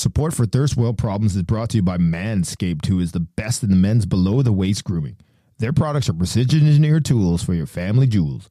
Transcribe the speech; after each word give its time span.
Support 0.00 0.32
for 0.32 0.46
Thirst 0.46 0.76
World 0.76 0.96
Problems 0.96 1.34
is 1.34 1.42
brought 1.42 1.70
to 1.70 1.78
you 1.78 1.82
by 1.82 1.98
Manscaped, 1.98 2.86
who 2.86 3.00
is 3.00 3.10
the 3.10 3.18
best 3.18 3.64
in 3.64 3.70
the 3.70 3.76
men's 3.76 4.06
below 4.06 4.42
the 4.42 4.52
waist 4.52 4.84
grooming. 4.84 5.16
Their 5.58 5.72
products 5.72 6.08
are 6.08 6.12
precision 6.12 6.68
engineered 6.68 7.04
tools 7.04 7.42
for 7.42 7.52
your 7.52 7.66
family 7.66 8.06
jewels. 8.06 8.48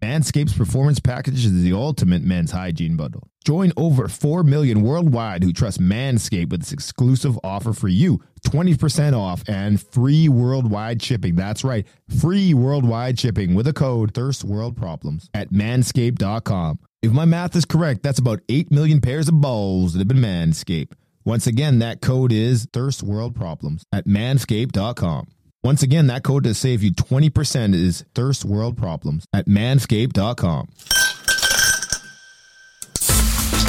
Manscaped's 0.00 0.56
performance 0.56 0.98
package 0.98 1.44
is 1.44 1.62
the 1.62 1.74
ultimate 1.74 2.22
men's 2.22 2.52
hygiene 2.52 2.96
bundle. 2.96 3.28
Join 3.44 3.70
over 3.76 4.08
4 4.08 4.42
million 4.44 4.80
worldwide 4.80 5.42
who 5.42 5.52
trust 5.52 5.78
Manscaped 5.78 6.48
with 6.48 6.60
this 6.60 6.72
exclusive 6.72 7.38
offer 7.44 7.74
for 7.74 7.88
you 7.88 8.22
20% 8.46 9.14
off 9.14 9.42
and 9.46 9.82
free 9.82 10.26
worldwide 10.30 11.02
shipping. 11.02 11.34
That's 11.34 11.64
right, 11.64 11.86
free 12.18 12.54
worldwide 12.54 13.18
shipping 13.18 13.54
with 13.54 13.68
a 13.68 13.74
code 13.74 14.14
Thirst 14.14 14.42
World 14.42 14.74
Problems 14.74 15.28
at 15.34 15.50
manscaped.com. 15.50 16.78
If 17.00 17.12
my 17.12 17.24
math 17.24 17.54
is 17.54 17.64
correct, 17.64 18.02
that's 18.02 18.18
about 18.18 18.40
8 18.48 18.72
million 18.72 19.00
pairs 19.00 19.28
of 19.28 19.40
balls 19.40 19.92
that 19.92 20.00
have 20.00 20.08
been 20.08 20.16
Manscaped. 20.16 20.94
Once 21.24 21.46
again, 21.46 21.78
that 21.78 22.00
code 22.00 22.32
is 22.32 22.66
Thirst 22.72 23.04
World 23.04 23.36
Problems 23.36 23.84
at 23.92 24.06
manscaped.com. 24.06 25.28
Once 25.62 25.84
again, 25.84 26.08
that 26.08 26.24
code 26.24 26.42
to 26.42 26.54
save 26.54 26.82
you 26.82 26.90
20% 26.92 27.72
is 27.72 28.04
Thirst 28.16 28.44
World 28.44 28.76
Problems 28.76 29.26
at 29.32 29.46
manscaped.com. 29.46 30.68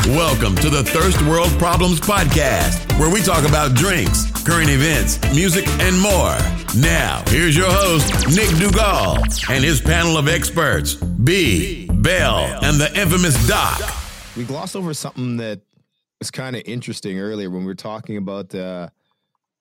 Welcome 0.07 0.55
to 0.55 0.71
the 0.71 0.83
Thirst 0.83 1.21
World 1.21 1.51
Problems 1.59 1.99
Podcast, 1.99 2.97
where 2.97 3.13
we 3.13 3.21
talk 3.21 3.47
about 3.47 3.75
drinks, 3.75 4.25
current 4.41 4.71
events, 4.71 5.19
music, 5.35 5.67
and 5.67 5.99
more. 5.99 6.35
Now, 6.79 7.23
here's 7.27 7.55
your 7.55 7.69
host, 7.69 8.11
Nick 8.29 8.49
Dugal, 8.57 9.17
and 9.51 9.63
his 9.63 9.79
panel 9.81 10.17
of 10.17 10.27
experts, 10.27 10.95
B, 10.95 11.88
Bell, 12.01 12.63
and 12.63 12.79
the 12.79 12.89
infamous 12.99 13.47
Doc. 13.47 13.79
We 14.37 14.43
glossed 14.45 14.75
over 14.75 14.93
something 14.93 15.37
that 15.37 15.61
was 16.19 16.31
kind 16.31 16.55
of 16.55 16.61
interesting 16.65 17.19
earlier 17.19 17.49
when 17.49 17.61
we 17.61 17.65
were 17.67 17.75
talking 17.75 18.17
about 18.17 18.53
uh, 18.55 18.89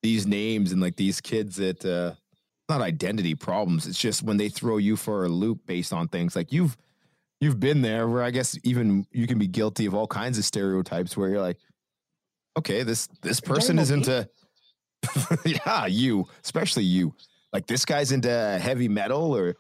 these 0.02 0.26
names 0.26 0.72
and 0.72 0.80
like 0.80 0.96
these 0.96 1.20
kids 1.20 1.56
that 1.56 1.84
uh, 1.84 2.14
not 2.68 2.80
identity 2.80 3.34
problems. 3.34 3.86
It's 3.86 3.98
just 3.98 4.22
when 4.22 4.36
they 4.36 4.48
throw 4.48 4.76
you 4.76 4.96
for 4.96 5.24
a 5.24 5.28
loop 5.28 5.60
based 5.66 5.92
on 5.92 6.08
things 6.08 6.36
like 6.36 6.52
you've 6.52 6.76
you've 7.40 7.58
been 7.60 7.82
there 7.82 8.08
where 8.08 8.22
I 8.22 8.30
guess 8.30 8.58
even 8.64 9.06
you 9.12 9.26
can 9.26 9.38
be 9.38 9.46
guilty 9.46 9.86
of 9.86 9.94
all 9.94 10.06
kinds 10.06 10.38
of 10.38 10.44
stereotypes 10.44 11.16
where 11.16 11.28
you're 11.28 11.40
like, 11.40 11.58
okay, 12.56 12.82
this 12.82 13.08
this 13.22 13.40
person 13.40 13.78
is 13.78 13.90
into 13.90 14.28
yeah, 15.44 15.86
you, 15.86 16.26
especially 16.44 16.84
you. 16.84 17.14
Like 17.52 17.66
this 17.66 17.84
guy's 17.84 18.12
into 18.12 18.28
heavy 18.60 18.88
metal 18.88 19.34
or 19.34 19.56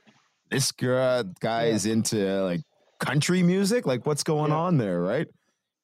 this 0.50 0.72
girl, 0.72 1.24
guy 1.40 1.66
Yeah. 1.66 1.74
is 1.74 1.86
into 1.86 2.42
like 2.42 2.62
country 2.98 3.42
music. 3.42 3.86
Like 3.86 4.06
what's 4.06 4.22
going 4.22 4.50
Yeah. 4.50 4.58
on 4.58 4.76
there, 4.78 5.00
right? 5.00 5.26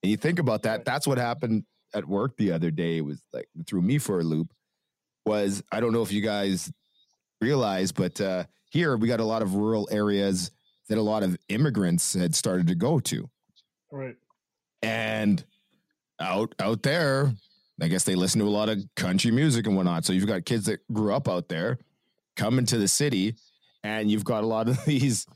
And 0.02 0.10
you 0.10 0.16
think 0.16 0.38
about 0.38 0.62
that, 0.62 0.84
that's 0.84 1.06
what 1.06 1.18
happened 1.18 1.64
at 1.94 2.06
work 2.06 2.36
the 2.36 2.52
other 2.52 2.70
day. 2.70 2.98
It 2.98 3.04
was 3.04 3.22
like 3.32 3.48
threw 3.66 3.80
me 3.82 3.98
for 3.98 4.20
a 4.20 4.22
loop. 4.24 4.52
Was 5.26 5.62
I 5.72 5.80
don't 5.80 5.92
know 5.92 6.02
if 6.02 6.12
you 6.12 6.20
guys 6.20 6.70
realize, 7.40 7.92
but 7.92 8.20
uh 8.20 8.44
here 8.70 8.96
we 8.96 9.08
got 9.08 9.20
a 9.20 9.24
lot 9.24 9.42
of 9.42 9.54
rural 9.54 9.88
areas 9.90 10.50
that 10.88 10.98
a 10.98 11.02
lot 11.02 11.22
of 11.22 11.36
immigrants 11.48 12.12
had 12.14 12.34
started 12.34 12.66
to 12.66 12.74
go 12.74 12.98
to. 13.00 13.30
Right. 13.90 14.16
And 14.82 15.42
out 16.20 16.54
out 16.60 16.82
there, 16.82 17.32
I 17.80 17.88
guess 17.88 18.04
they 18.04 18.14
listen 18.16 18.40
to 18.40 18.46
a 18.46 18.50
lot 18.50 18.68
of 18.68 18.78
country 18.96 19.30
music 19.30 19.66
and 19.66 19.76
whatnot. 19.76 20.04
So 20.04 20.12
you've 20.12 20.26
got 20.26 20.44
kids 20.44 20.66
that 20.66 20.80
grew 20.92 21.14
up 21.14 21.28
out 21.28 21.48
there 21.48 21.78
coming 22.36 22.66
to 22.66 22.78
the 22.78 22.88
city, 22.88 23.36
and 23.82 24.10
you've 24.10 24.24
got 24.24 24.44
a 24.44 24.46
lot 24.46 24.68
of 24.68 24.84
these 24.86 25.26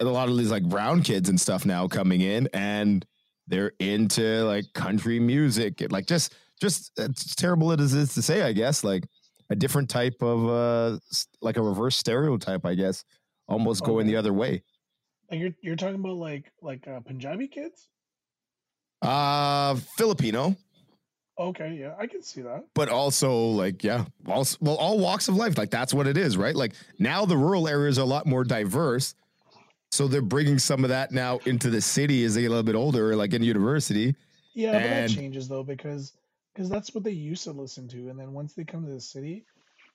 a 0.00 0.04
lot 0.04 0.28
of 0.28 0.36
these 0.36 0.50
like 0.50 0.64
brown 0.64 1.02
kids 1.02 1.28
and 1.28 1.40
stuff 1.40 1.64
now 1.66 1.86
coming 1.88 2.20
in 2.20 2.48
and 2.52 3.04
they're 3.46 3.72
into 3.80 4.42
like 4.44 4.64
country 4.74 5.18
music 5.18 5.82
like 5.90 6.06
just 6.06 6.34
just 6.60 6.92
it's 6.98 7.34
terrible 7.34 7.72
it 7.72 7.80
is 7.80 7.92
to 8.14 8.20
say 8.22 8.42
i 8.42 8.52
guess 8.52 8.84
like 8.84 9.04
a 9.50 9.56
different 9.56 9.88
type 9.88 10.16
of 10.22 10.48
uh 10.48 10.98
like 11.40 11.56
a 11.56 11.62
reverse 11.62 11.96
stereotype 11.96 12.64
i 12.66 12.74
guess 12.74 13.04
almost 13.48 13.82
going 13.84 14.06
the 14.06 14.16
other 14.16 14.32
way 14.32 14.62
Like 15.30 15.40
you're 15.40 15.54
you're 15.62 15.76
talking 15.76 15.94
about 15.96 16.16
like 16.16 16.52
like 16.62 16.86
uh, 16.86 17.00
Punjabi 17.00 17.48
kids? 17.48 17.88
uh 19.02 19.74
filipino 19.96 20.56
Okay, 21.40 21.78
yeah, 21.80 21.94
I 21.96 22.08
can 22.08 22.20
see 22.20 22.42
that. 22.42 22.64
but 22.74 22.88
also 22.88 23.32
like 23.50 23.84
yeah 23.84 24.06
also 24.26 24.58
well 24.60 24.74
all 24.74 24.98
walks 24.98 25.28
of 25.28 25.36
life 25.36 25.56
like 25.56 25.70
that's 25.70 25.94
what 25.94 26.08
it 26.08 26.16
is 26.16 26.36
right 26.36 26.56
like 26.56 26.72
now 26.98 27.24
the 27.24 27.36
rural 27.36 27.68
areas 27.68 27.96
are 27.96 28.02
a 28.02 28.04
lot 28.04 28.26
more 28.26 28.42
diverse 28.42 29.14
so 29.90 30.06
they're 30.06 30.22
bringing 30.22 30.58
some 30.58 30.84
of 30.84 30.90
that 30.90 31.12
now 31.12 31.38
into 31.46 31.70
the 31.70 31.80
city 31.80 32.24
as 32.24 32.34
they 32.34 32.42
get 32.42 32.48
a 32.48 32.50
little 32.50 32.62
bit 32.62 32.74
older 32.74 33.16
like 33.16 33.32
in 33.32 33.42
university 33.42 34.14
Yeah, 34.54 34.72
but 34.72 34.82
that 34.82 35.10
changes 35.10 35.48
though 35.48 35.62
because 35.62 36.12
because 36.58 36.68
that's 36.68 36.92
what 36.92 37.04
they 37.04 37.12
used 37.12 37.44
to 37.44 37.52
listen 37.52 37.86
to, 37.88 38.08
and 38.08 38.18
then 38.18 38.32
once 38.32 38.54
they 38.54 38.64
come 38.64 38.84
to 38.84 38.92
the 38.92 39.00
city, 39.00 39.44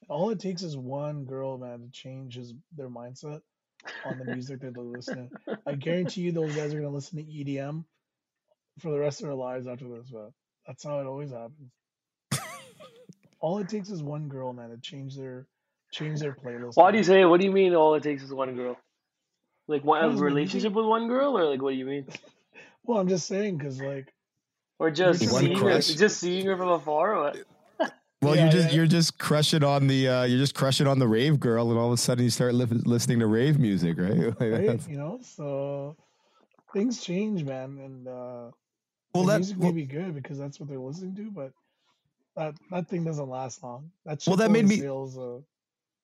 all 0.07 0.29
it 0.29 0.39
takes 0.39 0.63
is 0.63 0.77
one 0.77 1.25
girl, 1.25 1.57
man, 1.57 1.81
to 1.81 1.91
change 1.91 2.35
his 2.35 2.53
their 2.75 2.89
mindset 2.89 3.41
on 4.05 4.17
the 4.17 4.25
music 4.25 4.61
that 4.61 4.73
they're 4.73 4.83
listening. 4.83 5.29
I 5.67 5.73
guarantee 5.75 6.21
you, 6.21 6.31
those 6.31 6.55
guys 6.55 6.73
are 6.73 6.77
gonna 6.77 6.93
listen 6.93 7.17
to 7.17 7.23
EDM 7.25 7.83
for 8.79 8.91
the 8.91 8.99
rest 8.99 9.19
of 9.19 9.27
their 9.27 9.35
lives 9.35 9.67
after 9.67 9.89
this. 9.89 10.09
But 10.09 10.31
that's 10.65 10.85
how 10.85 10.99
it 10.99 11.05
always 11.05 11.31
happens. 11.31 11.71
all 13.41 13.57
it 13.59 13.67
takes 13.67 13.89
is 13.89 14.01
one 14.01 14.29
girl, 14.29 14.53
man, 14.53 14.69
to 14.69 14.77
change 14.77 15.17
their 15.17 15.47
change 15.91 16.21
their 16.21 16.33
playlist. 16.33 16.77
Why 16.77 16.91
do 16.91 16.97
you 16.97 17.03
say? 17.03 17.25
What 17.25 17.41
do 17.41 17.45
you 17.45 17.51
mean? 17.51 17.75
All 17.75 17.95
it 17.95 18.03
takes 18.03 18.23
is 18.23 18.33
one 18.33 18.55
girl. 18.55 18.77
Like 19.67 19.83
one 19.83 20.03
a 20.03 20.09
relationship 20.09 20.73
with 20.73 20.85
one 20.85 21.07
girl, 21.07 21.37
or 21.37 21.45
like 21.45 21.61
what 21.61 21.71
do 21.71 21.77
you 21.77 21.85
mean? 21.85 22.05
Well, 22.85 22.99
I'm 22.99 23.07
just 23.07 23.27
saying 23.27 23.57
because 23.59 23.81
like 23.81 24.13
Or 24.77 24.91
just 24.91 25.21
seeing 25.21 25.57
her, 25.57 25.79
just 25.79 26.17
seeing 26.19 26.45
her 26.47 26.57
from 26.57 26.67
afar? 26.67 27.15
Or 27.15 27.23
what? 27.23 27.37
Well, 28.21 28.35
Yeah, 28.35 28.43
you're 28.43 28.51
just 28.51 28.67
yeah. 28.69 28.75
you're 28.75 28.87
just 28.87 29.17
crushing 29.19 29.63
on 29.63 29.87
the 29.87 30.07
uh, 30.09 30.23
you're 30.23 30.37
just 30.39 30.53
crushing 30.53 30.85
on 30.87 30.99
the 30.99 31.07
rave 31.07 31.39
girl, 31.39 31.69
and 31.71 31.79
all 31.79 31.87
of 31.87 31.93
a 31.93 31.97
sudden 31.97 32.25
you 32.25 32.29
start 32.29 32.53
li- 32.53 32.65
listening 32.85 33.19
to 33.19 33.27
rave 33.27 33.57
music, 33.57 33.97
right? 33.97 34.17
Right, 34.39 34.65
that's- 34.67 34.85
you 34.89 34.97
know, 34.97 35.19
so 35.21 35.95
things 36.73 37.01
change, 37.01 37.45
man, 37.45 37.79
and 37.79 38.07
uh, 38.07 38.51
well, 39.13 39.23
that 39.25 39.37
music 39.39 39.57
well, 39.59 39.71
may 39.71 39.75
be 39.81 39.85
good 39.85 40.13
because 40.13 40.37
that's 40.37 40.59
what 40.59 40.67
they're 40.67 40.77
listening 40.79 41.15
to, 41.15 41.31
but 41.31 41.51
that 42.35 42.55
that 42.71 42.89
thing 42.89 43.05
doesn't 43.05 43.29
last 43.29 43.63
long. 43.63 43.91
That's 44.05 44.27
Well, 44.27 44.35
that 44.37 44.51
made 44.51 44.67
me- 44.67 44.77
sales, 44.79 45.17
uh, 45.17 45.39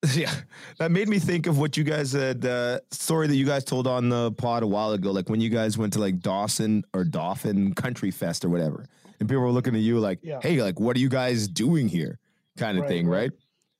yeah, 0.14 0.32
that 0.78 0.90
made 0.90 1.08
me 1.08 1.18
think 1.18 1.46
of 1.46 1.58
what 1.58 1.76
you 1.76 1.84
guys 1.84 2.12
had 2.12 2.44
uh, 2.46 2.80
story 2.90 3.26
that 3.26 3.36
you 3.36 3.44
guys 3.44 3.64
told 3.64 3.86
on 3.86 4.08
the 4.08 4.32
pod 4.32 4.62
a 4.62 4.66
while 4.66 4.92
ago, 4.92 5.10
like 5.12 5.28
when 5.28 5.40
you 5.40 5.50
guys 5.50 5.76
went 5.76 5.92
to 5.92 5.98
like 5.98 6.20
Dawson 6.20 6.84
or 6.94 7.04
Dauphin 7.04 7.74
Country 7.74 8.10
Fest 8.10 8.44
or 8.44 8.48
whatever, 8.48 8.86
and 9.18 9.28
people 9.28 9.42
were 9.42 9.50
looking 9.50 9.74
at 9.74 9.82
you 9.82 9.98
like, 9.98 10.18
Yeah. 10.22 10.40
"Hey, 10.42 10.62
like, 10.62 10.80
what 10.80 10.96
are 10.96 11.00
you 11.00 11.10
guys 11.10 11.48
doing 11.48 11.86
here?" 11.88 12.18
kind 12.56 12.78
of 12.78 12.82
Right, 12.82 12.88
thing, 12.88 13.06
right? 13.08 13.30
right. 13.30 13.30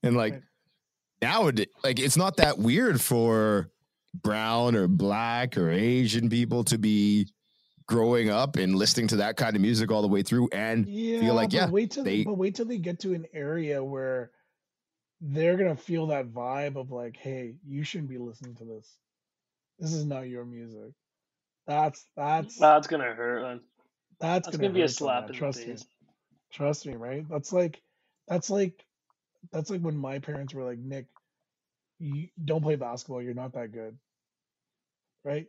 And 0.03 0.17
like 0.17 0.33
Right. 0.35 0.43
nowadays, 1.23 1.67
like 1.83 1.99
it's 1.99 2.17
not 2.17 2.37
that 2.37 2.59
weird 2.59 3.01
for 3.01 3.71
brown 4.23 4.75
or 4.77 4.89
black 4.89 5.57
or 5.57 5.71
Asian 5.71 6.29
people 6.29 6.65
to 6.65 6.77
be 6.79 7.29
growing 7.87 8.29
up 8.31 8.57
and 8.57 8.75
listening 8.77 9.07
to 9.09 9.17
that 9.17 9.37
kind 9.37 9.57
of 9.57 9.63
music 9.63 9.91
all 9.91 10.03
the 10.03 10.09
way 10.09 10.23
through 10.23 10.49
and 10.53 10.87
yeah, 10.87 11.33
like, 11.33 11.53
yeah, 11.53 11.69
wait 11.69 11.91
till 11.91 12.05
they- 12.05 12.25
but 12.25 12.35
wait 12.39 12.55
till 12.55 12.65
they 12.67 12.79
get 12.79 13.01
to 13.01 13.15
an 13.15 13.27
area 13.33 13.83
where 13.83 14.31
they're 15.21 15.57
gonna 15.57 15.77
feel 15.77 16.09
that 16.09 16.29
vibe 16.33 16.77
of 16.77 16.91
like, 16.91 17.17
hey, 17.17 17.55
you 17.67 17.85
shouldn't 17.85 18.11
be 18.11 18.19
listening 18.19 18.57
to 18.57 18.65
this. 18.65 18.89
This 19.79 19.93
is 19.93 20.05
not 20.07 20.29
your 20.29 20.45
music. 20.45 20.93
That's 21.67 22.05
that's 22.17 22.57
That's 22.59 22.87
gonna 22.89 23.13
hurt, 23.15 23.43
man. 23.43 23.61
that's, 24.21 24.47
That's 24.47 24.57
gonna, 24.57 24.69
gonna 24.69 24.75
be 24.75 24.83
a 24.83 24.89
slap 24.89 25.25
man, 25.25 25.31
in 25.31 25.39
the 25.39 25.39
Trust 25.39 25.67
me. 25.67 25.67
face. 25.67 25.87
Trust 26.53 26.87
me, 26.87 26.95
right? 26.97 27.27
That's 27.29 27.53
like 27.53 27.83
that's 28.29 28.51
like 28.51 28.85
that's 29.53 29.71
like 29.71 29.81
when 29.83 29.97
my 29.97 30.19
parents 30.21 30.55
were 30.55 30.65
like, 30.65 30.79
Nick, 30.79 31.07
you 31.99 32.29
don't 32.45 32.63
play 32.63 32.77
basketball, 32.77 33.23
you're 33.23 33.35
not 33.35 33.55
that 33.55 33.73
good. 33.73 33.97
Right? 35.25 35.47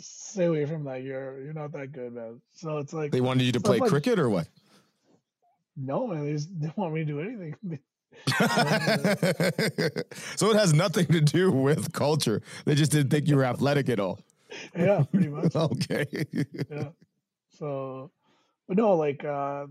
Stay 0.00 0.44
away 0.46 0.66
from 0.66 0.84
that. 0.84 1.02
You're 1.02 1.42
you're 1.42 1.54
not 1.54 1.72
that 1.72 1.92
good, 1.92 2.14
man. 2.14 2.40
So 2.54 2.78
it's 2.78 2.92
like 2.92 3.12
they 3.12 3.20
wanted 3.20 3.44
you 3.44 3.52
to 3.52 3.60
play 3.60 3.78
like- 3.78 3.90
cricket 3.90 4.18
or 4.18 4.30
what? 4.30 4.48
no, 5.76 6.06
man, 6.08 6.26
they 6.26 6.32
just 6.32 6.52
didn't 6.60 6.76
want 6.78 6.94
me 6.94 7.00
to 7.00 7.06
do 7.06 7.20
anything. 7.20 7.56
so 10.36 10.50
it 10.50 10.56
has 10.56 10.72
nothing 10.72 11.06
to 11.06 11.20
do 11.20 11.50
with 11.50 11.92
culture. 11.92 12.42
They 12.64 12.74
just 12.74 12.92
didn't 12.92 13.10
think 13.10 13.28
you 13.28 13.36
were 13.36 13.44
athletic 13.44 13.88
at 13.88 14.00
all. 14.00 14.20
yeah, 14.76 15.04
pretty 15.10 15.28
much. 15.28 15.54
okay. 15.56 16.06
Yeah. 16.70 16.88
So 17.58 18.10
but 18.68 18.76
no, 18.76 18.94
like 18.94 19.24
uh 19.24 19.66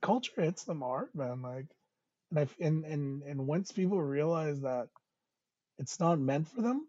culture 0.00 0.42
hits 0.42 0.64
them 0.64 0.80
hard, 0.80 1.08
man. 1.14 1.42
Like 1.42 1.66
and 2.30 2.38
I 2.38 2.48
and 2.64 2.84
and 2.84 3.22
and 3.22 3.46
once 3.46 3.72
people 3.72 4.00
realize 4.00 4.60
that 4.62 4.88
it's 5.78 6.00
not 6.00 6.18
meant 6.18 6.48
for 6.48 6.62
them, 6.62 6.86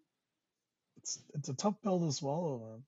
it's 0.98 1.20
it's 1.34 1.50
a 1.50 1.54
tough 1.54 1.76
pill 1.84 2.00
to 2.00 2.12
swallow, 2.12 2.60
man. 2.60 2.84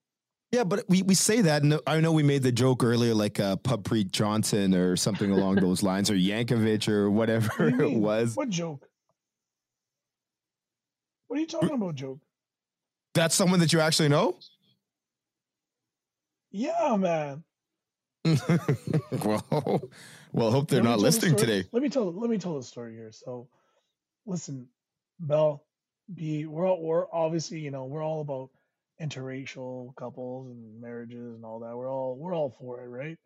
Yeah, 0.55 0.63
but 0.63 0.85
we, 0.87 1.01
we 1.01 1.15
say 1.15 1.41
that, 1.41 1.63
and 1.63 1.77
I 1.85 1.99
know 1.99 2.13
we 2.13 2.23
made 2.23 2.41
the 2.41 2.51
joke 2.51 2.81
earlier, 2.81 3.13
like 3.13 3.41
uh, 3.41 3.57
Pub 3.57 3.83
Preet 3.83 4.11
Johnson 4.11 4.73
or 4.73 4.95
something 4.95 5.29
along 5.29 5.55
those 5.55 5.83
lines, 5.83 6.09
or 6.09 6.13
Yankovic 6.13 6.87
or 6.87 7.11
whatever 7.11 7.71
What 7.71 7.81
it 7.81 7.93
was. 7.93 8.37
What 8.37 8.49
joke? 8.51 8.87
What 11.27 11.35
are 11.35 11.39
you 11.41 11.47
talking 11.47 11.71
about, 11.71 11.95
joke? 11.95 12.19
That's 13.13 13.35
someone 13.35 13.59
that 13.59 13.73
you 13.73 13.81
actually 13.81 14.07
know. 14.07 14.37
Yeah, 16.51 16.95
man. 16.95 17.43
well, 19.25 19.89
well, 20.31 20.51
hope 20.51 20.69
they're 20.69 20.81
Let 20.81 20.89
not 20.89 20.99
listening 20.99 21.35
today. 21.35 21.65
Let 21.73 21.83
me 21.83 21.89
tell 21.89 22.13
let 22.13 22.29
me 22.29 22.37
tell 22.37 22.55
the 22.55 22.63
story 22.63 22.93
here. 22.93 23.11
So, 23.11 23.49
listen, 24.25 24.69
Bell, 25.19 25.65
B, 26.13 26.45
we're 26.45 26.65
all, 26.65 26.81
we're 26.81 27.11
obviously 27.11 27.59
you 27.59 27.71
know 27.71 27.83
we're 27.83 28.01
all 28.01 28.21
about 28.21 28.51
interracial 29.01 29.95
couples 29.95 30.49
and 30.49 30.81
marriages 30.81 31.35
and 31.35 31.45
all 31.45 31.59
that. 31.59 31.75
We're 31.75 31.91
all 31.91 32.15
we're 32.17 32.35
all 32.35 32.49
for 32.51 32.81
it, 32.81 32.87
right? 32.87 33.17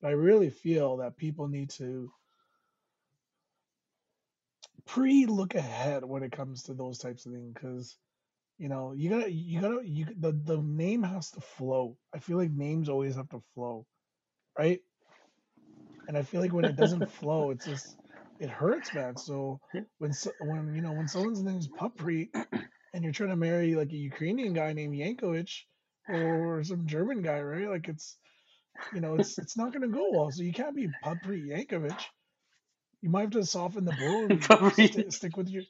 But 0.00 0.08
I 0.08 0.12
really 0.12 0.50
feel 0.50 0.98
that 0.98 1.16
people 1.16 1.48
need 1.48 1.70
to 1.70 2.10
pre 4.86 5.26
look 5.26 5.54
ahead 5.54 6.04
when 6.04 6.22
it 6.22 6.32
comes 6.32 6.64
to 6.64 6.74
those 6.74 6.98
types 6.98 7.26
of 7.26 7.32
things 7.32 7.52
because 7.54 7.96
you 8.58 8.68
know 8.68 8.92
you 8.92 9.10
gotta 9.10 9.30
you 9.32 9.60
gotta 9.60 9.80
you 9.86 10.06
the 10.18 10.32
the 10.32 10.58
name 10.62 11.02
has 11.02 11.30
to 11.32 11.40
flow. 11.40 11.96
I 12.14 12.18
feel 12.20 12.38
like 12.38 12.50
names 12.50 12.88
always 12.88 13.16
have 13.16 13.28
to 13.30 13.42
flow, 13.54 13.86
right? 14.58 14.80
And 16.08 16.16
I 16.16 16.22
feel 16.22 16.40
like 16.40 16.52
when 16.52 16.66
it 16.66 16.76
doesn't 16.76 17.08
flow, 17.20 17.50
it's 17.50 17.64
just 17.64 17.96
it 18.38 18.50
hurts, 18.50 18.92
man. 18.92 19.16
So 19.16 19.60
when 19.98 20.12
so, 20.12 20.32
when 20.40 20.74
you 20.74 20.82
know 20.82 20.92
when 20.92 21.08
someone's 21.08 21.42
name 21.42 21.58
is 21.58 21.68
Pupri, 21.68 22.30
and 22.92 23.04
you're 23.04 23.12
trying 23.12 23.30
to 23.30 23.36
marry 23.36 23.74
like 23.74 23.92
a 23.92 23.96
Ukrainian 23.96 24.52
guy 24.54 24.72
named 24.72 24.94
Yankovich 24.94 25.62
or 26.08 26.62
some 26.64 26.86
German 26.86 27.22
guy, 27.22 27.40
right? 27.40 27.68
Like 27.68 27.88
it's 27.88 28.18
you 28.90 29.00
know 29.00 29.14
it's 29.14 29.38
it's 29.38 29.56
not 29.56 29.72
gonna 29.72 29.88
go 29.88 30.10
well. 30.12 30.30
So 30.30 30.42
you 30.42 30.52
can't 30.52 30.76
be 30.76 30.88
Pupri 30.88 31.48
Yankovich. 31.48 32.02
You 33.02 33.10
might 33.10 33.22
have 33.22 33.30
to 33.32 33.44
soften 33.46 33.84
the 33.84 33.92
blow 33.92 34.28
Pupri. 34.38 35.12
stick 35.12 35.36
with 35.36 35.48
your 35.48 35.62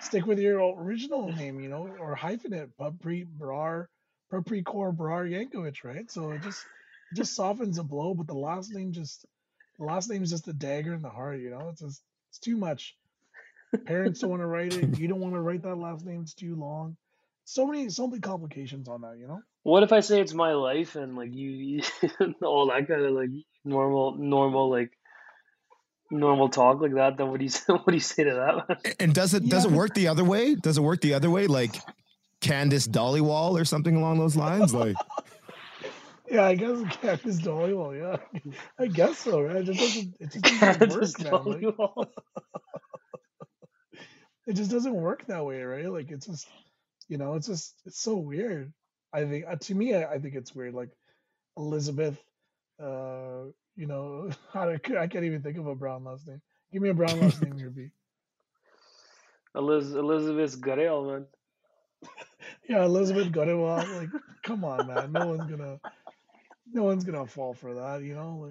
stick 0.00 0.26
with 0.26 0.38
your 0.38 0.60
original 0.82 1.32
name, 1.32 1.60
you 1.60 1.68
know, 1.68 1.86
or 2.00 2.14
hyphen 2.14 2.52
it 2.52 2.70
Pupri 2.78 3.26
Brar 3.26 3.86
Pupri 4.32 4.64
Kor 4.64 4.92
Brar 4.92 5.26
Yankovich, 5.28 5.84
right? 5.84 6.10
So 6.10 6.32
it 6.32 6.42
just 6.42 6.68
it 7.12 7.16
just 7.16 7.34
softens 7.34 7.76
the 7.76 7.84
blow, 7.84 8.14
but 8.14 8.26
the 8.26 8.34
last 8.34 8.72
name 8.72 8.92
just 8.92 9.26
the 9.78 9.84
last 9.84 10.10
name 10.10 10.22
is 10.22 10.30
just 10.30 10.48
a 10.48 10.52
dagger 10.52 10.94
in 10.94 11.02
the 11.02 11.10
heart, 11.10 11.40
you 11.40 11.50
know. 11.50 11.68
It's 11.70 11.80
just 11.80 12.02
it's 12.30 12.38
too 12.38 12.56
much. 12.56 12.96
Parents 13.86 14.20
don't 14.20 14.30
want 14.30 14.42
to 14.42 14.46
write 14.46 14.74
it. 14.76 14.98
You 14.98 15.08
don't 15.08 15.20
want 15.20 15.34
to 15.34 15.40
write 15.40 15.62
that 15.62 15.76
last 15.76 16.04
name. 16.04 16.22
It's 16.22 16.34
too 16.34 16.56
long. 16.56 16.96
So 17.44 17.66
many 17.66 17.88
so 17.88 18.06
many 18.06 18.20
complications 18.20 18.88
on 18.88 19.00
that, 19.02 19.16
you 19.18 19.26
know. 19.26 19.40
What 19.62 19.82
if 19.82 19.92
I 19.92 20.00
say 20.00 20.20
it's 20.20 20.34
my 20.34 20.52
life 20.52 20.94
and 20.96 21.16
like 21.16 21.34
you, 21.34 21.50
you 21.50 21.82
all 22.42 22.68
that 22.68 22.86
kind 22.88 23.02
of 23.02 23.12
like 23.12 23.30
normal, 23.64 24.16
normal 24.16 24.70
like 24.70 24.90
normal 26.10 26.48
talk 26.48 26.80
like 26.80 26.94
that? 26.94 27.16
Then 27.16 27.28
what 27.30 27.38
do 27.38 27.44
you 27.44 27.50
say? 27.50 27.62
What 27.72 27.86
do 27.86 27.94
you 27.94 28.00
say 28.00 28.24
to 28.24 28.34
that? 28.68 28.94
And 29.00 29.14
does 29.14 29.34
it 29.34 29.48
does 29.48 29.64
it 29.64 29.70
work 29.72 29.94
the 29.94 30.08
other 30.08 30.24
way? 30.24 30.54
Does 30.54 30.78
it 30.78 30.82
work 30.82 31.00
the 31.00 31.14
other 31.14 31.30
way, 31.30 31.46
like 31.46 31.76
Candace 32.40 32.86
Dhaliwal 32.86 33.60
or 33.60 33.64
something 33.64 33.96
along 33.96 34.18
those 34.18 34.36
lines? 34.36 34.72
Like, 34.74 34.96
Yeah, 36.30 36.44
I 36.44 36.54
guess 36.54 36.78
Candace 37.02 37.40
Dhaliwal. 37.40 37.98
Yeah, 37.98 38.52
I 38.78 38.86
guess 38.86 39.18
so. 39.18 39.40
Right? 39.42 39.56
It 39.56 39.64
just 39.64 39.80
doesn't. 39.80 40.14
It 40.20 40.32
just 40.32 40.60
doesn't 40.60 41.00
Just 41.00 41.18
work, 41.18 41.28
tell 41.28 41.44
man. 41.44 41.60
you 41.60 41.68
Like, 41.68 41.78
all. 41.78 42.06
It 44.50 44.56
just 44.56 44.70
doesn't 44.70 44.94
work 44.94 45.26
that 45.28 45.44
way, 45.44 45.62
right? 45.62 45.90
Like 45.90 46.10
it's 46.10 46.26
just, 46.26 46.48
you 47.08 47.16
know, 47.18 47.34
it's 47.34 47.46
just 47.46 47.74
it's 47.86 48.00
so 48.00 48.16
weird. 48.16 48.72
I 49.12 49.24
think 49.24 49.44
uh, 49.48 49.56
to 49.56 49.74
me, 49.74 49.94
I, 49.94 50.12
I 50.14 50.18
think 50.18 50.34
it's 50.34 50.54
weird. 50.54 50.74
Like 50.74 50.90
Elizabeth, 51.56 52.18
uh, 52.82 53.44
you 53.76 53.86
know, 53.86 54.30
I, 54.54 54.64
don't- 54.66 54.96
I 54.96 55.06
can't 55.06 55.24
even 55.24 55.42
think 55.42 55.56
of 55.58 55.66
a 55.66 55.74
brown 55.74 56.04
last 56.04 56.26
name. 56.28 56.40
Give 56.72 56.82
me 56.82 56.88
a 56.90 56.94
brown 56.94 57.20
last 57.20 57.42
name 57.42 57.56
here, 57.58 57.70
B. 57.76 57.88
Eliz- 59.56 59.94
Elizabeth 59.94 60.60
Gurriel, 60.60 61.06
man. 61.10 61.26
Yeah, 62.68 62.84
Elizabeth 62.84 63.28
Gutterwall. 63.32 63.84
Like, 64.00 64.08
come 64.44 64.64
on, 64.64 64.86
man. 64.86 65.12
No 65.12 65.26
one's 65.26 65.50
gonna, 65.50 65.78
no 66.72 66.84
one's 66.84 67.04
gonna 67.04 67.26
fall 67.26 67.52
for 67.52 67.74
that. 67.74 68.02
You 68.02 68.14
know, 68.14 68.48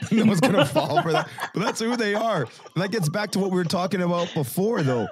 like. 0.00 0.12
no 0.12 0.24
one's 0.24 0.40
gonna 0.40 0.64
fall 0.64 1.02
for 1.02 1.12
that. 1.12 1.28
But 1.52 1.60
that's 1.60 1.80
who 1.80 1.96
they 1.96 2.14
are. 2.14 2.42
And 2.74 2.82
that 2.82 2.90
gets 2.92 3.08
back 3.08 3.30
to 3.32 3.38
what 3.38 3.50
we 3.50 3.56
were 3.56 3.64
talking 3.64 4.00
about 4.00 4.32
before, 4.32 4.82
though. 4.82 5.08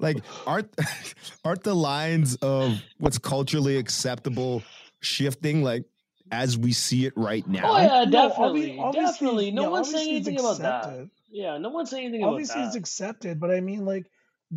Like, 0.00 0.18
aren't 0.46 0.74
aren't 1.44 1.62
the 1.62 1.74
lines 1.74 2.36
of 2.36 2.80
what's 2.98 3.18
culturally 3.18 3.76
acceptable 3.76 4.62
shifting 5.00 5.62
like 5.62 5.84
as 6.32 6.56
we 6.58 6.72
see 6.72 7.06
it 7.06 7.12
right 7.16 7.46
now? 7.46 7.72
Oh 7.72 7.76
yeah, 7.78 8.04
definitely, 8.10 8.70
obvi- 8.72 8.80
obviously- 8.80 9.02
definitely. 9.12 9.50
No 9.52 9.62
yeah, 9.62 9.68
one's 9.68 9.90
saying 9.90 10.16
obviously 10.16 10.16
it's 10.16 10.28
anything 10.28 10.44
about 10.62 10.82
that. 10.88 11.08
Yeah, 11.32 11.58
no 11.58 11.68
one's 11.68 11.90
saying 11.90 12.04
anything 12.06 12.22
about 12.22 12.30
that. 12.30 12.34
Obviously, 12.34 12.62
it's 12.62 12.76
accepted, 12.76 13.38
but 13.40 13.50
I 13.50 13.60
mean, 13.60 13.84
like, 13.84 14.06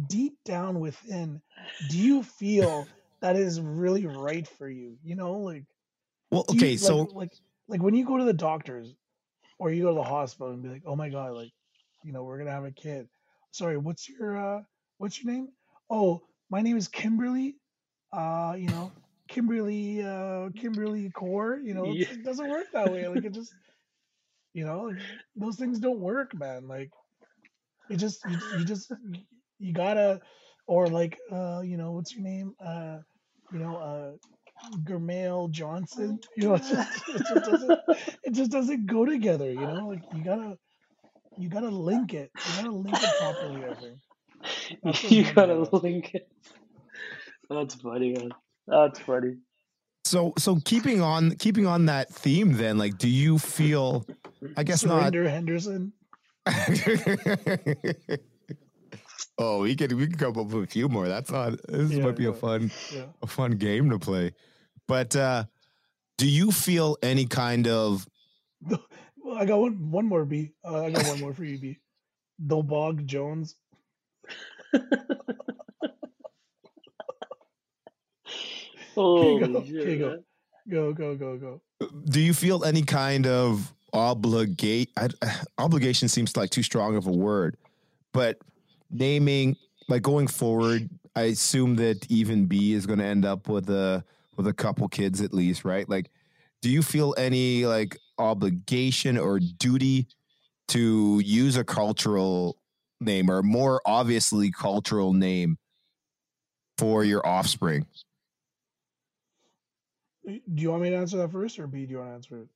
deep 0.08 0.38
down 0.44 0.80
within, 0.80 1.42
do 1.90 1.98
you 1.98 2.24
feel 2.24 2.88
that 3.22 3.36
is 3.36 3.60
really 3.62 4.06
right 4.08 4.48
for 4.48 4.68
you? 4.70 4.98
You 5.04 5.16
know, 5.16 5.34
like, 5.34 5.66
Well, 6.32 6.44
do 6.48 6.56
you- 6.56 6.60
okay, 6.62 6.72
like- 6.72 6.80
so 6.80 6.98
like, 7.14 7.32
like 7.68 7.82
when 7.84 7.94
you 7.94 8.06
go 8.06 8.18
to 8.18 8.24
the 8.26 8.34
doctors 8.34 8.94
or 9.60 9.72
you 9.72 9.84
go 9.84 9.90
to 9.90 9.96
the 9.96 10.04
hospital 10.04 10.52
and 10.52 10.62
be 10.64 10.70
like, 10.70 10.84
oh 10.86 10.96
my 10.96 11.10
god, 11.10 11.34
like, 11.34 11.52
you 12.04 12.12
know, 12.12 12.24
we're 12.24 12.38
gonna 12.38 12.52
have 12.52 12.66
a 12.66 12.72
kid. 12.72 13.08
Sorry, 13.52 13.78
what's 13.78 14.10
your 14.10 14.36
uh, 14.58 14.62
what's 15.04 15.22
your 15.22 15.34
name? 15.34 15.50
Oh, 15.90 16.22
my 16.50 16.62
name 16.62 16.78
is 16.78 16.88
Kimberly. 16.88 17.58
Uh, 18.14 18.56
you 18.58 18.70
know, 18.70 18.90
Kimberly, 19.28 20.02
uh, 20.02 20.48
Kimberly 20.56 21.10
Core. 21.10 21.60
You 21.62 21.74
know, 21.74 21.94
Yeah. 21.94 22.06
it 22.10 22.24
doesn't 22.24 22.48
work 22.48 22.68
that 22.72 22.90
way. 22.90 23.10
Like, 23.10 23.26
it 23.26 23.34
just, 23.34 23.54
you 24.54 24.66
know, 24.66 24.84
like, 24.84 25.02
those 25.36 25.58
things 25.58 25.80
don't 25.80 26.00
work, 26.00 26.34
man. 26.34 26.70
Like, 26.70 26.90
it 27.90 27.98
just, 27.98 28.24
you, 28.24 28.38
you 28.58 28.64
just, 28.64 28.94
you 29.60 29.74
gotta, 29.74 30.22
or 30.68 30.88
like, 30.88 31.20
uh, 31.30 31.60
you 31.66 31.76
know, 31.76 31.92
what's 31.92 32.16
your 32.16 32.24
name? 32.24 32.56
Uh, 32.66 33.00
you 33.52 33.60
know, 33.60 33.76
uh, 33.76 34.12
Germail 34.86 35.52
Johnson. 35.52 36.18
You 36.38 36.48
know, 36.48 36.54
it 36.56 36.64
just, 36.64 37.10
it 37.10 37.26
just 37.28 37.44
doesn't, 37.44 37.80
it 38.24 38.32
just 38.32 38.52
doesn't 38.52 38.86
go 38.86 39.06
together. 39.06 39.52
You 39.52 39.68
know, 39.68 39.88
like 39.90 40.04
you 40.16 40.24
gotta, 40.24 40.58
you 41.38 41.50
gotta 41.50 41.68
link 41.68 42.14
it. 42.14 42.32
You 42.48 42.64
gotta 42.64 42.74
link 42.74 43.04
it 43.04 43.10
properly. 43.20 43.66
I 43.66 43.74
think. 43.82 44.00
That's 44.84 45.04
what 45.04 45.12
you 45.12 45.32
gotta 45.34 45.54
about. 45.54 45.84
link 45.84 46.14
it. 46.16 46.30
That's 47.50 47.76
funny, 47.76 48.14
man. 48.14 48.32
That's 48.68 49.00
funny. 49.00 49.38
so 50.06 50.34
so 50.38 50.58
keeping 50.66 51.02
on 51.02 51.36
keeping 51.36 51.66
on 51.68 51.86
that 51.88 52.10
theme, 52.10 52.54
then, 52.54 52.78
like, 52.78 52.98
do 52.98 53.08
you 53.10 53.38
feel? 53.40 54.06
I 54.58 54.64
guess 54.64 54.84
not. 54.86 55.00
Surrender 55.00 55.30
Henderson. 55.30 55.94
oh, 59.38 59.62
we 59.62 59.76
could 59.76 59.92
we 59.94 60.08
could 60.08 60.18
come 60.20 60.38
up 60.38 60.48
with 60.48 60.64
a 60.64 60.68
few 60.68 60.90
more. 60.90 61.08
That's 61.08 61.32
not. 61.32 61.58
This 61.68 61.92
Yeah, 61.92 62.04
might 62.04 62.16
be 62.16 62.26
a 62.26 62.34
fun 62.34 62.72
Yeah. 62.94 63.06
a 63.22 63.28
fun 63.28 63.52
game 63.52 63.90
to 63.90 64.00
play. 64.00 64.32
But 64.88 65.16
uh 65.16 65.46
do 66.18 66.28
you 66.30 66.52
feel 66.52 66.98
any 67.02 67.26
kind 67.26 67.68
of 67.68 68.06
Well, 68.62 68.82
I 69.38 69.46
got 69.46 69.60
one, 69.60 69.90
one 69.92 70.06
more 70.06 70.26
B. 70.26 70.52
Uh, 70.64 70.86
I 70.86 70.92
got 70.92 71.08
one 71.08 71.20
more 71.20 71.34
for 71.34 71.44
you, 71.44 71.58
B. 71.58 71.80
Dobog 72.46 73.06
Jones. 73.06 73.56
Holy 78.96 79.40
go, 79.48 79.64
shit, 79.64 79.70
here 79.70 79.90
you 79.90 80.00
go. 80.00 80.24
Go, 80.70 80.94
go, 80.94 81.16
go, 81.16 81.38
go. 81.38 81.62
do 82.06 82.22
you 82.22 82.34
feel 82.34 82.64
any 82.64 82.84
kind 82.84 83.28
of 83.28 83.74
obligate 83.92 84.90
I, 84.98 85.10
obligation 85.58 86.08
seems 86.08 86.36
like 86.36 86.50
too 86.50 86.64
strong 86.64 86.96
of 86.96 87.08
a 87.08 87.12
word, 87.12 87.58
but 88.12 88.38
naming 88.90 89.56
like 89.88 90.02
going 90.02 90.28
forward, 90.28 90.90
I 91.16 91.24
assume 91.24 91.76
that 91.76 92.10
even 92.10 92.46
B 92.46 92.74
is 92.74 92.86
going 92.86 93.00
to 93.00 93.06
end 93.06 93.26
up 93.26 93.48
with 93.48 93.70
a 93.70 94.04
with 94.36 94.48
a 94.48 94.54
couple 94.54 94.88
kids 94.88 95.22
at 95.22 95.34
least, 95.34 95.64
right? 95.64 95.88
Like, 95.88 96.10
do 96.62 96.70
you 96.70 96.82
feel 96.82 97.14
any 97.18 97.66
like 97.66 97.98
obligation 98.18 99.18
or 99.18 99.40
duty 99.40 100.08
to 100.70 101.22
use 101.24 101.58
a 101.58 101.64
cultural 101.64 102.58
name 103.06 103.30
or 103.30 103.44
more 103.44 103.82
obviously 103.86 104.52
cultural 104.52 105.14
name 105.14 105.58
for 106.78 107.04
your 107.04 107.26
offspring? 107.26 107.86
Do 110.26 110.40
you 110.56 110.72
want 110.72 110.84
me 110.84 110.90
to 110.90 110.96
answer 110.96 111.18
that 111.18 111.32
first, 111.32 111.60
or 111.60 111.68
B? 111.68 111.86
Do 111.86 111.92
you 111.92 111.98
want 111.98 112.12
to 112.12 112.14
answer 112.16 112.40
it? 112.40 112.48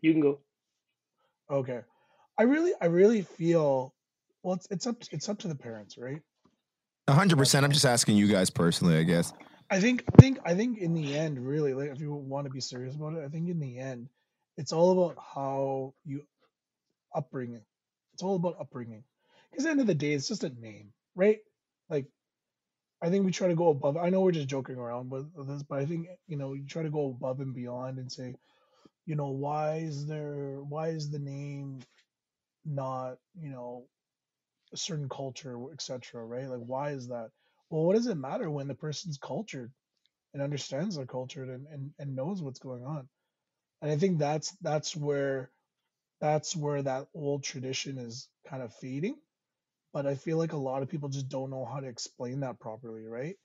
You 0.00 0.12
can 0.12 0.20
go. 0.20 0.40
Okay. 1.50 1.80
I 2.36 2.42
really, 2.44 2.72
I 2.80 2.86
really 2.86 3.22
feel. 3.22 3.94
Well, 4.42 4.54
it's 4.54 4.66
it's 4.70 4.86
up 4.86 4.96
it's 5.12 5.28
up 5.28 5.38
to 5.40 5.48
the 5.48 5.54
parents, 5.54 5.96
right? 5.96 6.20
Hundred 7.08 7.38
percent. 7.38 7.64
I'm 7.64 7.72
just 7.72 7.84
asking 7.84 8.16
you 8.16 8.26
guys 8.26 8.50
personally, 8.50 8.96
I 8.96 9.04
guess. 9.04 9.32
I 9.70 9.80
think 9.80 10.04
I 10.12 10.20
think 10.20 10.38
I 10.44 10.54
think 10.54 10.78
in 10.78 10.94
the 10.94 11.16
end, 11.16 11.38
really, 11.38 11.74
like 11.74 11.90
if 11.90 12.00
you 12.00 12.12
want 12.12 12.46
to 12.46 12.50
be 12.50 12.60
serious 12.60 12.96
about 12.96 13.14
it, 13.14 13.24
I 13.24 13.28
think 13.28 13.48
in 13.48 13.60
the 13.60 13.78
end, 13.78 14.08
it's 14.56 14.72
all 14.72 14.92
about 14.92 15.16
how 15.34 15.94
you 16.04 16.22
upbringing. 17.14 17.62
It's 18.14 18.22
all 18.22 18.36
about 18.36 18.56
upbringing. 18.60 19.04
Because 19.52 19.66
end 19.66 19.80
of 19.80 19.88
the 19.88 19.94
day, 19.94 20.14
it's 20.14 20.28
just 20.28 20.44
a 20.44 20.50
name, 20.60 20.92
right? 21.14 21.38
Like, 21.90 22.06
I 23.02 23.10
think 23.10 23.26
we 23.26 23.32
try 23.32 23.48
to 23.48 23.54
go 23.54 23.68
above. 23.70 23.96
I 23.98 24.10
know 24.10 24.22
we're 24.22 24.32
just 24.32 24.48
joking 24.48 24.76
around 24.76 25.10
with 25.10 25.26
this, 25.48 25.62
but 25.62 25.78
I 25.80 25.86
think 25.86 26.08
you 26.28 26.38
know 26.38 26.54
you 26.54 26.66
try 26.66 26.82
to 26.82 26.90
go 26.90 27.10
above 27.10 27.40
and 27.40 27.54
beyond 27.54 27.98
and 27.98 28.10
say, 28.10 28.34
you 29.06 29.16
know, 29.16 29.30
why 29.30 29.78
is 29.78 30.06
there? 30.06 30.60
Why 30.62 30.88
is 30.88 31.10
the 31.10 31.18
name 31.18 31.80
not, 32.64 33.16
you 33.38 33.50
know, 33.50 33.86
a 34.72 34.76
certain 34.76 35.08
culture, 35.08 35.58
etc. 35.72 36.24
Right? 36.24 36.48
Like, 36.48 36.60
why 36.60 36.90
is 36.92 37.08
that? 37.08 37.30
Well, 37.70 37.84
what 37.84 37.96
does 37.96 38.06
it 38.06 38.16
matter 38.16 38.50
when 38.50 38.68
the 38.68 38.74
person's 38.74 39.18
cultured 39.18 39.72
and 40.34 40.42
understands 40.42 40.96
their 40.96 41.06
culture 41.06 41.44
and, 41.44 41.66
and, 41.72 41.90
and 41.98 42.16
knows 42.16 42.42
what's 42.42 42.60
going 42.60 42.84
on? 42.84 43.08
And 43.82 43.90
I 43.90 43.96
think 43.96 44.18
that's 44.18 44.56
that's 44.62 44.96
where 44.96 45.50
that's 46.20 46.56
where 46.56 46.82
that 46.82 47.08
old 47.14 47.42
tradition 47.42 47.98
is 47.98 48.28
kind 48.48 48.62
of 48.62 48.74
fading. 48.76 49.16
But 49.92 50.06
I 50.06 50.14
feel 50.14 50.38
like 50.38 50.52
a 50.52 50.56
lot 50.58 50.82
of 50.82 50.88
people 50.88 51.08
just 51.08 51.28
don't 51.28 51.50
know 51.50 51.64
how 51.64 51.80
to 51.80 51.88
explain 51.88 52.40
that 52.40 52.60
properly, 52.60 53.06
right? 53.06 53.36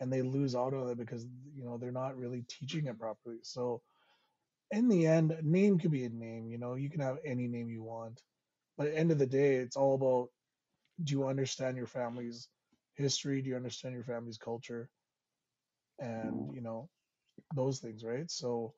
And 0.00 0.12
they 0.12 0.22
lose 0.22 0.54
out 0.54 0.74
on 0.74 0.90
it 0.90 0.98
because 0.98 1.24
you 1.56 1.64
know 1.64 1.78
they're 1.78 1.92
not 1.92 2.16
really 2.18 2.44
teaching 2.48 2.86
it 2.86 2.98
properly. 2.98 3.38
So 3.42 3.82
in 4.70 4.88
the 4.88 5.06
end, 5.06 5.36
name 5.42 5.78
could 5.78 5.90
be 5.92 6.04
a 6.04 6.10
name. 6.10 6.48
You 6.48 6.58
know, 6.58 6.74
you 6.74 6.90
can 6.90 7.00
have 7.00 7.18
any 7.24 7.48
name 7.48 7.70
you 7.70 7.82
want, 7.82 8.20
but 8.76 8.88
at 8.88 8.94
the 8.94 8.98
end 8.98 9.12
of 9.12 9.18
the 9.18 9.26
day, 9.26 9.56
it's 9.56 9.76
all 9.76 9.94
about 9.94 10.28
do 11.04 11.12
you 11.12 11.26
understand 11.28 11.76
your 11.76 11.86
family's 11.86 12.48
history? 12.96 13.42
Do 13.42 13.50
you 13.50 13.56
understand 13.56 13.94
your 13.94 14.04
family's 14.04 14.38
culture? 14.38 14.90
And 16.00 16.54
you 16.54 16.60
know 16.60 16.88
those 17.54 17.80
things, 17.80 18.04
right? 18.04 18.30
So 18.30 18.74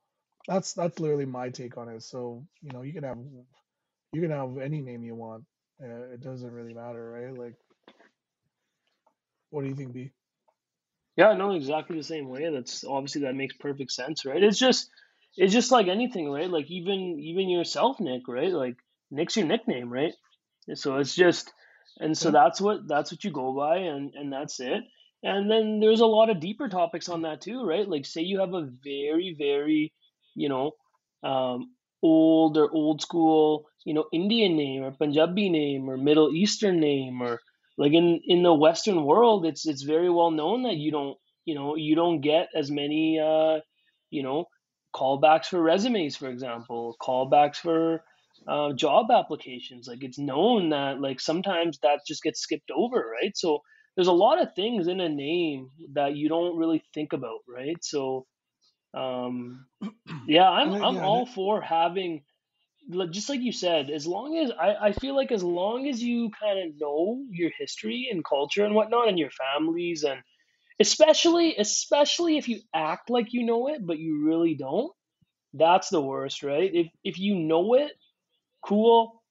that's 0.49 0.73
that's 0.75 1.01
literally 1.01 1.27
my 1.27 1.51
take 1.51 1.77
on 1.77 1.89
it. 1.89 2.03
So 2.03 2.47
you 2.63 2.73
know, 2.73 2.83
you 2.83 2.93
can 2.93 3.05
have 3.05 3.19
you 4.13 4.21
can 4.21 4.31
have 4.31 4.59
any 4.59 4.81
name 4.81 5.05
you 5.05 5.15
want. 5.15 5.45
Uh, 5.83 6.13
it 6.13 6.21
doesn't 6.21 6.53
really 6.53 6.75
matter, 6.75 7.11
right? 7.11 7.37
Like, 7.37 7.55
what 9.51 9.63
do 9.63 9.69
you 9.69 9.75
think, 9.75 9.93
B? 9.93 10.13
Yeah, 11.17 11.35
no, 11.35 11.53
exactly 11.53 11.97
the 11.97 12.03
same 12.05 12.29
way. 12.29 12.51
That's 12.51 12.85
obviously 12.85 13.23
that 13.23 13.35
makes 13.35 13.55
perfect 13.57 13.93
sense, 13.93 14.25
right? 14.25 14.43
It's 14.43 14.59
just 14.59 14.89
it's 15.37 15.53
just 15.53 15.71
like 15.73 15.89
anything, 15.89 16.31
right? 16.31 16.49
Like 16.51 16.71
even 16.71 17.19
even 17.21 17.49
yourself, 17.49 18.01
Nick, 18.01 18.29
right? 18.29 18.53
Like 18.53 18.77
Nick's 19.11 19.37
your 19.37 19.47
nickname, 19.47 19.91
right? 19.93 20.15
So 20.75 20.97
it's 20.99 21.15
just 21.15 21.53
and 21.99 22.17
so 22.17 22.31
that's 22.31 22.61
what 22.61 22.87
that's 22.89 23.13
what 23.13 23.25
you 23.25 23.31
go 23.33 23.53
by 23.55 23.79
and 23.79 24.15
and 24.15 24.33
that's 24.33 24.61
it. 24.61 24.83
And 25.23 25.51
then 25.51 25.81
there's 25.81 26.01
a 26.01 26.07
lot 26.07 26.31
of 26.31 26.41
deeper 26.41 26.69
topics 26.69 27.09
on 27.09 27.23
that 27.23 27.43
too, 27.43 27.65
right? 27.65 27.89
Like 27.89 28.07
say 28.07 28.23
you 28.23 28.41
have 28.41 28.55
a 28.55 28.69
very 28.83 29.35
very, 29.39 29.93
you 30.35 30.49
know, 30.49 30.73
um 31.23 31.73
old 32.03 32.57
or 32.57 32.71
old 32.71 33.01
school, 33.03 33.67
you 33.85 33.95
know, 33.95 34.07
Indian 34.13 34.57
name 34.57 34.83
or 34.83 34.93
Punjabi 34.93 35.49
name 35.51 35.89
or 35.89 35.97
Middle 35.97 36.33
Eastern 36.35 36.81
name 36.81 37.23
or 37.23 37.41
like 37.79 37.93
in 37.93 38.21
in 38.27 38.43
the 38.43 38.55
western 38.55 39.05
world 39.05 39.47
it's 39.47 39.67
it's 39.67 39.83
very 39.83 40.11
well 40.11 40.31
known 40.31 40.65
that 40.65 40.77
you 40.77 40.91
don't 40.91 41.17
you 41.47 41.55
know 41.55 41.77
you 41.77 41.95
don't 41.95 42.21
get 42.21 42.49
as 42.55 42.71
many 42.71 43.19
uh 43.19 43.61
you 44.11 44.23
know 44.23 44.45
callbacks 44.95 45.47
for 45.47 45.63
resumes 45.63 46.17
for 46.17 46.29
example 46.29 46.97
callbacks 47.01 47.57
for 47.57 48.03
uh, 48.49 48.73
job 48.73 49.11
applications. 49.11 49.87
Like 49.87 50.03
it's 50.03 50.19
known 50.19 50.71
that 50.71 51.01
like 51.01 51.21
sometimes 51.21 51.79
that 51.83 52.01
just 52.07 52.23
gets 52.23 52.41
skipped 52.41 52.71
over 52.75 53.05
right? 53.21 53.37
So 53.37 53.61
there's 53.95 54.09
a 54.09 54.13
lot 54.13 54.41
of 54.41 54.55
things 54.55 54.89
in 54.89 55.01
a 55.01 55.09
name 55.09 55.71
that 55.93 56.17
you 56.17 56.29
don't 56.29 56.57
really 56.57 56.83
think 56.95 57.13
about 57.13 57.41
right? 57.49 57.77
So 57.83 58.27
um 58.95 59.67
yeah 60.27 60.49
i'm 60.49 60.73
i'm 60.75 60.99
all 60.99 61.27
for 61.27 61.61
having 61.61 62.23
just 63.11 63.29
like 63.29 63.41
you 63.41 63.53
said, 63.53 63.91
as 63.91 64.07
long 64.07 64.37
as 64.39 64.51
I, 64.51 64.89
I 64.89 64.93
feel 64.93 65.15
like 65.15 65.31
as 65.33 65.43
long 65.45 65.87
as 65.89 66.03
you 66.03 66.31
kind 66.41 66.59
of 66.59 66.81
know 66.81 67.25
your 67.31 67.51
history 67.59 68.09
and 68.11 68.25
culture 68.25 68.65
and 68.65 68.75
whatnot 68.75 69.09
and 69.09 69.19
your 69.19 69.31
families 69.31 70.03
and 70.05 70.21
especially 70.81 71.57
especially 71.57 72.39
if 72.39 72.49
you 72.49 72.61
act 72.75 73.11
like 73.11 73.33
you 73.33 73.45
know 73.45 73.69
it 73.69 73.87
but 73.87 73.99
you 73.99 74.25
really 74.25 74.55
don't, 74.55 74.93
that's 75.55 75.89
the 75.91 76.01
worst, 76.01 76.43
right? 76.43 76.71
If 76.73 76.89
if 77.05 77.19
you 77.19 77.37
know 77.37 77.75
it, 77.75 77.93
cool, 78.65 79.23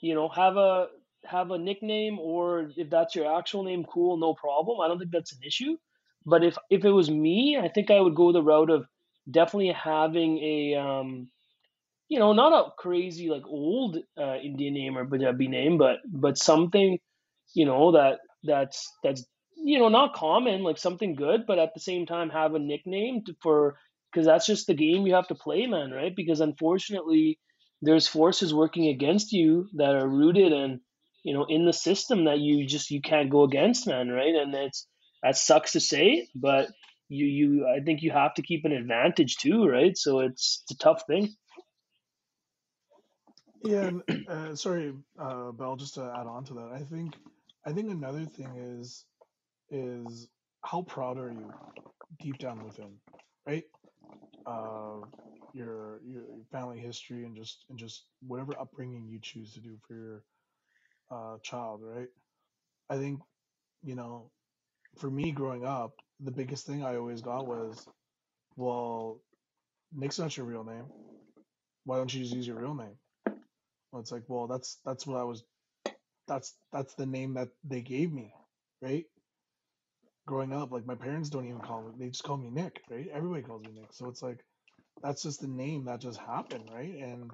you 0.00 0.14
know, 0.14 0.28
have 0.28 0.56
a 0.56 0.88
have 1.24 1.50
a 1.50 1.58
nickname 1.58 2.18
or 2.18 2.70
if 2.76 2.90
that's 2.90 3.14
your 3.14 3.36
actual 3.38 3.64
name, 3.64 3.84
cool, 3.84 4.16
no 4.16 4.34
problem. 4.34 4.80
I 4.80 4.88
don't 4.88 4.98
think 4.98 5.10
that's 5.10 5.32
an 5.32 5.40
issue. 5.46 5.76
But 6.24 6.44
if 6.44 6.56
if 6.70 6.84
it 6.84 6.90
was 6.90 7.10
me, 7.10 7.58
I 7.60 7.68
think 7.68 7.90
I 7.90 8.00
would 8.00 8.14
go 8.14 8.32
the 8.32 8.42
route 8.42 8.70
of 8.70 8.86
definitely 9.30 9.72
having 9.72 10.38
a 10.38 10.74
um 10.76 11.28
you 12.08 12.18
know, 12.18 12.32
not 12.32 12.52
a 12.52 12.70
crazy 12.78 13.28
like 13.28 13.44
old 13.46 13.98
uh, 14.18 14.36
Indian 14.36 14.74
name 14.74 14.98
or 14.98 15.06
Punjabi 15.06 15.48
name, 15.48 15.78
but 15.78 15.98
but 16.06 16.38
something, 16.38 16.98
you 17.54 17.66
know, 17.66 17.92
that 17.92 18.20
that's 18.44 18.92
that's 19.02 19.24
you 19.56 19.78
know 19.78 19.88
not 19.88 20.14
common, 20.14 20.62
like 20.62 20.78
something 20.78 21.14
good, 21.14 21.46
but 21.46 21.58
at 21.58 21.74
the 21.74 21.80
same 21.80 22.06
time 22.06 22.30
have 22.30 22.54
a 22.54 22.58
nickname 22.58 23.22
to, 23.26 23.34
for 23.42 23.76
because 24.12 24.26
that's 24.26 24.46
just 24.46 24.66
the 24.68 24.74
game 24.74 25.06
you 25.06 25.14
have 25.14 25.28
to 25.28 25.34
play, 25.34 25.66
man, 25.66 25.90
right? 25.90 26.14
Because 26.14 26.40
unfortunately, 26.40 27.38
there's 27.82 28.06
forces 28.06 28.54
working 28.54 28.88
against 28.88 29.32
you 29.32 29.68
that 29.74 29.94
are 29.94 30.08
rooted 30.08 30.52
and 30.52 30.80
you 31.24 31.34
know 31.34 31.44
in 31.48 31.64
the 31.66 31.72
system 31.72 32.24
that 32.26 32.38
you 32.38 32.66
just 32.66 32.90
you 32.90 33.00
can't 33.00 33.30
go 33.30 33.42
against, 33.42 33.86
man, 33.86 34.08
right? 34.10 34.34
And 34.34 34.54
it's 34.54 34.86
that 35.24 35.36
sucks 35.36 35.72
to 35.72 35.80
say, 35.80 36.28
but 36.36 36.68
you 37.08 37.26
you 37.26 37.68
I 37.68 37.80
think 37.84 38.02
you 38.02 38.12
have 38.12 38.34
to 38.34 38.42
keep 38.42 38.64
an 38.66 38.72
advantage 38.72 39.38
too, 39.38 39.66
right? 39.66 39.96
So 39.96 40.20
it's 40.20 40.62
it's 40.64 40.72
a 40.72 40.78
tough 40.84 41.02
thing. 41.08 41.34
yeah, 43.62 43.88
and 43.88 44.02
uh, 44.28 44.54
sorry, 44.56 44.94
uh, 45.20 45.52
Bell. 45.52 45.76
Just 45.76 45.94
to 45.94 46.02
add 46.02 46.26
on 46.26 46.44
to 46.46 46.54
that, 46.54 46.72
I 46.74 46.80
think 46.82 47.14
I 47.66 47.72
think 47.72 47.90
another 47.90 48.26
thing 48.26 48.56
is 48.80 49.04
is 49.70 50.28
how 50.64 50.82
proud 50.82 51.18
are 51.18 51.32
you 51.32 51.54
deep 52.20 52.38
down 52.38 52.62
within, 52.62 52.94
right? 53.46 53.64
Uh, 54.46 55.06
your 55.54 56.00
your 56.06 56.24
family 56.52 56.78
history 56.80 57.24
and 57.24 57.36
just 57.36 57.64
and 57.70 57.78
just 57.78 58.06
whatever 58.26 58.58
upbringing 58.60 59.08
you 59.08 59.20
choose 59.22 59.54
to 59.54 59.60
do 59.60 59.78
for 59.86 59.94
your 59.94 60.24
uh, 61.10 61.38
child, 61.42 61.80
right? 61.84 62.08
I 62.90 62.96
think 62.98 63.20
you 63.84 63.96
know, 63.96 64.30
for 64.98 65.10
me 65.10 65.32
growing 65.32 65.64
up, 65.66 65.92
the 66.20 66.30
biggest 66.32 66.66
thing 66.66 66.84
I 66.84 66.96
always 66.96 67.22
got 67.22 67.46
was, 67.46 67.88
well, 68.56 69.20
Nick's 69.94 70.18
not 70.18 70.36
your 70.36 70.46
real 70.46 70.64
name. 70.64 70.86
Why 71.84 71.98
don't 71.98 72.12
you 72.12 72.22
just 72.22 72.34
use 72.34 72.46
your 72.46 72.56
real 72.58 72.74
name? 72.74 72.96
Well, 73.92 74.00
it's 74.02 74.12
like, 74.12 74.24
well, 74.28 74.46
that's 74.46 74.78
that's 74.84 75.06
what 75.06 75.18
I 75.18 75.24
was. 75.24 75.44
That's 76.28 76.54
that's 76.72 76.94
the 76.94 77.06
name 77.06 77.34
that 77.34 77.48
they 77.64 77.82
gave 77.82 78.12
me, 78.12 78.32
right? 78.82 79.04
Growing 80.26 80.52
up, 80.52 80.72
like 80.72 80.86
my 80.86 80.94
parents 80.96 81.30
don't 81.30 81.46
even 81.46 81.60
call 81.60 81.82
me; 81.82 81.92
they 81.98 82.08
just 82.10 82.24
call 82.24 82.36
me 82.36 82.50
Nick, 82.50 82.82
right? 82.90 83.08
Everybody 83.12 83.42
calls 83.42 83.62
me 83.64 83.72
Nick, 83.74 83.92
so 83.92 84.08
it's 84.08 84.22
like 84.22 84.44
that's 85.02 85.22
just 85.22 85.40
the 85.40 85.48
name 85.48 85.86
that 85.86 86.00
just 86.00 86.20
happened, 86.20 86.70
right? 86.72 86.94
And 86.96 87.32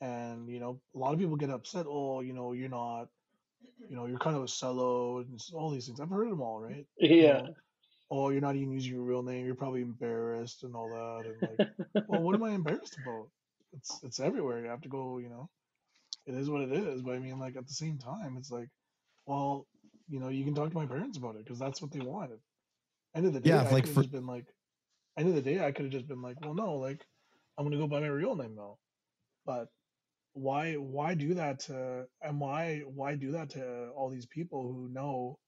and 0.00 0.48
you 0.50 0.60
know, 0.60 0.80
a 0.94 0.98
lot 0.98 1.14
of 1.14 1.20
people 1.20 1.36
get 1.36 1.50
upset. 1.50 1.86
Oh, 1.88 2.20
you 2.20 2.34
know, 2.34 2.52
you're 2.52 2.68
not, 2.70 3.08
you 3.88 3.96
know, 3.96 4.06
you're 4.06 4.18
kind 4.18 4.36
of 4.36 4.42
a 4.42 4.46
sellout 4.46 5.26
and 5.28 5.40
all 5.54 5.70
these 5.70 5.86
things. 5.86 6.00
I've 6.00 6.10
heard 6.10 6.30
them 6.30 6.42
all, 6.42 6.60
right? 6.60 6.86
You 7.20 7.22
Yeah. 7.22 7.32
know, 7.32 7.54
oh, 8.14 8.30
you're 8.30 8.40
not 8.40 8.56
even 8.56 8.72
using 8.72 8.94
your 8.94 9.02
real 9.02 9.22
name. 9.22 9.46
You're 9.46 9.56
probably 9.56 9.82
embarrassed 9.82 10.64
and 10.64 10.74
all 10.76 10.90
that. 10.90 11.26
And 11.30 11.42
like, 11.42 11.60
well, 12.08 12.22
what 12.22 12.34
am 12.36 12.44
I 12.44 12.52
embarrassed 12.52 12.98
about? 12.98 13.28
It's 13.74 14.00
it's 14.04 14.20
everywhere. 14.20 14.60
You 14.62 14.68
have 14.70 14.82
to 14.82 14.88
go, 14.88 15.18
you 15.18 15.30
know. 15.30 15.50
It 16.26 16.34
is 16.34 16.50
what 16.50 16.62
it 16.62 16.72
is. 16.72 17.02
But 17.02 17.16
I 17.16 17.18
mean, 17.20 17.38
like 17.38 17.56
at 17.56 17.66
the 17.66 17.74
same 17.74 17.98
time, 17.98 18.36
it's 18.38 18.50
like, 18.50 18.68
well, 19.26 19.66
you 20.08 20.20
know, 20.20 20.28
you 20.28 20.44
can 20.44 20.54
talk 20.54 20.70
to 20.70 20.76
my 20.76 20.86
parents 20.86 21.18
about 21.18 21.36
it 21.36 21.44
because 21.44 21.58
that's 21.58 21.82
what 21.82 21.92
they 21.92 22.00
wanted. 22.00 22.40
End 23.14 23.26
of 23.26 23.34
the 23.34 23.40
day, 23.40 23.50
Yeah, 23.50 23.62
I 23.62 23.72
like 23.72 23.84
could 23.84 23.88
have 23.88 23.94
for 23.94 24.02
just 24.02 24.12
been 24.12 24.26
like, 24.26 24.46
end 25.18 25.28
of 25.28 25.34
the 25.34 25.42
day, 25.42 25.64
I 25.64 25.72
could 25.72 25.86
have 25.86 25.92
just 25.92 26.08
been 26.08 26.22
like, 26.22 26.40
well, 26.40 26.54
no, 26.54 26.74
like, 26.76 27.06
I'm 27.58 27.64
gonna 27.64 27.78
go 27.78 27.88
by 27.88 28.00
my 28.00 28.08
real 28.08 28.36
name 28.36 28.54
now. 28.56 28.78
But 29.46 29.68
why 30.34 30.74
why 30.74 31.14
do 31.14 31.34
that 31.34 31.60
to 31.60 32.06
and 32.22 32.40
why 32.40 32.80
why 32.86 33.16
do 33.16 33.32
that 33.32 33.50
to 33.50 33.90
all 33.96 34.10
these 34.10 34.26
people 34.26 34.72
who 34.72 34.88
know 34.88 35.38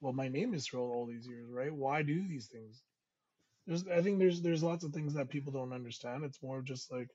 what 0.00 0.14
my 0.14 0.28
name 0.28 0.54
is 0.54 0.66
for 0.66 0.78
all, 0.78 1.06
these 1.06 1.26
years, 1.26 1.48
right? 1.50 1.72
Why 1.72 2.02
do 2.02 2.14
these 2.28 2.46
things? 2.46 2.82
There's 3.66 3.86
I 3.88 4.00
think 4.02 4.18
there's 4.18 4.40
there's 4.40 4.62
lots 4.62 4.84
of 4.84 4.92
things 4.92 5.14
that 5.14 5.28
people 5.28 5.52
don't 5.52 5.72
understand. 5.72 6.24
It's 6.24 6.42
more 6.42 6.62
just 6.62 6.90
like, 6.90 7.08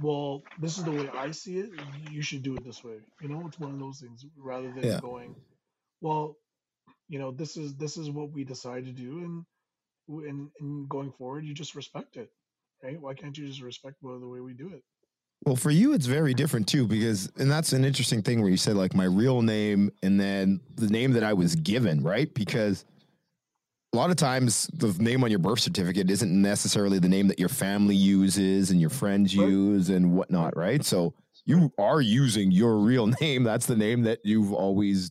well, 0.00 0.42
this 0.60 0.78
is 0.78 0.84
the 0.84 0.92
way 0.92 1.08
I 1.08 1.32
see 1.32 1.58
it. 1.58 1.70
You 2.10 2.22
should 2.22 2.42
do 2.42 2.54
it 2.54 2.64
this 2.64 2.84
way. 2.84 2.98
You 3.20 3.28
know, 3.28 3.44
it's 3.46 3.58
one 3.58 3.72
of 3.72 3.78
those 3.78 4.00
things 4.00 4.24
rather 4.36 4.70
than 4.70 4.84
yeah. 4.84 5.00
going, 5.00 5.34
well, 6.00 6.36
you 7.08 7.18
know, 7.18 7.32
this 7.32 7.56
is 7.56 7.74
this 7.76 7.96
is 7.96 8.10
what 8.10 8.30
we 8.30 8.44
decide 8.44 8.84
to 8.84 8.92
do, 8.92 9.18
and 9.18 9.44
and, 10.28 10.50
and 10.60 10.88
going 10.88 11.12
forward, 11.12 11.44
you 11.44 11.54
just 11.54 11.74
respect 11.74 12.16
it, 12.16 12.30
right? 12.82 13.00
Why 13.00 13.14
can't 13.14 13.36
you 13.36 13.46
just 13.46 13.62
respect 13.62 13.96
well, 14.02 14.20
the 14.20 14.28
way 14.28 14.40
we 14.40 14.54
do 14.54 14.68
it? 14.68 14.82
Well, 15.44 15.56
for 15.56 15.70
you, 15.70 15.92
it's 15.92 16.06
very 16.06 16.32
different 16.32 16.66
too, 16.66 16.86
because, 16.86 17.30
and 17.36 17.50
that's 17.50 17.74
an 17.74 17.84
interesting 17.84 18.22
thing 18.22 18.40
where 18.40 18.50
you 18.50 18.56
said 18.56 18.76
like 18.76 18.94
my 18.94 19.04
real 19.04 19.42
name 19.42 19.92
and 20.02 20.18
then 20.18 20.60
the 20.76 20.86
name 20.86 21.12
that 21.12 21.22
I 21.22 21.34
was 21.34 21.54
given, 21.54 22.02
right? 22.02 22.32
Because 22.32 22.86
a 23.92 23.96
lot 23.96 24.10
of 24.10 24.16
times 24.16 24.70
the 24.72 24.88
name 24.98 25.22
on 25.22 25.30
your 25.30 25.38
birth 25.38 25.60
certificate 25.60 26.10
isn't 26.10 26.30
necessarily 26.30 26.98
the 26.98 27.10
name 27.10 27.28
that 27.28 27.38
your 27.38 27.50
family 27.50 27.94
uses 27.94 28.70
and 28.70 28.80
your 28.80 28.90
friends 28.90 29.34
use 29.34 29.90
and 29.90 30.12
whatnot, 30.12 30.56
right? 30.56 30.82
So 30.82 31.12
you 31.44 31.70
are 31.78 32.00
using 32.00 32.50
your 32.50 32.78
real 32.78 33.06
name. 33.20 33.44
That's 33.44 33.66
the 33.66 33.76
name 33.76 34.02
that 34.04 34.20
you've 34.24 34.52
always, 34.52 35.10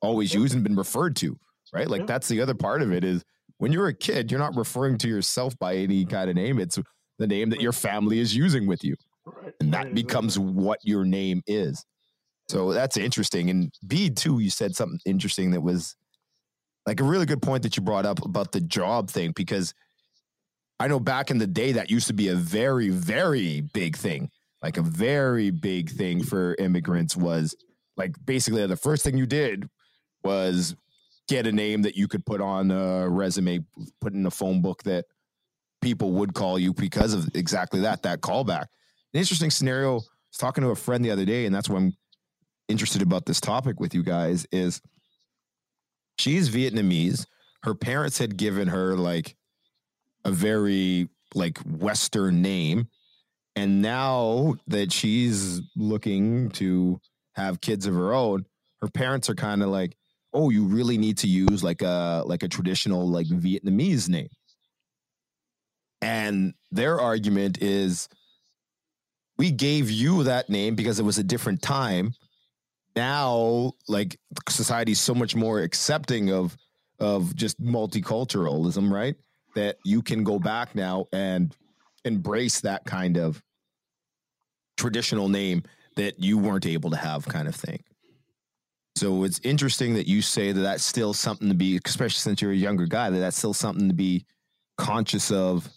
always 0.00 0.32
used 0.32 0.54
and 0.54 0.62
been 0.62 0.76
referred 0.76 1.16
to, 1.16 1.36
right? 1.72 1.88
Like 1.88 2.06
that's 2.06 2.28
the 2.28 2.40
other 2.40 2.54
part 2.54 2.80
of 2.80 2.92
it 2.92 3.02
is 3.02 3.24
when 3.58 3.72
you're 3.72 3.88
a 3.88 3.94
kid, 3.94 4.30
you're 4.30 4.40
not 4.40 4.56
referring 4.56 4.98
to 4.98 5.08
yourself 5.08 5.58
by 5.58 5.74
any 5.74 6.04
kind 6.04 6.30
of 6.30 6.36
name. 6.36 6.60
It's 6.60 6.78
the 7.18 7.26
name 7.26 7.50
that 7.50 7.60
your 7.60 7.72
family 7.72 8.20
is 8.20 8.36
using 8.36 8.68
with 8.68 8.84
you 8.84 8.94
Right. 9.26 9.54
and 9.60 9.72
right, 9.72 9.84
that 9.84 9.94
becomes 9.94 10.38
what 10.38 10.78
your 10.82 11.04
name 11.04 11.42
is. 11.46 11.84
So 12.48 12.72
that's 12.72 12.96
interesting. 12.96 13.48
And 13.50 13.72
B 13.86 14.10
too, 14.10 14.38
you 14.38 14.50
said 14.50 14.76
something 14.76 15.00
interesting 15.06 15.52
that 15.52 15.62
was 15.62 15.96
like 16.86 17.00
a 17.00 17.04
really 17.04 17.26
good 17.26 17.40
point 17.40 17.62
that 17.62 17.76
you 17.76 17.82
brought 17.82 18.04
up 18.04 18.24
about 18.24 18.52
the 18.52 18.60
job 18.60 19.08
thing 19.10 19.32
because 19.34 19.72
I 20.78 20.88
know 20.88 21.00
back 21.00 21.30
in 21.30 21.38
the 21.38 21.46
day 21.46 21.72
that 21.72 21.90
used 21.90 22.08
to 22.08 22.12
be 22.12 22.28
a 22.28 22.34
very 22.34 22.90
very 22.90 23.62
big 23.62 23.96
thing. 23.96 24.30
like 24.62 24.76
a 24.78 24.82
very 24.82 25.50
big 25.50 25.90
thing 25.90 26.22
for 26.22 26.54
immigrants 26.58 27.16
was 27.16 27.54
like 27.96 28.14
basically 28.24 28.66
the 28.66 28.76
first 28.76 29.04
thing 29.04 29.16
you 29.16 29.26
did 29.26 29.68
was 30.24 30.74
get 31.28 31.46
a 31.46 31.52
name 31.52 31.82
that 31.82 31.96
you 31.96 32.08
could 32.08 32.24
put 32.24 32.40
on 32.40 32.70
a 32.70 33.08
resume, 33.08 33.60
put 34.00 34.12
in 34.12 34.26
a 34.26 34.30
phone 34.30 34.60
book 34.60 34.82
that 34.84 35.04
people 35.80 36.12
would 36.12 36.34
call 36.34 36.58
you 36.58 36.72
because 36.72 37.12
of 37.12 37.28
exactly 37.34 37.80
that, 37.80 38.02
that 38.02 38.20
callback. 38.20 38.66
An 39.14 39.20
interesting 39.20 39.50
scenario. 39.50 39.92
I 39.92 39.94
was 39.94 40.38
talking 40.38 40.64
to 40.64 40.70
a 40.70 40.76
friend 40.76 41.04
the 41.04 41.12
other 41.12 41.24
day, 41.24 41.46
and 41.46 41.54
that's 41.54 41.68
why 41.68 41.76
I'm 41.76 41.96
interested 42.68 43.00
about 43.00 43.26
this 43.26 43.40
topic 43.40 43.78
with 43.78 43.94
you 43.94 44.02
guys 44.02 44.44
is 44.50 44.80
she's 46.18 46.50
Vietnamese. 46.50 47.24
Her 47.62 47.74
parents 47.74 48.18
had 48.18 48.36
given 48.36 48.68
her 48.68 48.96
like 48.96 49.36
a 50.24 50.32
very 50.32 51.08
like 51.34 51.58
Western 51.58 52.42
name. 52.42 52.88
And 53.56 53.80
now 53.80 54.56
that 54.66 54.92
she's 54.92 55.60
looking 55.76 56.50
to 56.50 57.00
have 57.36 57.60
kids 57.60 57.86
of 57.86 57.94
her 57.94 58.12
own, 58.12 58.46
her 58.82 58.88
parents 58.88 59.30
are 59.30 59.34
kind 59.36 59.62
of 59.62 59.68
like, 59.68 59.96
oh, 60.32 60.50
you 60.50 60.64
really 60.64 60.98
need 60.98 61.18
to 61.18 61.28
use 61.28 61.62
like 61.62 61.82
a 61.82 62.24
like 62.26 62.42
a 62.42 62.48
traditional 62.48 63.08
like 63.08 63.28
Vietnamese 63.28 64.08
name. 64.08 64.28
And 66.02 66.54
their 66.72 67.00
argument 67.00 67.62
is 67.62 68.08
we 69.36 69.50
gave 69.50 69.90
you 69.90 70.24
that 70.24 70.48
name 70.48 70.74
because 70.74 70.98
it 70.98 71.04
was 71.04 71.18
a 71.18 71.24
different 71.24 71.62
time. 71.62 72.14
Now, 72.96 73.72
like 73.88 74.18
society's 74.48 75.00
so 75.00 75.14
much 75.14 75.34
more 75.34 75.60
accepting 75.60 76.30
of 76.30 76.56
of 77.00 77.34
just 77.34 77.60
multiculturalism, 77.60 78.90
right? 78.90 79.16
That 79.54 79.78
you 79.84 80.02
can 80.02 80.24
go 80.24 80.38
back 80.38 80.74
now 80.74 81.06
and 81.12 81.54
embrace 82.04 82.60
that 82.60 82.84
kind 82.84 83.16
of 83.16 83.42
traditional 84.76 85.28
name 85.28 85.62
that 85.96 86.18
you 86.18 86.38
weren't 86.38 86.66
able 86.66 86.90
to 86.90 86.96
have, 86.96 87.26
kind 87.26 87.48
of 87.48 87.54
thing. 87.54 87.82
So 88.96 89.24
it's 89.24 89.40
interesting 89.42 89.94
that 89.94 90.06
you 90.06 90.22
say 90.22 90.52
that 90.52 90.60
that's 90.60 90.84
still 90.84 91.12
something 91.12 91.48
to 91.48 91.54
be, 91.54 91.80
especially 91.84 92.20
since 92.20 92.40
you're 92.40 92.52
a 92.52 92.56
younger 92.56 92.86
guy, 92.86 93.10
that 93.10 93.18
that's 93.18 93.36
still 93.36 93.54
something 93.54 93.88
to 93.88 93.94
be 93.94 94.24
conscious 94.78 95.30
of, 95.30 95.68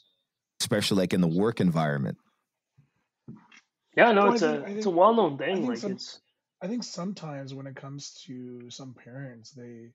especially 0.61 0.97
like 0.97 1.13
in 1.13 1.21
the 1.21 1.27
work 1.27 1.59
environment. 1.59 2.17
Yeah, 3.97 4.13
no, 4.13 4.27
well, 4.27 4.33
it's 4.33 4.41
think, 4.41 4.63
a 4.63 4.65
think, 4.65 4.77
it's 4.77 4.87
a 4.87 4.91
well 4.91 5.13
known 5.15 5.37
thing. 5.37 5.67
Like 5.67 5.79
some, 5.79 5.93
it's. 5.93 6.21
I 6.61 6.67
think 6.67 6.83
sometimes 6.83 7.53
when 7.53 7.67
it 7.67 7.75
comes 7.75 8.23
to 8.27 8.69
some 8.71 8.93
parents, 8.95 9.51
they 9.51 9.93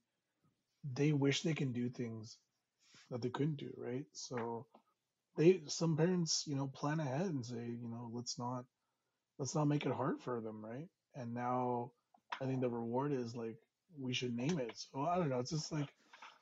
they 0.94 1.12
wish 1.12 1.42
they 1.42 1.54
can 1.54 1.72
do 1.72 1.88
things 1.90 2.38
that 3.10 3.22
they 3.22 3.30
couldn't 3.30 3.58
do, 3.58 3.72
right? 3.76 4.06
So 4.12 4.66
they 5.36 5.62
some 5.66 5.96
parents, 5.96 6.44
you 6.46 6.56
know, 6.56 6.68
plan 6.68 7.00
ahead 7.00 7.26
and 7.26 7.44
say, 7.44 7.66
you 7.80 7.88
know, 7.88 8.10
let's 8.12 8.38
not 8.38 8.66
let's 9.38 9.54
not 9.54 9.68
make 9.68 9.86
it 9.86 9.92
hard 9.92 10.20
for 10.22 10.40
them, 10.40 10.64
right? 10.64 10.88
And 11.16 11.34
now 11.34 11.92
I 12.40 12.46
think 12.46 12.60
the 12.62 12.70
reward 12.70 13.12
is 13.12 13.36
like 13.36 13.56
we 13.98 14.14
should 14.14 14.36
name 14.36 14.58
it. 14.58 14.72
So 14.76 15.02
I 15.02 15.16
don't 15.16 15.30
know. 15.30 15.40
It's 15.40 15.50
just 15.50 15.72
like 15.72 15.88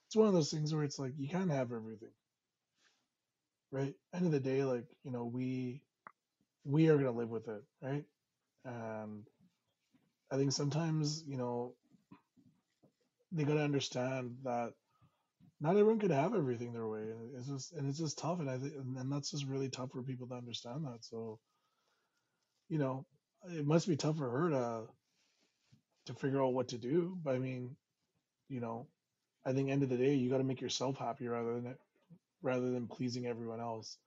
it's 0.07 0.17
one 0.17 0.29
of 0.29 0.35
those 0.35 0.50
things 0.50 0.75
where 0.75 0.85
it's 0.85 0.99
like 1.00 1.14
you 1.19 1.29
can't 1.29 1.50
have 1.52 1.73
everything, 1.73 2.12
right? 3.73 3.95
End 4.14 4.26
of 4.26 4.33
the 4.33 4.40
day, 4.40 4.64
like 4.64 4.87
you 5.05 5.12
know, 5.12 5.25
we 5.25 5.83
we 6.64 6.88
are 6.88 6.97
gonna 6.97 7.12
live 7.12 7.31
with 7.31 7.49
it, 7.49 7.62
right? 7.83 8.05
And 8.64 9.25
I 10.33 10.37
think 10.37 10.52
sometimes 10.52 11.25
you 11.26 11.37
know 11.37 11.75
they 13.33 13.45
gotta 13.45 13.62
understand 13.62 14.37
that 14.45 14.73
not 15.61 15.76
everyone 15.76 15.99
could 16.00 16.11
have 16.11 16.35
everything 16.35 16.73
their 16.73 16.88
way. 16.88 17.02
And 17.02 17.35
It's 17.37 17.49
just 17.49 17.73
and 17.73 17.88
it's 17.88 17.99
just 17.99 18.19
tough, 18.19 18.40
and 18.40 18.50
I 18.50 18.59
think 18.59 18.75
and 18.75 19.12
that's 19.12 19.31
just 19.31 19.47
really 19.47 19.71
tough 19.71 19.93
for 19.93 20.02
people 20.02 20.26
to 20.29 20.35
understand 20.35 20.85
that. 20.87 21.05
So 21.05 21.38
you 22.69 22.79
know, 22.79 23.07
it 23.45 23.67
must 23.67 23.88
be 23.88 23.97
tough 23.97 24.17
for 24.17 24.31
her 24.31 24.50
to 24.50 24.87
to 26.07 26.14
figure 26.14 26.43
out 26.43 26.55
what 26.55 26.69
to 26.69 26.79
do. 26.79 27.17
But 27.23 27.35
I 27.35 27.38
mean, 27.38 27.76
you 28.49 28.61
know, 28.61 28.88
I 29.46 29.53
think 29.53 29.70
end 29.70 29.83
of 29.83 29.88
the 29.90 29.96
day, 29.96 30.14
you 30.14 30.31
got 30.31 30.38
to 30.38 30.44
make 30.44 30.61
yourself 30.61 30.99
happy 30.99 31.29
rather 31.29 31.55
than 31.61 31.77
rather 32.42 32.70
than 32.70 32.88
pleasing 32.88 33.27
everyone 33.27 33.61
else. 33.61 33.99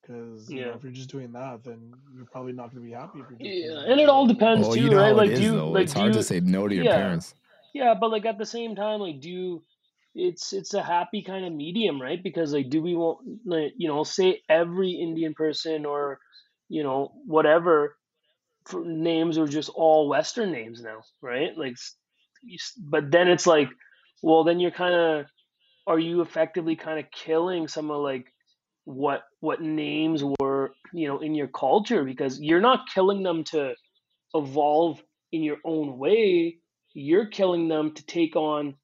Because 0.00 0.50
yeah. 0.50 0.66
know, 0.66 0.72
if 0.72 0.82
you're 0.82 0.92
just 0.92 1.10
doing 1.10 1.32
that, 1.32 1.62
then 1.64 1.92
you're 2.14 2.26
probably 2.26 2.52
not 2.52 2.70
going 2.74 2.82
to 2.82 2.88
be 2.88 2.92
happy. 2.92 3.20
yeah, 3.38 3.84
and 3.86 4.00
it 4.00 4.08
all 4.08 4.26
depends 4.26 4.66
well, 4.66 4.76
too, 4.76 4.84
you 4.84 4.90
know 4.90 4.96
right? 4.96 5.14
Like, 5.14 5.34
do 5.34 5.42
you, 5.42 5.56
like, 5.56 5.84
it's 5.84 5.92
hard 5.92 6.08
you, 6.08 6.18
to 6.18 6.22
say 6.22 6.40
no 6.40 6.66
to 6.68 6.74
your 6.74 6.84
yeah, 6.84 6.96
parents. 6.96 7.34
Yeah, 7.74 7.94
but 7.94 8.10
like 8.10 8.24
at 8.24 8.38
the 8.38 8.46
same 8.46 8.74
time, 8.74 9.00
like, 9.00 9.20
do 9.20 9.30
you, 9.30 9.62
it's 10.14 10.52
it's 10.52 10.74
a 10.74 10.82
happy 10.82 11.22
kind 11.22 11.44
of 11.44 11.52
medium, 11.52 12.00
right? 12.00 12.20
Because 12.20 12.52
like, 12.52 12.70
do 12.70 12.82
we 12.82 12.94
want, 12.94 13.18
like, 13.44 13.74
you 13.76 13.88
know, 13.88 14.02
say 14.02 14.42
every 14.48 14.92
Indian 14.92 15.34
person 15.34 15.86
or, 15.86 16.18
you 16.68 16.82
know, 16.82 17.12
whatever 17.26 17.96
names 18.74 19.38
are 19.38 19.46
just 19.46 19.68
all 19.70 20.08
Western 20.08 20.50
names 20.50 20.82
now, 20.82 21.02
right? 21.20 21.56
Like, 21.56 21.76
but 22.78 23.10
then 23.10 23.28
it's 23.28 23.46
like, 23.46 23.68
well, 24.22 24.44
then 24.44 24.60
you're 24.60 24.70
kind 24.70 24.94
of, 24.94 25.26
are 25.86 25.98
you 25.98 26.20
effectively 26.20 26.76
kind 26.76 26.98
of 26.98 27.10
killing 27.10 27.68
some 27.68 27.90
of 27.90 28.02
like 28.02 28.32
what 28.84 29.22
what 29.40 29.60
names 29.60 30.22
were 30.40 30.72
you 30.92 31.06
know 31.06 31.20
in 31.20 31.34
your 31.34 31.48
culture 31.48 32.04
because 32.04 32.40
you're 32.40 32.60
not 32.60 32.88
killing 32.92 33.22
them 33.22 33.44
to 33.44 33.74
evolve 34.34 35.02
in 35.32 35.42
your 35.42 35.58
own 35.64 35.98
way. 35.98 36.58
You're 36.92 37.26
killing 37.26 37.68
them 37.68 37.94
to 37.94 38.04
take 38.04 38.36
on 38.36 38.74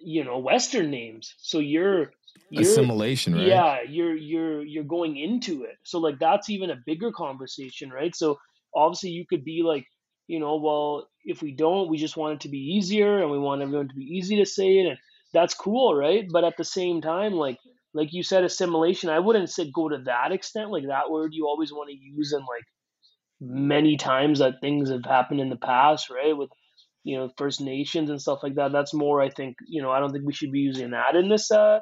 you 0.00 0.24
know 0.24 0.38
western 0.38 0.90
names. 0.90 1.34
So 1.38 1.58
you're, 1.58 2.10
you're 2.50 2.62
assimilation 2.62 3.34
right? 3.34 3.46
yeah 3.46 3.78
you're 3.88 4.16
you're 4.16 4.62
you're 4.62 4.84
going 4.84 5.16
into 5.16 5.64
it. 5.64 5.76
So 5.84 5.98
like 5.98 6.18
that's 6.18 6.50
even 6.50 6.70
a 6.70 6.82
bigger 6.84 7.12
conversation 7.12 7.90
right? 7.90 8.14
So 8.14 8.38
obviously 8.74 9.10
you 9.10 9.24
could 9.28 9.44
be 9.44 9.62
like 9.64 9.86
you 10.26 10.40
know 10.40 10.56
well 10.56 11.08
if 11.24 11.42
we 11.42 11.52
don't 11.52 11.88
we 11.88 11.98
just 11.98 12.16
want 12.16 12.34
it 12.34 12.40
to 12.40 12.48
be 12.48 12.58
easier 12.58 13.20
and 13.20 13.30
we 13.30 13.38
want 13.38 13.62
everyone 13.62 13.88
to 13.88 13.94
be 13.94 14.04
easy 14.04 14.36
to 14.36 14.46
say 14.46 14.78
it 14.78 14.86
and 14.88 14.98
that's 15.32 15.54
cool 15.54 15.94
right? 15.94 16.26
But 16.30 16.44
at 16.44 16.56
the 16.56 16.64
same 16.64 17.00
time 17.00 17.34
like 17.34 17.58
like 17.94 18.12
you 18.12 18.22
said 18.22 18.44
assimilation 18.44 19.10
i 19.10 19.18
wouldn't 19.18 19.50
say 19.50 19.70
go 19.74 19.88
to 19.88 19.98
that 20.04 20.32
extent 20.32 20.70
like 20.70 20.86
that 20.88 21.10
word 21.10 21.32
you 21.32 21.46
always 21.46 21.72
want 21.72 21.90
to 21.90 21.96
use 21.96 22.32
in 22.32 22.40
like 22.40 22.64
many 23.40 23.96
times 23.96 24.38
that 24.38 24.60
things 24.60 24.90
have 24.90 25.04
happened 25.04 25.40
in 25.40 25.50
the 25.50 25.56
past 25.56 26.10
right 26.10 26.36
with 26.36 26.50
you 27.04 27.16
know 27.16 27.30
first 27.36 27.60
nations 27.60 28.10
and 28.10 28.20
stuff 28.20 28.40
like 28.42 28.54
that 28.54 28.72
that's 28.72 28.94
more 28.94 29.20
i 29.20 29.28
think 29.28 29.56
you 29.66 29.82
know 29.82 29.90
i 29.90 30.00
don't 30.00 30.12
think 30.12 30.24
we 30.24 30.32
should 30.32 30.52
be 30.52 30.60
using 30.60 30.90
that 30.90 31.16
in 31.16 31.28
this 31.28 31.50
uh 31.50 31.78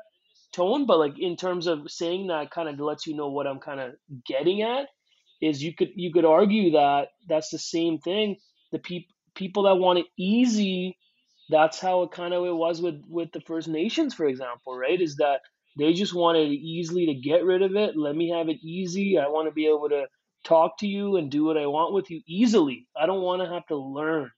tone 0.52 0.86
but 0.86 0.98
like 0.98 1.14
in 1.18 1.36
terms 1.36 1.66
of 1.66 1.80
saying 1.88 2.28
that 2.28 2.50
kind 2.50 2.68
of 2.68 2.80
lets 2.80 3.06
you 3.06 3.14
know 3.14 3.28
what 3.30 3.46
i'm 3.46 3.60
kind 3.60 3.80
of 3.80 3.92
getting 4.26 4.62
at 4.62 4.86
is 5.42 5.62
you 5.62 5.74
could 5.74 5.90
you 5.96 6.12
could 6.12 6.26
argue 6.26 6.72
that 6.72 7.08
that's 7.28 7.50
the 7.50 7.58
same 7.58 7.98
thing. 7.98 8.36
The 8.72 8.80
people 8.80 9.14
people 9.34 9.64
that 9.64 9.76
want 9.76 10.00
it 10.00 10.06
easy, 10.18 10.98
that's 11.50 11.80
how 11.80 12.02
it 12.04 12.12
kind 12.12 12.34
of 12.34 12.44
it 12.46 12.54
was 12.54 12.82
with 12.82 13.02
with 13.08 13.32
the 13.32 13.42
First 13.42 13.68
Nations, 13.68 14.14
for 14.14 14.26
example, 14.26 14.76
right? 14.76 15.00
Is 15.00 15.16
that 15.16 15.40
they 15.80 15.92
just 15.94 16.14
wanted 16.14 16.50
easily 16.52 17.06
to 17.06 17.14
get 17.14 17.44
rid 17.44 17.62
of 17.62 17.76
it. 17.76 17.96
Let 17.96 18.16
me 18.16 18.30
have 18.30 18.48
it 18.48 18.58
easy. 18.62 19.18
I 19.18 19.28
want 19.28 19.48
to 19.48 19.54
be 19.54 19.66
able 19.66 19.88
to 19.90 20.06
talk 20.44 20.78
to 20.78 20.86
you 20.86 21.16
and 21.16 21.30
do 21.30 21.44
what 21.44 21.56
I 21.56 21.66
want 21.66 21.94
with 21.94 22.10
you 22.10 22.20
easily. 22.26 22.88
I 22.96 23.06
don't 23.06 23.22
want 23.22 23.42
to 23.42 23.48
have 23.48 23.66
to 23.68 23.76
learn. 23.76 24.30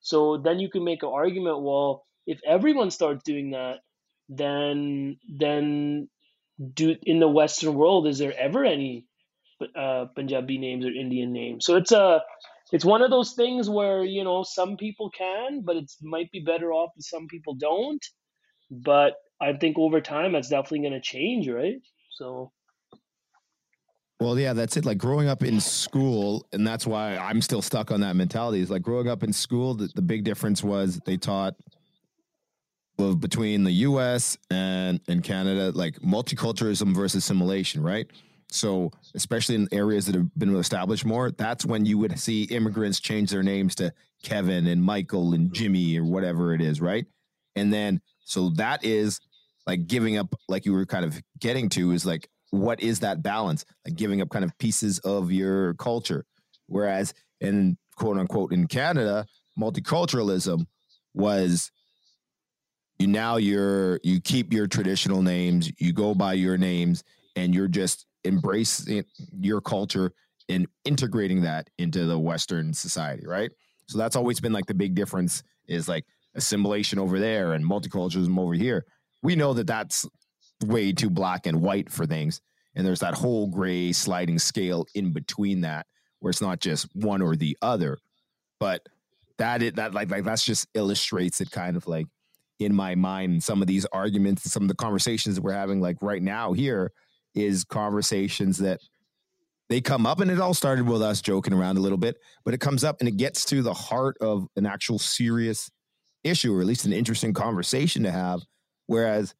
So 0.00 0.38
then 0.38 0.58
you 0.60 0.70
can 0.70 0.84
make 0.84 1.02
an 1.02 1.10
argument. 1.12 1.62
Well, 1.62 2.04
if 2.26 2.40
everyone 2.46 2.90
starts 2.90 3.22
doing 3.24 3.50
that, 3.50 3.78
then 4.28 5.18
then 5.38 6.08
do 6.74 6.96
in 7.02 7.20
the 7.20 7.28
Western 7.28 7.74
world 7.74 8.06
is 8.06 8.18
there 8.18 8.34
ever 8.38 8.64
any 8.64 9.06
uh, 9.76 10.06
Punjabi 10.14 10.58
names 10.58 10.84
or 10.84 10.90
Indian 10.90 11.32
names. 11.32 11.64
So 11.64 11.76
it's 11.76 11.92
a 11.92 12.22
it's 12.72 12.84
one 12.84 13.02
of 13.02 13.10
those 13.10 13.34
things 13.34 13.70
where 13.70 14.04
you 14.04 14.24
know 14.24 14.42
some 14.42 14.76
people 14.76 15.10
can, 15.10 15.62
but 15.64 15.76
it 15.76 15.90
might 16.02 16.30
be 16.32 16.40
better 16.40 16.72
off 16.72 16.90
if 16.96 17.06
some 17.06 17.26
people 17.28 17.54
don't. 17.54 18.04
But 18.70 19.14
I 19.40 19.52
think 19.54 19.78
over 19.78 20.00
time 20.00 20.32
that's 20.32 20.48
definitely 20.48 20.80
going 20.80 20.92
to 20.92 21.00
change, 21.00 21.48
right? 21.48 21.76
So. 22.10 22.52
Well, 24.18 24.38
yeah, 24.38 24.54
that's 24.54 24.78
it. 24.78 24.86
Like 24.86 24.96
growing 24.96 25.28
up 25.28 25.42
in 25.42 25.60
school, 25.60 26.46
and 26.52 26.66
that's 26.66 26.86
why 26.86 27.16
I'm 27.16 27.42
still 27.42 27.60
stuck 27.60 27.90
on 27.90 28.00
that 28.00 28.16
mentality. 28.16 28.60
Is 28.60 28.70
like 28.70 28.80
growing 28.80 29.08
up 29.08 29.22
in 29.22 29.32
school, 29.32 29.74
the, 29.74 29.90
the 29.94 30.00
big 30.00 30.24
difference 30.24 30.64
was 30.64 31.00
they 31.04 31.18
taught 31.18 31.54
well, 32.98 33.14
between 33.14 33.64
the 33.64 33.72
U.S. 33.72 34.38
and 34.50 35.00
and 35.08 35.22
Canada, 35.22 35.70
like 35.74 35.98
multiculturalism 36.00 36.94
versus 36.94 37.24
assimilation, 37.24 37.82
right? 37.82 38.06
So, 38.48 38.92
especially 39.14 39.56
in 39.56 39.68
areas 39.72 40.06
that 40.06 40.14
have 40.14 40.32
been 40.38 40.54
established 40.56 41.04
more, 41.04 41.32
that's 41.32 41.66
when 41.66 41.84
you 41.84 41.98
would 41.98 42.18
see 42.18 42.44
immigrants 42.44 43.00
change 43.00 43.30
their 43.30 43.42
names 43.42 43.74
to 43.76 43.92
Kevin 44.22 44.66
and 44.66 44.82
Michael 44.82 45.34
and 45.34 45.52
Jimmy 45.52 45.98
or 45.98 46.04
whatever 46.04 46.54
it 46.54 46.60
is, 46.60 46.80
right? 46.80 47.06
And 47.56 47.72
then, 47.72 48.00
so 48.24 48.50
that 48.50 48.84
is 48.84 49.20
like 49.66 49.86
giving 49.86 50.16
up, 50.16 50.34
like 50.48 50.64
you 50.64 50.72
were 50.72 50.86
kind 50.86 51.04
of 51.04 51.20
getting 51.40 51.68
to, 51.70 51.92
is 51.92 52.06
like, 52.06 52.28
what 52.50 52.80
is 52.80 53.00
that 53.00 53.22
balance? 53.22 53.64
Like 53.84 53.96
giving 53.96 54.20
up 54.20 54.30
kind 54.30 54.44
of 54.44 54.56
pieces 54.58 54.98
of 55.00 55.32
your 55.32 55.74
culture. 55.74 56.24
Whereas 56.66 57.14
in 57.40 57.76
quote 57.96 58.18
unquote 58.18 58.52
in 58.52 58.66
Canada, 58.66 59.26
multiculturalism 59.58 60.66
was 61.14 61.70
you 62.98 63.06
now 63.06 63.36
you're 63.36 64.00
you 64.02 64.20
keep 64.20 64.52
your 64.52 64.66
traditional 64.66 65.22
names, 65.22 65.70
you 65.78 65.92
go 65.92 66.14
by 66.14 66.34
your 66.34 66.56
names, 66.56 67.02
and 67.34 67.54
you're 67.54 67.68
just 67.68 68.06
embracing 68.24 69.04
your 69.38 69.60
culture 69.60 70.12
and 70.48 70.66
integrating 70.84 71.42
that 71.42 71.68
into 71.78 72.06
the 72.06 72.18
Western 72.18 72.72
society, 72.72 73.26
right? 73.26 73.50
So 73.88 73.98
that's 73.98 74.16
always 74.16 74.40
been 74.40 74.52
like 74.52 74.66
the 74.66 74.74
big 74.74 74.94
difference 74.94 75.42
is 75.66 75.88
like 75.88 76.04
assimilation 76.34 76.98
over 76.98 77.18
there 77.18 77.52
and 77.52 77.64
multiculturalism 77.64 78.38
over 78.38 78.54
here. 78.54 78.84
We 79.22 79.36
know 79.36 79.54
that 79.54 79.66
that's 79.66 80.06
way 80.64 80.92
too 80.92 81.10
black 81.10 81.46
and 81.46 81.60
white 81.60 81.90
for 81.90 82.06
things. 82.06 82.40
And 82.74 82.86
there's 82.86 83.00
that 83.00 83.14
whole 83.14 83.46
gray 83.46 83.92
sliding 83.92 84.38
scale 84.38 84.86
in 84.94 85.12
between 85.12 85.62
that, 85.62 85.86
where 86.20 86.30
it's 86.30 86.42
not 86.42 86.60
just 86.60 86.94
one 86.94 87.22
or 87.22 87.36
the 87.36 87.56
other. 87.62 87.98
But 88.60 88.86
that 89.38 89.62
it 89.62 89.76
that 89.76 89.94
like 89.94 90.10
like 90.10 90.24
that's 90.24 90.44
just 90.44 90.66
illustrates 90.74 91.40
it 91.40 91.50
kind 91.50 91.76
of 91.76 91.86
like 91.86 92.06
in 92.58 92.74
my 92.74 92.94
mind 92.94 93.42
some 93.42 93.60
of 93.60 93.68
these 93.68 93.84
arguments 93.86 94.44
and 94.44 94.52
some 94.52 94.62
of 94.62 94.68
the 94.68 94.74
conversations 94.74 95.34
that 95.34 95.42
we're 95.42 95.52
having 95.52 95.80
like 95.80 95.96
right 96.00 96.22
now 96.22 96.52
here 96.52 96.92
is 97.34 97.64
conversations 97.64 98.58
that 98.58 98.80
they 99.68 99.80
come 99.80 100.06
up 100.06 100.20
and 100.20 100.30
it 100.30 100.40
all 100.40 100.54
started 100.54 100.88
with 100.88 101.02
us 101.02 101.20
joking 101.20 101.52
around 101.52 101.76
a 101.76 101.80
little 101.80 101.98
bit 101.98 102.16
but 102.44 102.54
it 102.54 102.60
comes 102.60 102.82
up 102.82 102.96
and 103.00 103.08
it 103.08 103.16
gets 103.16 103.44
to 103.44 103.62
the 103.62 103.74
heart 103.74 104.16
of 104.20 104.46
an 104.56 104.64
actual 104.64 104.98
serious 104.98 105.70
issue 106.24 106.54
or 106.54 106.60
at 106.60 106.66
least 106.66 106.86
an 106.86 106.92
interesting 106.92 107.34
conversation 107.34 108.02
to 108.02 108.10
have 108.10 108.40
whereas 108.86 109.34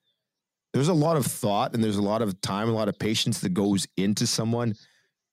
there's 0.72 0.88
a 0.88 0.94
lot 0.94 1.16
of 1.16 1.26
thought 1.26 1.74
and 1.74 1.82
there's 1.82 1.96
a 1.96 2.02
lot 2.02 2.22
of 2.22 2.40
time 2.40 2.68
a 2.68 2.72
lot 2.72 2.88
of 2.88 2.98
patience 2.98 3.40
that 3.40 3.54
goes 3.54 3.86
into 3.96 4.26
someone 4.26 4.74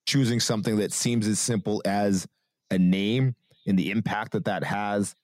choosing 0.05 0.39
something 0.39 0.77
that 0.77 0.91
seems 0.91 1.27
as 1.27 1.39
simple 1.39 1.81
as 1.85 2.27
a 2.71 2.77
name 2.77 3.35
and 3.67 3.77
the 3.77 3.91
impact 3.91 4.33
that 4.33 4.45
that 4.45 4.63
has 4.63 5.15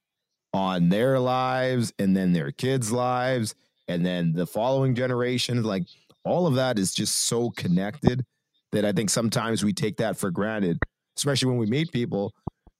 on 0.52 0.88
their 0.88 1.18
lives 1.18 1.92
and 1.98 2.16
then 2.16 2.32
their 2.32 2.50
kids' 2.50 2.90
lives 2.90 3.54
and 3.88 4.04
then 4.04 4.32
the 4.32 4.46
following 4.46 4.94
generations. 4.94 5.64
Like 5.64 5.84
all 6.24 6.46
of 6.46 6.54
that 6.54 6.78
is 6.78 6.92
just 6.92 7.26
so 7.26 7.50
connected 7.50 8.24
that 8.72 8.84
I 8.84 8.92
think 8.92 9.10
sometimes 9.10 9.64
we 9.64 9.72
take 9.72 9.96
that 9.98 10.16
for 10.16 10.30
granted, 10.30 10.78
especially 11.16 11.48
when 11.48 11.58
we 11.58 11.66
meet 11.66 11.92
people 11.92 12.32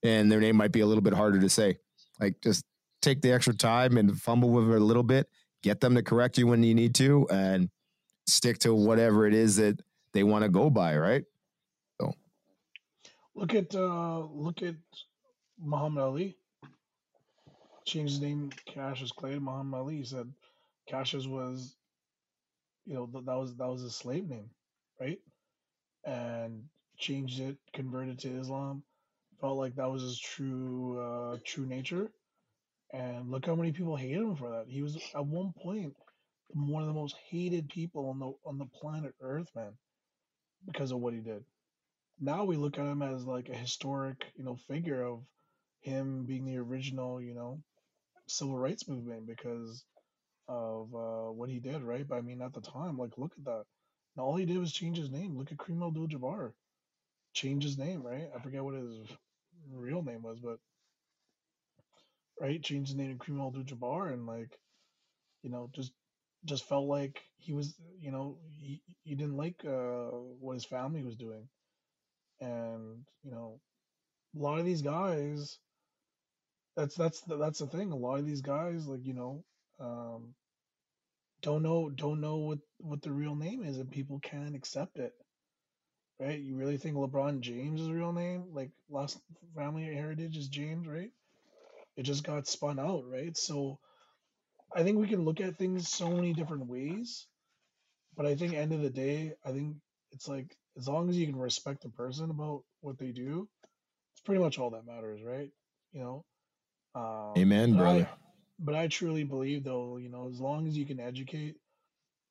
and 0.03 0.31
their 0.31 0.41
name 0.41 0.57
might 0.57 0.73
be 0.73 0.81
a 0.81 0.87
little 0.87 1.03
bit 1.03 1.15
harder 1.15 1.41
to 1.41 1.49
say. 1.49 1.77
Like 2.21 2.41
just 2.43 2.65
take 3.03 3.23
the 3.23 3.33
extra 3.33 3.55
time 3.55 3.97
and 3.97 4.21
fumble 4.21 4.51
with 4.51 4.71
it 4.71 4.81
a 4.81 4.85
little 4.85 5.03
bit, 5.03 5.29
get 5.63 5.81
them 5.81 5.95
to 5.95 6.03
correct 6.03 6.39
you 6.39 6.47
when 6.47 6.63
you 6.63 6.75
need 6.75 6.95
to, 6.97 7.27
and 7.31 7.69
stick 8.27 8.59
to 8.61 8.75
whatever 8.75 9.27
it 9.27 9.35
is 9.35 9.57
that 9.57 9.81
they 10.13 10.23
want 10.23 10.45
to 10.45 10.49
go 10.49 10.71
by, 10.71 10.97
right? 10.97 11.25
So 12.01 12.15
Look 13.35 13.55
at 13.55 13.75
uh 13.75 14.21
look 14.21 14.63
at 14.63 14.75
Muhammad 15.59 16.03
Ali. 16.05 16.37
Changed 17.87 18.15
his 18.15 18.21
name 18.21 18.51
Cassius 18.67 19.13
Clay 19.13 19.39
Muhammad 19.39 19.81
Ali. 19.81 20.05
Said 20.05 20.33
Cassius 20.89 21.27
was 21.27 21.77
you 22.87 22.95
know 22.95 23.07
th- 23.07 23.25
that 23.25 23.37
was 23.37 23.57
that 23.57 23.69
was 23.69 23.83
his 23.83 23.97
slave 23.97 24.29
name, 24.29 24.51
right? 25.01 25.19
And 26.05 26.65
changed 26.99 27.41
it, 27.41 27.57
converted 27.73 28.19
to 28.21 28.29
Islam. 28.39 28.83
Felt 29.41 29.59
like 29.59 29.77
that 29.77 29.91
was 29.91 30.03
his 30.03 30.19
true 30.19 31.01
uh 31.01 31.39
true 31.45 31.67
nature. 31.67 32.11
And 32.93 33.31
look 33.31 33.47
how 33.47 33.55
many 33.55 33.73
people 33.73 33.97
hated 33.97 34.19
him 34.19 34.37
for 34.37 34.51
that. 34.51 34.67
He 34.69 34.83
was 34.83 34.97
at 35.15 35.27
one 35.27 35.53
point 35.53 35.95
one 36.53 36.83
of 36.83 36.89
the 36.89 36.95
most 36.95 37.17
hated 37.29 37.69
people 37.69 38.09
on 38.11 38.19
the 38.19 38.33
on 38.45 38.59
the 38.59 38.67
planet 38.67 39.15
Earth, 39.21 39.49
man, 39.55 39.73
because 40.67 40.93
of 40.93 41.01
what 41.01 41.15
he 41.15 41.21
did. 41.21 41.45
Now 42.21 42.45
we 42.45 42.57
look 42.57 42.79
at 42.79 42.87
him 42.87 43.03
as 43.03 43.25
like 43.27 43.49
a 43.49 43.55
historic, 43.57 44.27
you 44.37 44.45
know, 44.45 44.57
figure 44.69 45.03
of 45.05 45.23
him 45.81 46.27
being 46.27 46.45
the 46.45 46.59
original, 46.59 47.23
you 47.23 47.35
know, 47.35 47.63
civil 48.29 48.59
rights 48.59 48.89
movement 48.89 49.27
because 49.27 49.85
of 50.49 50.95
uh, 50.95 51.33
what 51.33 51.51
he 51.51 51.61
did, 51.61 51.83
right? 51.83 52.07
But 52.07 52.17
I 52.17 52.21
mean, 52.23 52.43
at 52.43 52.53
the 52.55 52.61
time, 52.61 52.99
like, 52.99 53.19
look 53.19 53.33
at 53.39 53.45
that. 53.45 53.65
Now 54.17 54.25
all 54.25 54.37
he 54.37 54.47
did 54.47 54.59
was 54.59 54.73
change 54.73 54.99
his 54.99 55.11
name. 55.11 55.37
Look 55.37 55.53
at 55.53 55.59
Kareem 55.59 55.87
Abdul-Jabbar, 55.87 56.53
change 57.35 57.65
his 57.65 57.79
name, 57.79 58.03
right? 58.03 58.29
I 58.37 58.41
forget 58.43 58.65
what 58.65 58.75
his 58.75 58.99
real 59.73 60.03
name 60.03 60.23
was, 60.23 60.39
but 60.41 60.59
right, 62.41 62.63
changed 62.63 62.91
his 62.91 62.99
name 62.99 63.19
to 63.19 63.25
Kareem 63.25 63.47
Abdul-Jabbar, 63.47 64.13
and 64.15 64.27
like, 64.27 64.59
you 65.43 65.51
know, 65.51 65.71
just 65.75 65.93
just 66.47 66.65
felt 66.69 66.87
like 66.87 67.23
he 67.39 67.53
was, 67.53 67.75
you 68.01 68.13
know, 68.13 68.39
he, 68.51 68.83
he 69.05 69.15
didn't 69.17 69.37
like 69.37 69.65
uh, 69.67 70.11
what 70.41 70.55
his 70.55 70.65
family 70.65 71.03
was 71.05 71.17
doing, 71.17 71.49
and 72.41 73.05
you 73.25 73.31
know, 73.33 73.61
a 74.37 74.41
lot 74.41 74.59
of 74.61 74.65
these 74.67 74.83
guys 74.83 75.59
that's 76.77 76.95
that's 76.97 77.21
the, 77.23 77.37
that's 77.37 77.59
the 77.59 77.67
thing. 77.67 77.93
A 77.93 77.97
lot 77.97 78.19
of 78.19 78.27
these 78.27 78.43
guys, 78.43 78.87
like 78.87 79.05
you 79.05 79.15
know, 79.15 79.45
um, 79.81 80.35
don't 81.43 81.63
know 81.63 81.91
don't 81.91 82.21
know 82.23 82.37
what 82.39 82.59
what 82.79 83.03
the 83.03 83.13
real 83.13 83.35
name 83.35 83.63
is, 83.63 83.77
and 83.79 83.91
people 83.91 84.19
can't 84.21 84.57
accept 84.57 84.99
it. 84.99 85.13
Right? 86.21 86.39
You 86.39 86.55
really 86.57 86.77
think 86.77 86.97
LeBron 86.97 87.41
James' 87.41 87.81
is 87.81 87.91
real 87.91 88.13
name, 88.13 88.53
like 88.53 88.71
last 88.89 89.19
family 89.57 89.85
heritage, 89.85 90.37
is 90.37 90.49
James, 90.49 90.87
right? 90.87 91.11
It 91.97 92.03
just 92.05 92.25
got 92.25 92.47
spun 92.47 92.79
out, 92.79 93.05
right? 93.07 93.37
So 93.37 93.79
I 94.75 94.83
think 94.83 94.99
we 94.99 95.09
can 95.09 95.25
look 95.25 95.41
at 95.41 95.59
things 95.59 95.89
so 95.89 96.11
many 96.11 96.33
different 96.33 96.67
ways, 96.67 97.27
but 98.17 98.27
I 98.27 98.35
think 98.35 98.55
end 98.55 98.73
of 98.73 98.81
the 98.81 98.91
day, 98.91 99.35
I 99.45 99.53
think 99.53 99.77
it's 100.13 100.29
like 100.29 100.57
as 100.77 100.89
long 100.89 101.09
as 101.09 101.17
you 101.17 101.27
can 101.27 101.37
respect 101.37 101.83
the 101.83 101.91
person 101.91 102.31
about 102.31 102.63
what 102.81 102.99
they 102.99 103.11
do, 103.11 103.49
it's 104.13 104.23
pretty 104.23 104.41
much 104.41 104.59
all 104.59 104.71
that 104.71 104.87
matters, 104.87 105.21
right? 105.25 105.51
You 105.93 106.01
know, 106.01 106.25
um, 106.95 107.39
Amen, 107.39 107.77
brother. 107.77 108.09
I, 108.11 108.17
but 108.59 108.75
I 108.75 108.89
truly 108.89 109.25
believe 109.25 109.65
though, 109.65 109.97
you 109.97 110.09
know, 110.09 110.29
as 110.29 110.41
long 110.41 110.67
as 110.67 110.77
you 110.77 110.87
can 110.87 111.01
educate, 111.01 111.57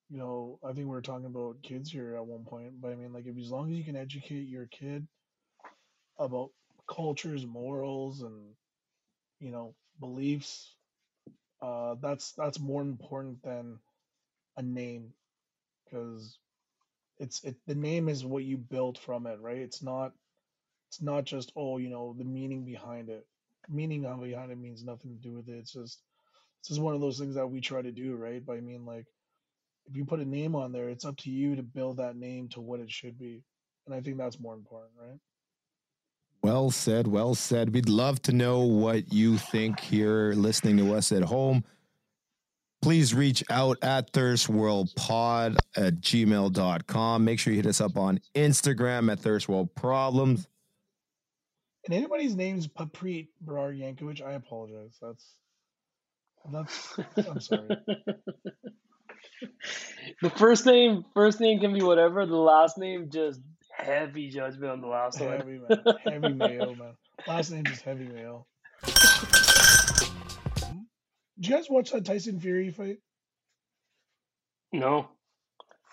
you 0.09 0.17
know, 0.17 0.59
I 0.63 0.67
think 0.67 0.79
we 0.79 0.85
were 0.85 1.01
talking 1.01 1.25
about 1.25 1.61
kids 1.61 1.91
here 1.91 2.15
at 2.15 2.25
one 2.25 2.43
point, 2.43 2.81
but 2.81 2.91
I 2.91 2.95
mean, 2.95 3.13
like, 3.13 3.27
if 3.27 3.37
as 3.37 3.51
long 3.51 3.69
as 3.71 3.77
you 3.77 3.83
can 3.83 3.95
educate 3.95 4.47
your 4.47 4.65
kid 4.67 5.07
about 6.17 6.49
cultures, 6.89 7.45
morals, 7.45 8.21
and 8.21 8.55
you 9.39 9.51
know, 9.51 9.75
beliefs, 9.99 10.75
uh, 11.61 11.95
that's 12.01 12.33
that's 12.33 12.59
more 12.59 12.81
important 12.81 13.43
than 13.43 13.79
a 14.57 14.61
name, 14.61 15.13
because 15.85 16.37
it's 17.19 17.43
it 17.43 17.55
the 17.67 17.75
name 17.75 18.09
is 18.09 18.25
what 18.25 18.43
you 18.43 18.57
build 18.57 18.97
from 18.97 19.27
it, 19.27 19.39
right? 19.41 19.57
It's 19.59 19.83
not 19.83 20.13
it's 20.89 21.01
not 21.01 21.25
just 21.25 21.51
oh, 21.55 21.77
you 21.77 21.89
know, 21.89 22.15
the 22.17 22.25
meaning 22.25 22.65
behind 22.65 23.09
it. 23.09 23.25
Meaning 23.69 24.01
behind 24.01 24.51
it 24.51 24.57
means 24.57 24.83
nothing 24.83 25.11
to 25.15 25.21
do 25.21 25.35
with 25.35 25.49
it. 25.49 25.57
It's 25.57 25.73
just 25.73 25.99
it's 26.59 26.69
just 26.69 26.81
one 26.81 26.95
of 26.95 27.01
those 27.01 27.19
things 27.19 27.35
that 27.35 27.47
we 27.47 27.61
try 27.61 27.81
to 27.81 27.91
do, 27.91 28.15
right? 28.15 28.45
But 28.45 28.57
I 28.57 28.61
mean, 28.61 28.85
like, 28.85 29.05
if 29.85 29.95
you 29.95 30.05
put 30.05 30.19
a 30.19 30.25
name 30.25 30.55
on 30.55 30.71
there, 30.71 30.89
it's 30.89 31.05
up 31.05 31.17
to 31.17 31.31
you 31.31 31.55
to 31.55 31.63
build 31.63 31.97
that 31.97 32.15
name 32.15 32.49
to 32.49 32.61
what 32.61 32.79
it 32.79 32.91
should 32.91 33.19
be, 33.19 33.43
and 33.85 33.95
I 33.95 34.01
think 34.01 34.17
that's 34.17 34.39
more 34.39 34.55
important, 34.55 34.93
right? 34.99 35.19
Well 36.41 36.71
said, 36.71 37.07
well 37.07 37.35
said. 37.35 37.73
We'd 37.73 37.89
love 37.89 38.21
to 38.23 38.31
know 38.31 38.61
what 38.61 39.11
you 39.11 39.37
think 39.37 39.79
here 39.79 40.31
listening 40.33 40.77
to 40.77 40.93
us 40.93 41.11
at 41.11 41.23
home. 41.23 41.65
Please 42.81 43.13
reach 43.13 43.43
out 43.49 43.77
at 43.81 44.13
thirstworldpod 44.13 45.57
at 45.75 45.95
gmail.com. 45.95 47.25
Make 47.25 47.39
sure 47.39 47.51
you 47.51 47.57
hit 47.57 47.65
us 47.67 47.81
up 47.81 47.97
on 47.97 48.21
Instagram 48.35 49.11
at 49.11 49.19
thirstworldproblems. 49.19 50.47
And 51.85 51.93
anybody's 51.93 52.35
name 52.35 52.57
is 52.57 52.67
Paprit 52.67 53.27
Barar 53.41 53.71
Yankovic, 53.71 54.21
I 54.25 54.33
apologize. 54.33 54.97
That's 55.01 55.25
that's 56.51 56.99
I'm 57.17 57.39
sorry. 57.41 57.67
the 60.21 60.29
first 60.29 60.65
name, 60.65 61.03
first 61.13 61.39
name 61.39 61.59
can 61.59 61.73
be 61.73 61.81
whatever. 61.81 62.25
The 62.25 62.35
last 62.35 62.77
name, 62.77 63.09
just 63.09 63.41
heavy 63.81 64.29
judgment 64.29 64.71
on 64.71 64.81
the 64.81 64.87
last 64.87 65.19
one. 65.19 65.29
Heavy 65.37 65.59
man, 65.59 65.83
heavy 66.03 66.33
male 66.33 66.75
man. 66.75 66.93
Last 67.27 67.51
name 67.51 67.65
is 67.67 67.81
heavy 67.81 68.07
male. 68.07 68.47
Did 71.39 71.47
you 71.47 71.55
guys 71.55 71.69
watch 71.69 71.91
that 71.91 72.05
Tyson 72.05 72.39
Fury 72.39 72.69
fight? 72.69 72.97
No, 74.71 75.09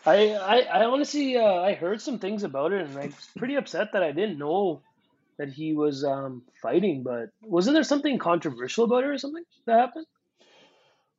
I, 0.07 0.35
I, 0.35 0.59
I 0.61 0.85
honestly, 0.85 1.37
uh, 1.37 1.61
I 1.63 1.75
heard 1.75 2.01
some 2.01 2.21
things 2.21 2.45
about 2.45 2.73
it, 2.73 2.87
and 2.87 2.97
I'm 2.97 3.15
pretty 3.37 3.57
upset 3.57 3.93
that 3.93 4.05
I 4.05 4.13
didn't 4.13 4.39
know 4.39 4.81
that 5.37 5.49
he 5.49 5.73
was 5.73 6.05
um, 6.05 6.43
fighting. 6.63 7.03
But 7.03 7.31
wasn't 7.43 7.75
there 7.75 7.83
something 7.83 8.17
controversial 8.19 8.85
about 8.85 9.03
it 9.03 9.09
or 9.09 9.19
something 9.19 9.43
that 9.67 9.81
happened? 9.81 10.07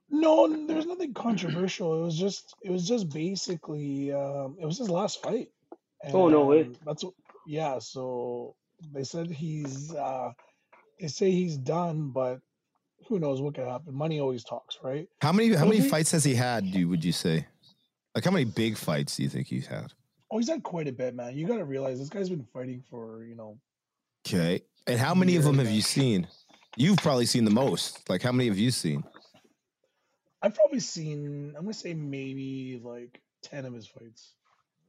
No, 0.10 0.48
there's 0.68 0.86
nothing 0.86 1.14
controversial. 1.14 2.00
It 2.00 2.06
was 2.06 2.18
just 2.18 2.56
it 2.64 2.72
was 2.72 2.88
just 2.88 3.10
basically 3.10 4.14
um, 4.14 4.56
it 4.60 4.66
was 4.66 4.78
his 4.78 4.90
last 4.90 5.22
fight. 5.22 5.50
Oh 6.14 6.28
no 6.30 6.46
way! 6.46 6.62
And 6.62 6.78
that's 6.86 7.04
what, 7.04 7.14
yeah. 7.48 7.80
So 7.80 8.56
they 8.94 9.04
said 9.04 9.30
he's 9.30 9.94
uh, 9.94 10.32
they 11.00 11.08
say 11.08 11.32
he's 11.32 11.58
done, 11.58 12.10
but 12.12 12.40
who 13.08 13.20
knows 13.20 13.42
what 13.42 13.56
could 13.56 13.68
happen? 13.68 13.94
Money 13.94 14.20
always 14.20 14.44
talks, 14.44 14.78
right? 14.84 15.08
How 15.22 15.32
many 15.32 15.50
how 15.50 15.62
Well, 15.62 15.70
many 15.70 15.82
he- 15.82 15.90
fights 15.90 16.12
has 16.12 16.24
he 16.24 16.36
had, 16.36 16.72
do 16.72 16.88
would 16.90 17.04
you 17.06 17.12
say? 17.12 17.46
Like 18.16 18.24
how 18.26 18.32
many 18.32 18.46
big 18.46 18.78
fights 18.78 19.18
do 19.18 19.24
you 19.24 19.30
think 19.30 19.48
he's 19.48 19.68
had? 19.68 19.94
Oh, 20.32 20.38
he's 20.40 20.50
had 20.50 20.64
quite 20.64 20.88
a 20.88 20.92
bit, 20.92 21.16
man. 21.16 21.38
You 21.38 21.48
got 21.48 21.58
to 21.58 21.66
realize 21.66 22.00
this 22.00 22.10
guy's 22.10 22.30
been 22.30 22.46
fighting 22.54 22.84
for 22.90 23.24
you 23.24 23.36
know. 23.36 23.60
Okay. 24.28 24.62
And 24.88 25.00
how 25.00 25.14
many 25.14 25.36
of 25.36 25.44
them 25.44 25.58
have 25.60 25.70
you 25.70 25.82
seen? 25.82 26.28
You've 26.76 26.98
probably 26.98 27.26
seen 27.26 27.46
the 27.46 27.52
most. 27.52 28.10
Like 28.10 28.22
how 28.22 28.32
many 28.32 28.48
have 28.50 28.58
you 28.58 28.72
seen? 28.72 29.04
I've 30.42 30.54
probably 30.56 30.80
seen. 30.80 31.54
I'm 31.58 31.64
gonna 31.64 31.74
say 31.74 31.94
maybe 31.94 32.80
like 32.84 33.22
ten 33.42 33.66
of 33.66 33.74
his 33.74 33.88
fights. 33.88 34.34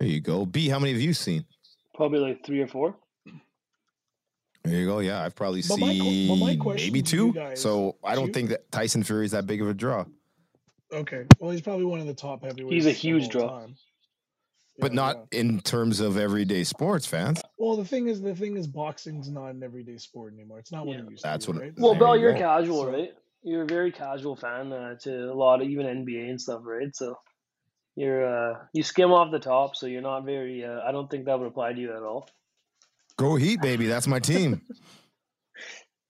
There 0.01 0.09
you 0.09 0.21
go. 0.21 0.47
B, 0.47 0.69
how 0.69 0.79
many 0.79 0.93
have 0.93 1.01
you 1.03 1.13
seen? 1.13 1.45
Probably 1.95 2.21
like 2.21 2.45
three 2.45 2.61
or 2.61 2.67
four. 2.69 2.97
There 4.65 4.77
you 4.79 4.87
go. 4.87 4.99
Yeah, 5.01 5.23
I've 5.25 5.35
probably 5.35 5.63
But 5.67 5.79
my 5.79 5.93
que- 5.95 6.37
my 6.37 6.53
seen 6.57 6.75
maybe 6.75 7.03
two. 7.03 7.33
guys- 7.33 7.61
so 7.61 7.97
I 8.05 8.15
don't 8.15 8.27
to- 8.29 8.33
think 8.33 8.51
that 8.51 8.71
Tyson 8.71 9.03
Fury 9.03 9.25
is 9.25 9.31
that 9.33 9.47
big 9.47 9.61
of 9.63 9.69
a 9.69 9.75
draw, 9.75 10.05
Okay. 10.91 11.27
Well, 11.39 11.51
he's 11.51 11.61
probably 11.61 11.85
one 11.85 12.01
of 12.01 12.07
the 12.07 12.15
top 12.15 12.43
heavyweights. 12.43 12.73
He's 12.73 12.87
a 12.87 12.93
huge 12.93 13.29
draw. 13.29 13.49
time. 13.61 13.77
but 14.81 14.93
Yeah, 14.93 14.97
not 14.97 15.27
yeah. 15.33 15.41
in 15.41 15.61
terms 15.61 15.99
of 15.99 16.17
everyday 16.17 16.63
sports 16.63 17.05
fans. 17.05 17.43
Well, 17.59 17.75
the 17.77 17.85
thing 17.85 18.07
is, 18.09 18.23
the 18.23 18.33
thing 18.35 18.57
is, 18.57 18.69
boxing's 18.69 19.29
not 19.29 19.49
an 19.49 19.63
everyday 19.65 19.97
sport 19.99 20.35
anymore. 20.35 20.61
It's 20.61 20.71
not 20.71 20.87
what 20.87 20.97
Yeah. 20.97 21.03
it 21.03 21.11
used 21.11 21.25
That's 21.25 21.47
to 21.47 21.53
be. 21.53 21.59
what- 21.59 21.65
right? 21.65 21.75
Well, 21.79 21.93
There 21.95 21.99
Bell, 22.01 22.17
you 22.17 22.23
you're 22.23 22.33
go. 22.35 22.39
casual, 22.39 22.83
So- 22.85 22.93
right? 22.93 23.13
You're 23.43 23.63
a 23.63 23.67
very 23.67 23.91
casual 23.91 24.37
fan 24.37 24.73
uh, 24.73 24.95
to 25.01 25.33
a 25.33 25.35
lot 25.35 25.61
of 25.61 25.69
even 25.69 25.85
NBA 25.85 26.31
and 26.31 26.41
stuff, 26.41 26.61
right? 26.65 26.95
So 26.95 27.19
you're 27.99 28.25
uh, 28.25 28.59
you 28.73 28.85
skim 28.85 29.11
off 29.11 29.33
the 29.33 29.41
top, 29.41 29.75
so 29.75 29.87
you're 29.87 30.03
not 30.03 30.25
very. 30.25 30.65
Uh, 30.65 30.81
I 30.87 30.93
don't 30.93 31.11
think 31.11 31.25
that 31.25 31.37
would 31.39 31.49
apply 31.49 31.73
to 31.73 31.81
you 31.81 31.97
at 31.97 32.03
all. 32.03 32.29
Go 33.17 33.35
Heat, 33.35 33.61
baby. 33.61 33.87
That's 33.87 34.07
my 34.07 34.21
team. 34.21 34.63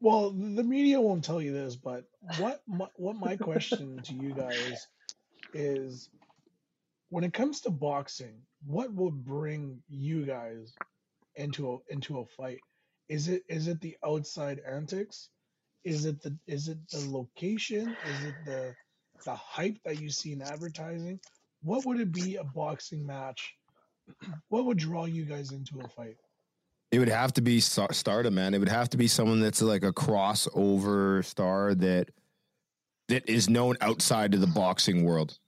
Well, 0.00 0.30
the 0.30 0.62
media 0.62 1.00
won't 1.00 1.24
tell 1.24 1.42
you 1.42 1.52
this, 1.52 1.74
but 1.74 2.04
what 2.36 2.62
my, 2.68 2.86
what 2.94 3.16
my 3.16 3.36
question 3.36 4.00
to 4.04 4.14
you 4.14 4.32
guys 4.32 4.86
is, 5.52 6.08
when 7.08 7.24
it 7.24 7.32
comes 7.32 7.62
to 7.62 7.70
boxing, 7.70 8.36
what 8.64 8.92
would 8.94 9.24
bring 9.24 9.82
you 9.88 10.24
guys 10.24 10.72
into 11.34 11.72
a 11.72 11.92
into 11.92 12.20
a 12.20 12.26
fight? 12.26 12.60
Is 13.08 13.26
it 13.26 13.42
is 13.48 13.66
it 13.66 13.80
the 13.80 13.96
outside 14.06 14.60
antics? 14.64 15.30
Is 15.82 16.04
it 16.04 16.22
the 16.22 16.38
is 16.46 16.68
it 16.68 16.78
the 16.92 17.10
location? 17.10 17.96
Is 18.08 18.24
it 18.24 18.34
the 18.46 18.74
the 19.24 19.34
hype 19.34 19.78
that 19.84 20.00
you 20.00 20.10
see 20.10 20.30
in 20.30 20.42
advertising? 20.42 21.18
What 21.62 21.84
would 21.86 22.00
it 22.00 22.12
be 22.12 22.36
a 22.36 22.44
boxing 22.44 23.06
match? 23.06 23.54
What 24.48 24.64
would 24.66 24.78
draw 24.78 25.04
you 25.04 25.24
guys 25.24 25.52
into 25.52 25.80
a 25.80 25.88
fight? 25.88 26.16
It 26.90 26.98
would 26.98 27.08
have 27.08 27.34
to 27.34 27.42
be 27.42 27.60
star- 27.60 27.92
stardom, 27.92 28.34
man. 28.34 28.54
It 28.54 28.58
would 28.58 28.68
have 28.68 28.88
to 28.90 28.96
be 28.96 29.06
someone 29.06 29.40
that's 29.40 29.60
like 29.60 29.82
a 29.82 29.92
crossover 29.92 31.24
star 31.24 31.74
that 31.74 32.08
that 33.08 33.28
is 33.28 33.48
known 33.48 33.76
outside 33.80 34.34
of 34.34 34.40
the 34.40 34.46
boxing 34.46 35.04
world, 35.04 35.38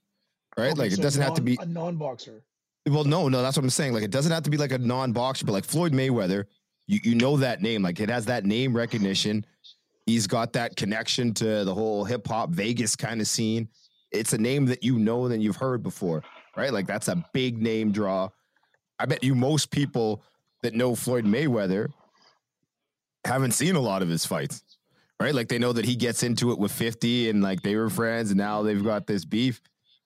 right? 0.57 0.71
Okay, 0.71 0.79
like 0.79 0.91
it 0.91 1.01
doesn't 1.01 1.21
have 1.21 1.35
to 1.35 1.41
be. 1.41 1.57
a 1.59 1.65
non-boxer. 1.65 2.43
Well, 2.87 3.03
no, 3.03 3.27
no, 3.29 3.41
that's 3.43 3.55
what 3.57 3.63
I'm 3.63 3.69
saying. 3.69 3.93
Like 3.93 4.03
it 4.03 4.11
doesn't 4.11 4.31
have 4.31 4.43
to 4.43 4.49
be 4.49 4.57
like 4.57 4.71
a 4.71 4.77
non-boxer, 4.77 5.45
but 5.45 5.51
like 5.53 5.65
Floyd 5.65 5.93
Mayweather, 5.93 6.45
you 6.87 6.99
you 7.03 7.15
know 7.15 7.37
that 7.37 7.61
name. 7.61 7.81
Like 7.81 7.99
it 7.99 8.09
has 8.09 8.25
that 8.25 8.45
name 8.45 8.75
recognition. 8.75 9.45
He's 10.05 10.27
got 10.27 10.53
that 10.53 10.75
connection 10.75 11.33
to 11.35 11.63
the 11.63 11.73
whole 11.73 12.03
hip 12.03 12.27
hop 12.27 12.49
Vegas 12.51 12.95
kind 12.95 13.21
of 13.21 13.27
scene. 13.27 13.69
It's 14.11 14.33
a 14.33 14.37
name 14.37 14.65
that 14.67 14.83
you 14.83 14.99
know 14.99 15.25
and 15.25 15.41
you've 15.41 15.57
heard 15.57 15.83
before, 15.83 16.23
right? 16.55 16.73
Like 16.73 16.87
that's 16.87 17.07
a 17.07 17.23
big 17.33 17.61
name 17.61 17.91
draw. 17.91 18.29
I 18.99 19.05
bet 19.05 19.23
you 19.23 19.35
most 19.35 19.71
people 19.71 20.23
that 20.63 20.73
know 20.73 20.95
Floyd 20.95 21.25
Mayweather 21.25 21.87
haven't 23.25 23.51
seen 23.51 23.75
a 23.75 23.79
lot 23.79 24.01
of 24.01 24.09
his 24.09 24.25
fights, 24.25 24.63
right? 25.19 25.33
Like 25.33 25.47
they 25.47 25.59
know 25.59 25.73
that 25.73 25.85
he 25.85 25.95
gets 25.95 26.23
into 26.23 26.51
it 26.51 26.59
with 26.59 26.71
50 26.71 27.29
and 27.29 27.41
like 27.41 27.61
they 27.61 27.75
were 27.75 27.89
friends 27.89 28.31
and 28.31 28.37
now 28.37 28.61
they've 28.61 28.83
got 28.83 29.07
this 29.07 29.25
beef. 29.25 29.61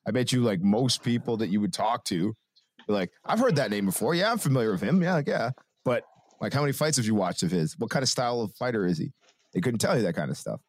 I 0.08 0.12
bet 0.12 0.32
you 0.32 0.44
like 0.44 0.62
most 0.62 1.04
people 1.04 1.38
that 1.38 1.48
you 1.48 1.60
would 1.62 1.74
talk 1.74 2.04
to, 2.06 2.36
like, 2.88 3.12
I've 3.26 3.40
heard 3.40 3.56
that 3.56 3.72
name 3.72 3.86
before. 3.86 4.14
Yeah, 4.14 4.32
I'm 4.32 4.38
familiar 4.38 4.72
with 4.72 4.82
him. 4.82 5.02
Yeah, 5.02 5.16
like, 5.16 5.28
yeah. 5.28 5.52
But 5.84 6.04
like, 6.40 6.54
how 6.54 6.62
many 6.62 6.74
fights 6.74 6.98
have 6.98 7.06
you 7.06 7.16
watched 7.16 7.44
of 7.44 7.52
his? 7.52 7.78
What 7.80 7.90
kind 7.90 8.04
of 8.04 8.10
style 8.10 8.42
of 8.42 8.54
fighter 8.54 8.86
is 8.86 8.98
he? 8.98 9.12
They 9.54 9.62
couldn't 9.62 9.80
tell 9.80 9.96
you 9.98 10.04
that 10.04 10.16
kind 10.16 10.30
of 10.30 10.38
stuff. 10.38 10.60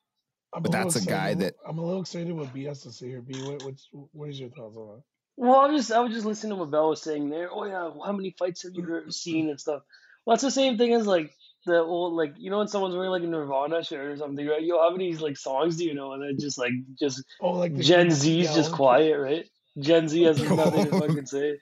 I'm 0.55 0.63
But 0.63 0.73
little 0.73 0.85
that's 0.85 0.97
a 0.97 0.99
excited- 1.01 1.39
guy 1.39 1.45
that- 1.45 1.55
I'm 1.67 1.79
a 1.79 1.85
little 1.85 2.01
excited 2.01 2.33
what 2.33 2.53
B 2.53 2.65
has 2.65 2.83
to 2.83 2.93
say 2.93 3.09
here. 3.09 3.21
B, 3.23 3.35
what, 3.43 3.63
what's 3.63 3.89
what 4.13 4.29
is 4.31 4.41
your 4.41 4.51
thoughts 4.51 4.77
on 4.77 4.87
that? 4.97 5.03
Well, 5.37 5.57
I 5.57 5.67
was 5.69 5.83
just 5.83 5.93
I 5.93 6.01
was 6.01 6.13
just 6.13 6.25
listening 6.27 6.51
to 6.51 6.57
what 6.57 6.71
Bell 6.71 6.89
was 6.91 7.03
saying 7.03 7.29
there. 7.29 7.51
Oh 7.53 7.65
yeah, 7.65 7.91
how 8.05 8.13
many 8.13 8.35
fights 8.39 8.63
have 8.63 8.73
you 8.75 9.05
seen 9.11 9.51
and 9.51 9.61
stuff? 9.61 9.83
Well, 10.25 10.35
it's 10.35 10.43
the 10.43 10.51
same 10.51 10.79
thing 10.79 10.95
as 10.95 11.07
like 11.07 11.33
the 11.67 11.79
old 11.79 12.15
like 12.15 12.35
you 12.39 12.51
know 12.51 12.59
when 12.59 12.69
someone's 12.69 12.95
wearing 12.95 13.11
like 13.11 13.23
a 13.23 13.27
Nirvana 13.27 13.83
shirt 13.85 14.07
or 14.13 14.17
something, 14.17 14.47
right? 14.47 14.63
Yo, 14.63 14.79
how 14.81 14.91
many 14.91 15.13
like 15.17 15.37
songs 15.37 15.77
do 15.77 15.85
you 15.85 15.95
know? 15.95 16.13
And 16.13 16.23
then 16.23 16.39
just 16.39 16.57
like 16.59 16.73
just 16.99 17.23
Oh, 17.41 17.53
like 17.53 17.75
the 17.77 17.83
Gen 17.83 18.07
kids 18.09 18.21
Z's 18.21 18.55
just 18.55 18.73
quiet, 18.73 19.19
right? 19.19 19.45
Gen 19.79 20.09
Z 20.09 20.23
has 20.23 20.41
nothing 20.41 20.87
to 20.87 20.99
fucking 21.01 21.27
say. 21.27 21.59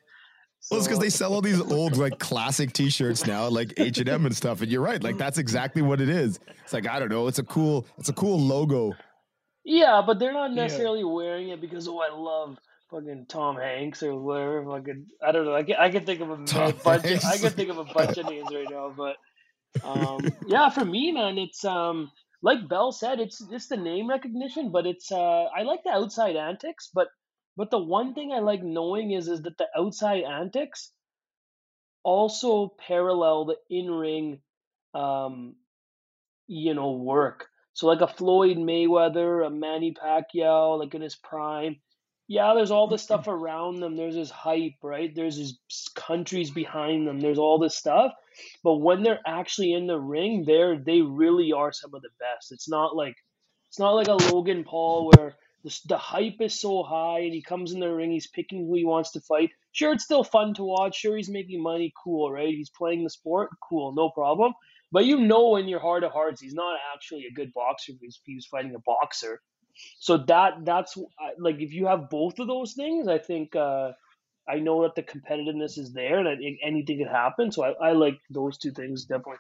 Well, 0.71 0.79
it's 0.79 0.87
because 0.89 0.99
they 0.99 1.11
sell 1.11 1.35
all 1.35 1.41
these 1.43 1.61
old 1.61 1.97
like 1.97 2.19
classic 2.19 2.73
T-shirts 2.73 3.27
now, 3.27 3.49
like 3.49 3.75
H 3.77 3.99
and 3.99 4.09
M 4.09 4.25
and 4.27 4.35
stuff. 4.35 4.63
And 4.63 4.71
you're 4.71 4.81
right, 4.81 5.03
like 5.03 5.19
that's 5.19 5.39
exactly 5.39 5.83
what 5.83 6.01
it 6.01 6.09
is. 6.09 6.41
It's 6.63 6.73
like 6.73 6.89
I 6.89 6.99
don't 6.99 7.11
know, 7.11 7.27
it's 7.29 7.39
a 7.39 7.45
cool, 7.45 7.87
it's 7.99 8.09
a 8.09 8.13
cool 8.15 8.39
logo. 8.39 8.97
Yeah, 9.65 10.03
but 10.07 10.19
they're 10.19 10.33
not 10.33 10.51
Yeah. 10.51 10.63
necessarily 10.63 11.05
wearing 11.05 11.51
it 11.51 11.61
because 11.61 11.87
oh 11.89 11.99
I 12.01 12.15
love 12.15 12.59
fucking 12.91 13.27
Tom 13.29 13.57
Hanks 13.57 14.03
or 14.03 14.19
whatever 14.19 14.65
fucking 14.65 15.07
I 15.27 15.33
don't 15.33 15.45
know. 15.45 15.55
I 15.55 15.63
can 15.65 15.77
I 15.77 15.91
can 15.91 16.05
think 16.07 16.21
of 16.21 16.31
a 16.31 16.45
Tom 16.45 16.75
bunch 16.83 17.05
of, 17.11 17.25
I 17.25 17.37
can 17.39 17.51
think 17.53 17.71
of 17.71 17.79
a 17.79 17.85
bunch 17.85 18.17
of 18.17 18.27
names 18.27 18.51
right 18.55 18.69
now, 18.71 18.95
but 18.97 19.17
um 19.87 20.33
yeah, 20.47 20.71
for 20.71 20.85
me 20.85 21.13
man, 21.13 21.37
it's 21.39 21.65
um 21.65 22.11
like 22.43 22.69
Bell 22.69 22.93
said, 22.93 23.21
it's 23.21 23.43
it's 23.51 23.69
the 23.69 23.77
name 23.77 24.09
recognition, 24.09 24.71
but 24.71 24.87
it's 24.87 25.11
uh 25.13 25.45
I 25.45 25.63
like 25.63 25.81
the 25.85 25.91
outside 25.91 26.37
antics, 26.37 26.91
but 26.95 27.09
but 27.57 27.71
the 27.71 27.79
one 27.79 28.15
thing 28.15 28.33
I 28.33 28.41
like 28.41 28.63
knowing 28.63 29.13
is 29.13 29.29
is 29.29 29.43
that 29.43 29.59
the 29.59 29.69
outside 29.77 30.23
antics 30.23 30.93
also 32.03 32.69
parallel 32.69 33.47
the 33.47 33.57
in-ring 33.71 34.41
um 34.95 35.57
you 36.47 36.75
know 36.75 36.93
work. 36.93 37.49
So 37.73 37.87
like 37.87 38.01
a 38.01 38.07
Floyd 38.07 38.57
Mayweather, 38.57 39.47
a 39.47 39.51
Manny 39.51 39.95
Pacquiao, 39.95 40.79
like 40.79 40.95
in 40.95 41.03
his 41.03 41.17
prime. 41.17 41.81
Yeah, 42.29 42.55
there's 42.55 42.71
all 42.71 42.87
this 42.89 43.03
stuff 43.03 43.27
around 43.29 43.81
them. 43.81 43.97
There's 43.97 44.15
this 44.15 44.31
hype, 44.31 44.75
right? 44.83 45.15
There's 45.15 45.37
these 45.37 45.59
countries 45.95 46.51
behind 46.51 47.07
them. 47.07 47.21
There's 47.21 47.39
all 47.39 47.59
this 47.59 47.77
stuff. 47.77 48.13
But 48.63 48.77
when 48.77 49.03
they're 49.03 49.21
actually 49.27 49.73
in 49.73 49.87
the 49.87 49.99
ring, 49.99 50.45
they're 50.47 50.79
they 50.79 51.01
really 51.01 51.53
are 51.53 51.73
some 51.73 51.95
of 51.95 52.03
the 52.03 52.11
best. 52.19 52.53
It's 52.53 52.69
not 52.69 52.97
like 52.97 53.17
it's 53.69 53.79
not 53.79 53.93
like 53.93 54.09
a 54.09 54.15
Logan 54.33 54.65
Paul 54.65 55.11
where 55.13 55.37
the, 55.65 55.81
the 55.87 55.99
hype 55.99 56.41
is 56.41 56.61
so 56.61 56.83
high 56.83 57.21
and 57.21 57.33
he 57.33 57.43
comes 57.43 57.73
in 57.73 57.81
the 57.81 57.93
ring, 57.93 58.13
he's 58.13 58.27
picking 58.27 58.67
who 58.67 58.75
he 58.75 58.85
wants 58.85 59.13
to 59.13 59.21
fight. 59.21 59.51
Sure, 59.73 59.93
it's 59.95 60.05
still 60.05 60.23
fun 60.23 60.55
to 60.55 60.63
watch. 60.65 60.97
Sure, 60.97 61.17
he's 61.17 61.31
making 61.31 61.63
money. 61.63 61.93
Cool, 62.03 62.31
right? 62.31 62.49
He's 62.49 62.71
playing 62.71 63.03
the 63.03 63.11
sport. 63.11 63.51
Cool, 63.69 63.95
no 63.95 64.11
problem. 64.11 64.53
But 64.93 65.07
you 65.07 65.21
know 65.21 65.57
in 65.57 65.67
your 65.67 65.81
heart 65.81 66.05
of 66.05 66.13
hearts, 66.13 66.41
he's 66.41 66.55
not 66.55 66.79
actually 66.95 67.27
a 67.27 67.33
good 67.33 67.53
boxer 67.53 67.93
if 68.01 68.15
he's 68.25 68.47
fighting 68.47 68.75
a 68.77 68.79
boxer. 68.79 69.41
So 69.99 70.19
that 70.19 70.65
that's 70.65 70.97
like 71.39 71.57
if 71.61 71.73
you 71.73 71.87
have 71.87 72.11
both 72.11 72.39
of 72.39 72.47
those 72.47 72.75
things, 72.75 73.09
I 73.09 73.19
think 73.19 73.57
uh, 73.57 73.91
I 74.49 74.61
know 74.61 74.83
that 74.83 74.95
the 74.95 75.03
competitiveness 75.03 75.79
is 75.79 75.93
there 75.93 76.19
and 76.19 76.29
I 76.29 76.37
anything 76.63 76.99
could 76.99 77.09
happen. 77.09 77.51
So 77.51 77.65
I, 77.65 77.89
I 77.89 77.93
like 77.93 78.19
those 78.31 78.59
two 78.59 78.71
things 78.71 79.05
definitely 79.05 79.39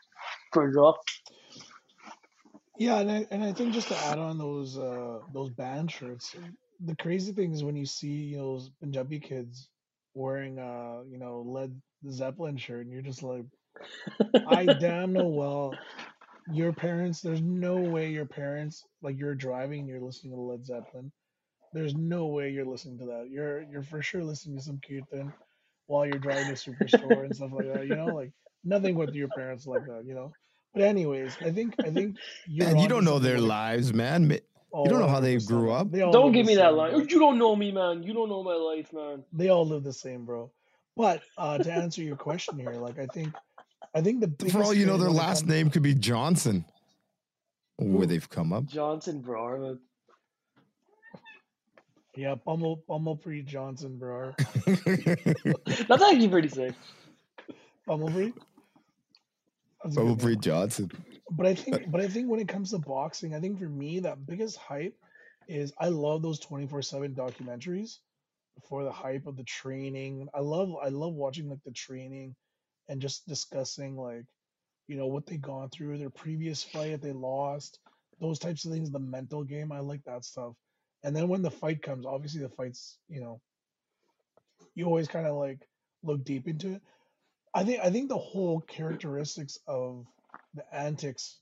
for 0.52 0.70
draw. 0.72 0.94
Yeah, 2.78 3.00
and 3.00 3.10
I, 3.10 3.26
and 3.30 3.44
I 3.44 3.52
think 3.52 3.72
just 3.74 3.88
to 3.88 3.96
add 3.96 4.18
on 4.18 4.38
those 4.38 4.78
uh 4.78 5.20
those 5.32 5.50
band 5.50 5.90
shirts, 5.90 6.34
the 6.80 6.96
crazy 6.96 7.32
thing 7.32 7.52
is 7.52 7.64
when 7.64 7.76
you 7.76 7.86
see 7.86 8.08
you 8.32 8.38
know 8.38 8.54
those 8.54 8.70
Punjabi 8.80 9.20
kids 9.20 9.68
wearing 10.14 10.58
uh 10.58 11.02
you 11.08 11.18
know 11.18 11.42
Led 11.46 11.80
Zeppelin 12.10 12.56
shirt, 12.56 12.82
and 12.84 12.92
you're 12.92 13.02
just 13.02 13.22
like, 13.22 13.44
I 14.46 14.66
damn 14.68 15.12
know 15.12 15.28
well 15.28 15.80
your 16.46 16.72
parents. 16.72 17.20
There's 17.20 17.42
no 17.42 17.80
way 17.82 18.10
your 18.10 18.26
parents 18.26 18.84
like 19.02 19.18
you're 19.18 19.34
driving, 19.34 19.80
and 19.80 19.88
you're 19.88 20.00
listening 20.00 20.34
to 20.34 20.40
Led 20.40 20.64
Zeppelin. 20.66 21.12
There's 21.72 21.94
no 21.94 22.26
way 22.26 22.50
you're 22.50 22.66
listening 22.66 22.98
to 23.00 23.06
that. 23.06 23.28
You're 23.30 23.62
you're 23.62 23.82
for 23.82 24.02
sure 24.02 24.24
listening 24.24 24.56
to 24.58 24.62
some 24.64 24.80
kirtan 24.86 25.32
while 25.86 26.06
you're 26.06 26.18
driving 26.18 26.48
to 26.48 26.54
superstore 26.70 27.24
and 27.24 27.34
stuff 27.34 27.52
like 27.52 27.68
that. 27.72 27.86
You 27.86 27.96
know, 27.96 28.12
like 28.14 28.32
nothing 28.64 28.96
with 28.96 29.14
your 29.14 29.28
parents 29.28 29.66
like 29.66 29.86
that. 29.86 30.04
You 30.06 30.14
know. 30.14 30.34
But 30.74 30.82
anyways, 30.82 31.36
I 31.40 31.50
think 31.50 31.74
I 31.78 31.90
think 31.90 32.16
you're 32.48 32.66
And 32.68 32.80
you 32.80 32.88
don't 32.88 33.04
know 33.04 33.18
their 33.18 33.34
when 33.36 33.48
lives, 33.48 33.94
man. 33.94 34.30
You 34.30 34.40
don't 34.90 34.98
know 34.98 35.06
how 35.08 35.20
they 35.20 35.36
100%. 35.36 35.46
grew 35.46 35.70
up. 35.70 35.92
They 35.92 36.00
Don't 36.00 36.32
give 36.32 36.46
me 36.46 36.56
that 36.56 36.74
line. 36.74 36.90
bro. 36.90 37.00
You 37.02 37.18
don't 37.20 37.38
know 37.38 37.54
me, 37.54 37.70
man. 37.70 38.02
You 38.02 38.12
don't 38.12 38.28
know 38.28 38.42
my 38.42 38.54
life, 38.54 38.92
man. 38.92 39.22
They 39.32 39.48
all 39.48 39.64
live 39.66 39.84
the 39.84 39.92
same, 39.92 40.24
bro. 40.24 40.50
But 40.96 41.22
uh, 41.38 41.58
to 41.58 41.72
answer 41.72 42.02
your 42.02 42.16
question 42.16 42.58
here, 42.58 42.72
like 42.72 42.98
I 42.98 43.06
think, 43.06 43.32
I 43.94 44.00
think 44.00 44.20
the 44.38 44.48
For 44.50 44.64
all 44.64 44.74
you 44.74 44.84
know, 44.86 44.96
their 44.96 45.10
last 45.10 45.42
comes- 45.42 45.50
name 45.50 45.70
could 45.70 45.82
be 45.82 45.94
Johnson. 45.94 46.64
Where 47.78 48.06
they've 48.06 48.28
come 48.28 48.52
up. 48.52 48.66
Johnson, 48.66 49.20
bro. 49.20 49.78
yeah, 52.16 52.34
Pummel 52.44 52.82
Pummelpreet 52.88 53.46
Johnson, 53.46 53.96
bro. 53.98 54.32
That's 54.66 56.02
actually 56.02 56.28
pretty 56.28 56.48
sick. 56.48 56.74
Pummelpreet. 57.88 58.32
That's 59.84 59.96
a 59.96 60.14
good 60.14 60.42
Johnson. 60.42 60.90
But 61.30 61.46
I 61.46 61.54
think, 61.54 61.84
but 61.90 62.00
I 62.00 62.08
think 62.08 62.28
when 62.28 62.40
it 62.40 62.48
comes 62.48 62.70
to 62.70 62.78
boxing, 62.78 63.34
I 63.34 63.40
think 63.40 63.58
for 63.58 63.68
me 63.68 64.00
that 64.00 64.26
biggest 64.26 64.56
hype 64.56 64.96
is 65.46 65.72
I 65.78 65.88
love 65.88 66.22
those 66.22 66.40
twenty 66.40 66.66
four 66.66 66.82
seven 66.82 67.14
documentaries 67.14 67.98
for 68.68 68.84
the 68.84 68.92
hype 68.92 69.26
of 69.26 69.36
the 69.36 69.44
training. 69.44 70.28
I 70.34 70.40
love, 70.40 70.70
I 70.82 70.88
love 70.88 71.14
watching 71.14 71.48
like 71.48 71.62
the 71.64 71.72
training 71.72 72.34
and 72.88 73.00
just 73.00 73.26
discussing 73.26 73.96
like, 73.96 74.24
you 74.86 74.96
know, 74.96 75.06
what 75.06 75.26
they 75.26 75.36
gone 75.36 75.70
through, 75.70 75.98
their 75.98 76.10
previous 76.10 76.62
fight 76.62 76.92
that 76.92 77.02
they 77.02 77.12
lost, 77.12 77.80
those 78.20 78.38
types 78.38 78.64
of 78.64 78.72
things. 78.72 78.90
The 78.90 78.98
mental 78.98 79.44
game, 79.44 79.72
I 79.72 79.80
like 79.80 80.02
that 80.04 80.24
stuff. 80.24 80.54
And 81.02 81.14
then 81.14 81.28
when 81.28 81.42
the 81.42 81.50
fight 81.50 81.82
comes, 81.82 82.06
obviously 82.06 82.40
the 82.40 82.48
fights, 82.48 82.98
you 83.08 83.20
know, 83.20 83.40
you 84.74 84.86
always 84.86 85.08
kind 85.08 85.26
of 85.26 85.36
like 85.36 85.60
look 86.02 86.24
deep 86.24 86.48
into 86.48 86.74
it. 86.74 86.82
I 87.54 87.64
think 87.64 87.80
I 87.82 87.90
think 87.90 88.08
the 88.08 88.18
whole 88.18 88.60
characteristics 88.60 89.58
of 89.66 90.06
the 90.54 90.64
antics 90.74 91.38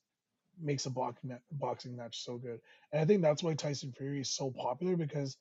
makes 0.61 0.87
a 0.87 0.90
boxing 0.90 1.37
boxing 1.53 1.96
match 1.96 2.22
so 2.25 2.37
good. 2.37 2.61
And 2.92 3.01
I 3.01 3.05
think 3.05 3.22
that's 3.22 3.42
why 3.42 3.55
Tyson 3.55 3.92
Fury 3.96 4.20
is 4.20 4.31
so 4.31 4.51
popular 4.51 4.96
because 4.96 5.37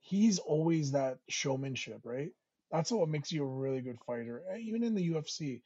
he's 0.00 0.38
always 0.38 0.92
that 0.92 1.18
showmanship, 1.28 2.00
right? 2.04 2.30
That's 2.70 2.90
what 2.90 3.08
makes 3.08 3.30
you 3.30 3.44
a 3.44 3.46
really 3.46 3.80
good 3.80 3.98
fighter. 4.06 4.42
Eh, 4.52 4.58
even 4.58 4.82
in 4.82 4.94
the 4.94 5.10
UFC, 5.10 5.62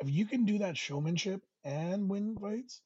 if 0.00 0.10
you 0.10 0.24
can 0.26 0.44
do 0.44 0.58
that 0.58 0.76
showmanship 0.76 1.42
and 1.64 2.08
win 2.08 2.36
fights, 2.40 2.80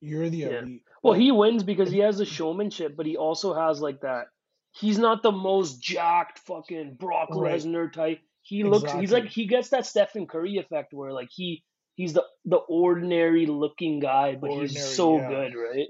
you're 0.00 0.28
the 0.28 0.38
yeah. 0.38 0.60
elite. 0.60 0.82
Well, 1.02 1.14
he 1.14 1.32
wins 1.32 1.62
because 1.62 1.90
he 1.90 1.98
has 1.98 2.18
the 2.18 2.24
showmanship, 2.24 2.96
but 2.96 3.06
he 3.06 3.16
also 3.16 3.54
has 3.54 3.80
like 3.80 4.00
that. 4.02 4.26
He's 4.72 4.98
not 4.98 5.22
the 5.22 5.32
most 5.32 5.80
jacked 5.80 6.38
fucking 6.40 6.94
Brock 6.94 7.30
right. 7.30 7.60
Lesnar 7.60 7.92
type. 7.92 8.20
He 8.42 8.64
looks. 8.64 8.84
Exactly. 8.84 9.00
He's 9.00 9.12
like 9.12 9.26
he 9.26 9.46
gets 9.46 9.68
that 9.70 9.86
Stephen 9.86 10.26
Curry 10.26 10.56
effect 10.58 10.92
where 10.92 11.12
like 11.12 11.28
he 11.30 11.62
he's 11.94 12.12
the 12.12 12.24
the 12.44 12.56
ordinary 12.56 13.46
looking 13.46 14.00
guy, 14.00 14.34
but 14.34 14.50
ordinary, 14.50 14.68
he's 14.68 14.96
so 14.96 15.18
yeah. 15.18 15.28
good, 15.28 15.54
right? 15.54 15.88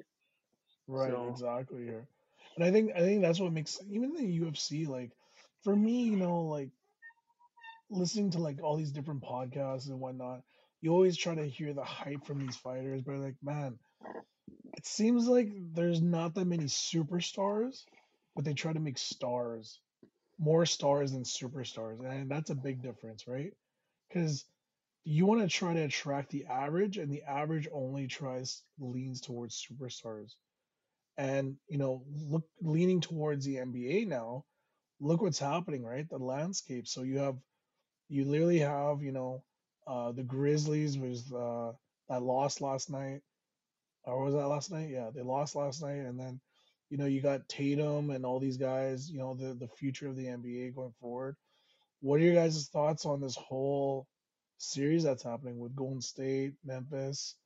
Right, 0.86 1.12
so. 1.12 1.28
exactly. 1.30 1.86
Yeah. 1.86 2.02
And 2.56 2.64
I 2.64 2.70
think 2.72 2.92
I 2.94 3.00
think 3.00 3.22
that's 3.22 3.40
what 3.40 3.52
makes 3.52 3.78
even 3.90 4.14
the 4.14 4.40
UFC 4.40 4.88
like 4.88 5.12
for 5.62 5.74
me, 5.74 6.02
you 6.02 6.16
know, 6.16 6.42
like 6.42 6.70
listening 7.90 8.30
to 8.30 8.38
like 8.38 8.62
all 8.62 8.76
these 8.76 8.92
different 8.92 9.22
podcasts 9.22 9.88
and 9.88 10.00
whatnot, 10.00 10.42
you 10.80 10.92
always 10.92 11.16
try 11.16 11.34
to 11.34 11.46
hear 11.46 11.72
the 11.72 11.84
hype 11.84 12.24
from 12.24 12.38
these 12.38 12.56
fighters, 12.56 13.02
but 13.02 13.16
like, 13.16 13.36
man, 13.42 13.78
it 14.76 14.86
seems 14.86 15.26
like 15.26 15.50
there's 15.74 16.00
not 16.00 16.34
that 16.34 16.46
many 16.46 16.64
superstars, 16.64 17.84
but 18.34 18.44
they 18.44 18.54
try 18.54 18.72
to 18.72 18.80
make 18.80 18.98
stars, 18.98 19.80
more 20.40 20.66
stars 20.66 21.12
than 21.12 21.22
superstars, 21.22 22.00
and 22.04 22.30
that's 22.30 22.50
a 22.50 22.54
big 22.54 22.82
difference, 22.82 23.28
right? 23.28 23.52
Because 24.08 24.46
you 25.04 25.26
want 25.26 25.42
to 25.42 25.48
try 25.48 25.74
to 25.74 25.82
attract 25.82 26.30
the 26.30 26.46
average, 26.46 26.98
and 26.98 27.12
the 27.12 27.22
average 27.22 27.68
only 27.72 28.06
tries 28.06 28.62
leans 28.78 29.20
towards 29.20 29.64
superstars. 29.70 30.34
And 31.18 31.56
you 31.68 31.78
know, 31.78 32.02
look 32.10 32.44
leaning 32.62 33.00
towards 33.00 33.44
the 33.44 33.56
NBA 33.56 34.06
now. 34.06 34.44
Look 35.00 35.22
what's 35.22 35.38
happening, 35.38 35.84
right? 35.84 36.08
The 36.08 36.18
landscape. 36.18 36.86
So 36.88 37.02
you 37.02 37.18
have, 37.18 37.36
you 38.08 38.24
literally 38.24 38.58
have, 38.58 39.02
you 39.02 39.12
know, 39.12 39.42
uh, 39.86 40.12
the 40.12 40.22
Grizzlies 40.22 40.98
was 40.98 41.32
uh, 41.32 41.72
that 42.08 42.22
lost 42.22 42.60
last 42.60 42.90
night, 42.90 43.20
or 44.04 44.24
was 44.24 44.34
that 44.34 44.46
last 44.46 44.70
night? 44.70 44.90
Yeah, 44.90 45.10
they 45.14 45.22
lost 45.22 45.56
last 45.56 45.82
night, 45.82 46.04
and 46.06 46.18
then, 46.18 46.40
you 46.90 46.98
know, 46.98 47.06
you 47.06 47.22
got 47.22 47.48
Tatum 47.48 48.10
and 48.10 48.26
all 48.26 48.40
these 48.40 48.56
guys. 48.56 49.10
You 49.10 49.18
know, 49.18 49.34
the 49.34 49.54
the 49.54 49.68
future 49.68 50.08
of 50.08 50.16
the 50.16 50.26
NBA 50.26 50.74
going 50.74 50.92
forward. 51.00 51.36
What 52.00 52.20
are 52.20 52.24
your 52.24 52.34
guys' 52.34 52.68
thoughts 52.68 53.06
on 53.06 53.20
this 53.20 53.36
whole 53.36 54.06
series 54.58 55.04
that's 55.04 55.22
happening 55.22 55.58
with 55.58 55.76
Golden 55.76 56.00
State, 56.00 56.54
Memphis, 56.64 57.36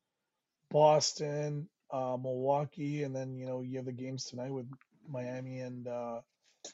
Boston, 0.70 1.68
uh, 1.92 2.16
Milwaukee, 2.20 3.02
and 3.02 3.14
then 3.14 3.36
you 3.36 3.46
know 3.46 3.60
you 3.60 3.76
have 3.76 3.86
the 3.86 3.92
games 3.92 4.24
tonight 4.24 4.52
with 4.52 4.66
Miami 5.08 5.60
and 5.60 5.86
uh, 5.86 6.20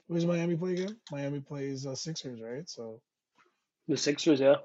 who 0.09 0.15
does 0.15 0.27
Miami 0.27 0.57
play 0.57 0.73
again? 0.73 0.97
Miami 1.11 1.41
plays 1.41 1.87
uh, 1.87 1.95
Sixers, 1.95 2.41
right? 2.41 2.69
So 2.69 3.01
the 3.89 3.97
Sixers, 3.97 4.41
yeah, 4.41 4.57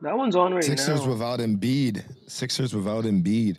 that 0.00 0.16
one's 0.16 0.36
on 0.36 0.54
right 0.54 0.64
Sixers 0.64 0.88
now. 0.88 0.94
Sixers 0.94 1.08
without 1.08 1.40
Embiid. 1.40 2.04
Sixers 2.30 2.74
without 2.74 3.04
Embiid. 3.04 3.58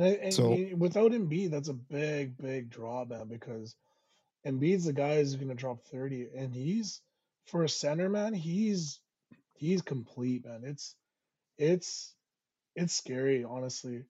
And, 0.00 0.16
and 0.16 0.34
so 0.34 0.56
without 0.76 1.12
Embiid, 1.12 1.50
that's 1.50 1.68
a 1.68 1.74
big, 1.74 2.36
big 2.38 2.70
drawback 2.70 3.28
because 3.28 3.76
Embiid's 4.46 4.86
the 4.86 4.92
guy 4.92 5.16
who's 5.16 5.36
going 5.36 5.48
to 5.48 5.54
drop 5.54 5.82
thirty, 5.82 6.28
and 6.34 6.54
he's 6.54 7.02
for 7.46 7.64
a 7.64 7.68
center 7.68 8.08
man, 8.08 8.32
he's 8.32 9.00
he's 9.54 9.82
complete, 9.82 10.46
man. 10.46 10.62
It's 10.64 10.94
it's 11.58 12.14
it's 12.74 12.94
scary, 12.94 13.44
honestly. 13.44 14.04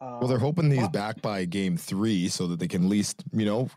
Um, 0.00 0.20
well, 0.20 0.28
they're 0.28 0.38
hoping 0.38 0.70
he's 0.70 0.88
back 0.88 1.20
by 1.20 1.44
game 1.44 1.76
three 1.76 2.28
so 2.28 2.46
that 2.46 2.60
they 2.60 2.68
can 2.68 2.84
at 2.84 2.88
least, 2.88 3.24
you 3.32 3.44
know, 3.44 3.68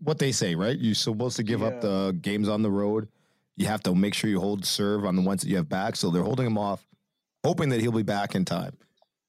what 0.00 0.18
they 0.18 0.32
say, 0.32 0.54
right? 0.54 0.76
You're 0.78 0.94
supposed 0.94 1.36
to 1.36 1.42
give 1.42 1.60
yeah. 1.60 1.66
up 1.66 1.80
the 1.82 2.18
games 2.20 2.48
on 2.48 2.62
the 2.62 2.70
road. 2.70 3.08
You 3.56 3.66
have 3.66 3.82
to 3.84 3.94
make 3.94 4.14
sure 4.14 4.30
you 4.30 4.40
hold 4.40 4.64
serve 4.64 5.04
on 5.04 5.16
the 5.16 5.22
ones 5.22 5.42
that 5.42 5.48
you 5.48 5.56
have 5.56 5.68
back. 5.68 5.94
So 5.96 6.10
they're 6.10 6.22
holding 6.22 6.46
him 6.46 6.58
off, 6.58 6.86
hoping 7.44 7.68
that 7.68 7.80
he'll 7.80 7.92
be 7.92 8.02
back 8.02 8.34
in 8.34 8.44
time. 8.44 8.76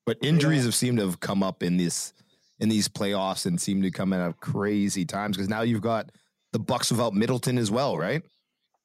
But 0.07 0.17
injuries 0.21 0.59
yeah. 0.59 0.67
have 0.67 0.75
seemed 0.75 0.97
to 0.99 1.05
have 1.05 1.19
come 1.19 1.43
up 1.43 1.61
in 1.61 1.75
this 1.75 2.13
in 2.59 2.69
these 2.69 2.87
playoffs 2.87 3.45
and 3.45 3.59
seem 3.61 3.81
to 3.83 3.91
come 3.91 4.13
at 4.13 4.39
crazy 4.39 5.05
times 5.05 5.35
because 5.35 5.49
now 5.49 5.61
you've 5.61 5.81
got 5.81 6.11
the 6.53 6.59
Bucks 6.59 6.89
without 6.89 7.13
Middleton 7.13 7.57
as 7.57 7.69
well, 7.69 7.97
right? 7.97 8.23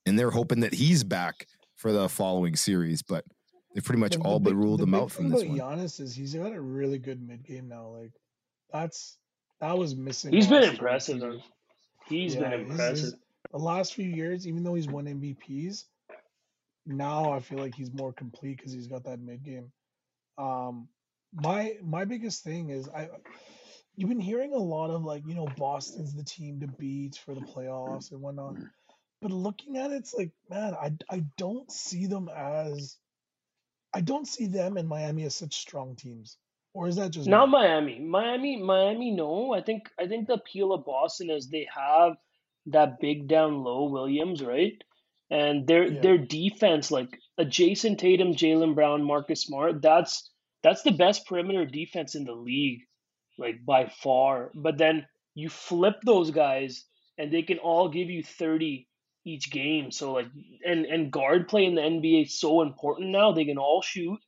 And 0.04 0.18
they're 0.18 0.32
hoping 0.32 0.61
that 0.61 0.74
he's 0.74 1.04
back 1.04 1.46
for 1.76 1.92
the 1.92 2.08
following 2.08 2.56
series, 2.56 3.02
but 3.02 3.24
they 3.72 3.80
pretty 3.80 4.00
much 4.00 4.18
all 4.18 4.40
but 4.40 4.54
ruled 4.54 4.82
him 4.82 4.94
out 4.94 5.12
from 5.12 5.30
this 5.30 5.44
one. 5.44 5.56
Giannis 5.56 6.00
is 6.00 6.12
he's 6.12 6.35
got 6.35 6.52
a 6.52 6.61
really 6.61 6.98
good 6.98 7.26
mid 7.26 7.44
game 7.44 7.68
now. 7.68 7.87
Like 7.87 8.12
that's 8.72 9.16
that 9.61 9.78
was 9.78 9.94
missing. 9.94 10.32
He's 10.32 10.48
been 10.48 10.64
impressive. 10.64 11.20
Though. 11.20 11.38
He's 12.08 12.35
yeah, 12.35 12.40
been 12.40 12.52
impressive. 12.62 12.90
His, 12.90 13.00
his, 13.00 13.14
the 13.52 13.58
last 13.58 13.94
few 13.94 14.08
years, 14.08 14.48
even 14.48 14.64
though 14.64 14.74
he's 14.74 14.88
won 14.88 15.04
MVPs, 15.04 15.85
now 16.85 17.32
I 17.32 17.38
feel 17.38 17.58
like 17.58 17.76
he's 17.76 17.92
more 17.92 18.12
complete 18.12 18.56
because 18.56 18.72
he's 18.72 18.88
got 18.88 19.04
that 19.04 19.20
mid 19.20 19.44
game. 19.44 19.70
Um, 20.37 20.88
my 21.33 21.75
my 21.83 22.05
biggest 22.05 22.45
thing 22.45 22.71
is 22.71 22.88
I 22.88 23.09
you've 23.97 24.09
been 24.09 24.21
hearing 24.21 24.53
a 24.55 24.59
lot 24.59 24.90
of 24.90 25.05
like 25.05 25.27
you 25.27 25.35
know 25.35 25.49
Boston's 25.57 26.14
the 26.14 26.25
team 26.25 26.61
to 26.61 26.66
beat 26.66 27.16
for 27.25 27.35
the 27.35 27.40
playoffs 27.40 28.12
and 28.12 28.21
whatnot. 28.21 28.55
Mm-hmm. 28.55 28.64
But 29.23 29.31
looking 29.31 29.77
at 29.77 29.92
it, 29.92 29.99
it's 29.99 30.14
like, 30.14 30.33
man, 30.51 30.75
I, 30.75 30.90
I 31.09 31.25
don't 31.38 31.71
see 31.71 32.07
them 32.07 32.29
as 32.29 32.97
I 33.95 34.01
don't 34.01 34.27
see 34.27 34.47
them 34.47 34.77
and 34.77 34.88
Miami 34.88 35.23
as 35.25 35.37
such 35.37 35.55
strong 35.55 35.95
teams. 35.95 36.37
Or 36.75 36.88
is 36.88 36.97
that 36.97 37.11
just 37.11 37.29
not 37.29 37.47
me? 37.47 37.53
Miami? 37.53 37.99
Miami, 38.01 38.57
Miami. 38.57 39.11
No, 39.12 39.53
I 39.53 39.61
think 39.61 39.90
I 39.99 40.09
think 40.09 40.27
the 40.27 40.35
appeal 40.35 40.73
of 40.73 40.85
Boston 40.85 41.31
is 41.31 41.49
they 41.49 41.68
have 41.75 42.16
that 42.66 42.99
big 42.99 43.29
down 43.29 43.62
low 43.62 43.85
Williams, 43.85 44.42
right? 44.42 44.83
And 45.31 45.66
their 45.66 45.85
yeah. 45.85 46.01
their 46.01 46.18
defense, 46.18 46.90
like 46.90 47.18
a 47.38 47.45
Jayson 47.45 47.97
Tatum, 47.99 48.33
Jaylen 48.33 48.75
Brown, 48.75 49.05
Marcus 49.05 49.42
Smart, 49.42 49.83
that's 49.83 50.31
that's 50.62 50.83
the 50.83 50.92
best 50.92 51.27
perimeter 51.27 51.64
defense 51.64 52.14
in 52.14 52.25
the 52.25 52.35
league, 52.35 52.81
like 53.38 53.64
by 53.64 53.87
far. 53.87 54.51
But 54.55 54.79
then 54.79 55.07
you 55.35 55.48
flip 55.48 55.96
those 56.05 56.31
guys, 56.31 56.85
and 57.18 57.33
they 57.33 57.42
can 57.42 57.59
all 57.59 57.88
give 57.88 58.11
you 58.11 58.22
thirty 58.22 58.88
each 59.25 59.51
game. 59.51 59.90
So 59.90 60.12
like 60.12 60.27
and 60.66 60.87
and 60.87 61.12
guard 61.12 61.48
play 61.48 61.64
in 61.64 61.75
the 61.75 61.83
NBA 61.83 62.27
is 62.27 62.40
so 62.40 62.62
important 62.62 63.11
now. 63.11 63.33
They 63.33 63.44
can 63.44 63.59
all 63.59 63.83
shoot. 63.83 64.18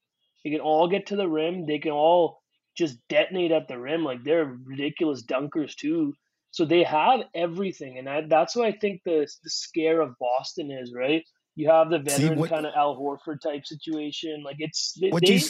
They 0.44 0.50
can 0.50 0.60
all 0.60 0.88
get 0.88 1.06
to 1.06 1.16
the 1.16 1.28
rim. 1.28 1.66
They 1.66 1.78
can 1.78 1.92
all 1.92 2.42
just 2.76 2.98
detonate 3.08 3.52
at 3.52 3.68
the 3.68 3.78
rim. 3.78 4.04
Like 4.04 4.24
they're 4.24 4.56
ridiculous 4.64 5.24
dunkers 5.24 5.74
too. 5.74 6.14
So 6.50 6.64
they 6.64 6.84
have 6.84 7.22
everything, 7.34 7.98
and 7.98 8.08
I, 8.08 8.20
that's 8.28 8.54
what 8.54 8.66
I 8.66 8.72
think 8.72 9.02
the 9.04 9.26
the 9.42 9.50
scare 9.50 10.00
of 10.00 10.14
Boston 10.20 10.70
is. 10.70 10.92
Right? 10.94 11.24
You 11.56 11.68
have 11.70 11.90
the 11.90 11.98
veteran 11.98 12.42
kind 12.48 12.66
of 12.66 12.74
Al 12.76 12.96
Horford 12.96 13.40
type 13.40 13.66
situation. 13.66 14.42
Like 14.44 14.56
it's 14.58 14.96
they, 15.00 15.10
what 15.10 15.28
you 15.28 15.40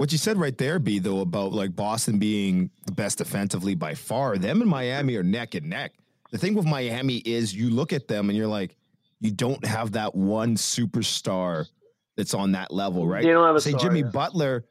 what 0.00 0.12
you 0.12 0.18
said 0.18 0.38
right 0.38 0.56
there, 0.56 0.78
B 0.78 0.98
though 0.98 1.20
about 1.20 1.52
like 1.52 1.76
Boston 1.76 2.18
being 2.18 2.70
the 2.86 2.92
best 2.92 3.18
defensively 3.18 3.74
by 3.74 3.94
far. 3.94 4.38
Them 4.38 4.62
and 4.62 4.70
Miami 4.70 5.16
are 5.16 5.22
neck 5.22 5.54
and 5.54 5.68
neck 5.68 5.92
the 6.30 6.38
thing 6.38 6.54
with 6.54 6.66
Miami 6.66 7.16
is 7.18 7.54
you 7.54 7.70
look 7.70 7.92
at 7.92 8.08
them 8.08 8.28
and 8.28 8.38
you're 8.38 8.46
like, 8.46 8.76
you 9.20 9.30
don't 9.30 9.64
have 9.64 9.92
that 9.92 10.14
one 10.14 10.56
superstar 10.56 11.66
that's 12.16 12.34
on 12.34 12.52
that 12.52 12.72
level, 12.72 13.06
right? 13.06 13.24
You 13.24 13.32
don't 13.32 13.46
have 13.46 13.56
a 13.56 13.60
Say 13.60 13.70
star, 13.70 13.82
Jimmy 13.82 14.00
yeah. 14.00 14.10
Butler, 14.12 14.64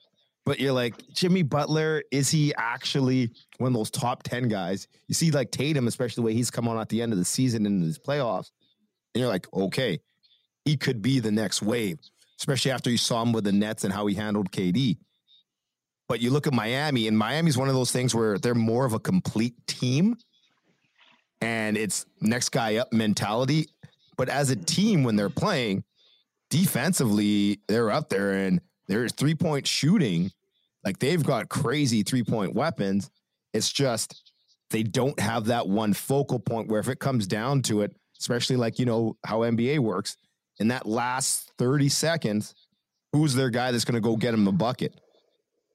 but 0.45 0.59
you're 0.59 0.73
like, 0.73 0.95
Jimmy 1.13 1.43
Butler, 1.43 2.03
is 2.11 2.29
he 2.31 2.53
actually 2.55 3.31
one 3.57 3.69
of 3.69 3.73
those 3.73 3.91
top 3.91 4.23
10 4.23 4.47
guys? 4.47 4.87
You 5.07 5.15
see, 5.15 5.31
like 5.31 5.51
Tatum, 5.51 5.87
especially 5.87 6.21
the 6.21 6.25
way 6.25 6.33
he's 6.33 6.49
come 6.49 6.67
on 6.67 6.79
at 6.79 6.89
the 6.89 7.01
end 7.01 7.11
of 7.11 7.19
the 7.19 7.25
season 7.25 7.65
in 7.65 7.81
his 7.81 7.99
playoffs, 7.99 8.51
and 9.13 9.21
you're 9.21 9.29
like, 9.29 9.47
okay, 9.53 9.99
he 10.65 10.77
could 10.77 11.01
be 11.01 11.19
the 11.19 11.31
next 11.31 11.61
wave, 11.61 11.99
especially 12.39 12.71
after 12.71 12.89
you 12.89 12.97
saw 12.97 13.21
him 13.21 13.33
with 13.33 13.43
the 13.43 13.51
Nets 13.51 13.83
and 13.83 13.93
how 13.93 14.07
he 14.07 14.15
handled 14.15 14.51
KD. 14.51 14.97
But 16.09 16.19
you 16.19 16.31
look 16.31 16.47
at 16.47 16.53
Miami, 16.53 17.07
and 17.07 17.17
Miami's 17.17 17.57
one 17.57 17.69
of 17.69 17.75
those 17.75 17.91
things 17.91 18.13
where 18.13 18.37
they're 18.37 18.55
more 18.55 18.83
of 18.83 18.93
a 18.93 18.99
complete 18.99 19.55
team 19.67 20.17
and 21.41 21.77
it's 21.77 22.05
next 22.21 22.49
guy 22.49 22.77
up 22.77 22.91
mentality. 22.91 23.67
But 24.17 24.29
as 24.29 24.49
a 24.49 24.55
team, 24.55 25.03
when 25.03 25.15
they're 25.15 25.29
playing 25.29 25.83
defensively, 26.49 27.61
they're 27.67 27.91
up 27.91 28.09
there 28.09 28.33
and 28.33 28.59
there's 28.87 29.13
three 29.13 29.35
point 29.35 29.67
shooting. 29.67 30.31
Like 30.83 30.99
they've 30.99 31.23
got 31.23 31.49
crazy 31.49 32.03
three 32.03 32.23
point 32.23 32.53
weapons. 32.53 33.09
It's 33.53 33.71
just 33.71 34.31
they 34.69 34.83
don't 34.83 35.19
have 35.19 35.45
that 35.45 35.67
one 35.67 35.93
focal 35.93 36.39
point 36.39 36.69
where 36.69 36.79
if 36.79 36.89
it 36.89 36.99
comes 36.99 37.25
down 37.25 37.61
to 37.63 37.81
it, 37.81 37.95
especially 38.19 38.55
like, 38.55 38.79
you 38.79 38.85
know, 38.85 39.17
how 39.25 39.39
NBA 39.39 39.79
works, 39.79 40.17
in 40.59 40.67
that 40.67 40.85
last 40.85 41.51
30 41.57 41.89
seconds, 41.89 42.53
who's 43.13 43.33
their 43.33 43.49
guy 43.49 43.71
that's 43.71 43.85
going 43.85 43.95
to 43.95 44.01
go 44.01 44.17
get 44.17 44.33
him 44.33 44.47
a 44.47 44.51
bucket? 44.51 44.99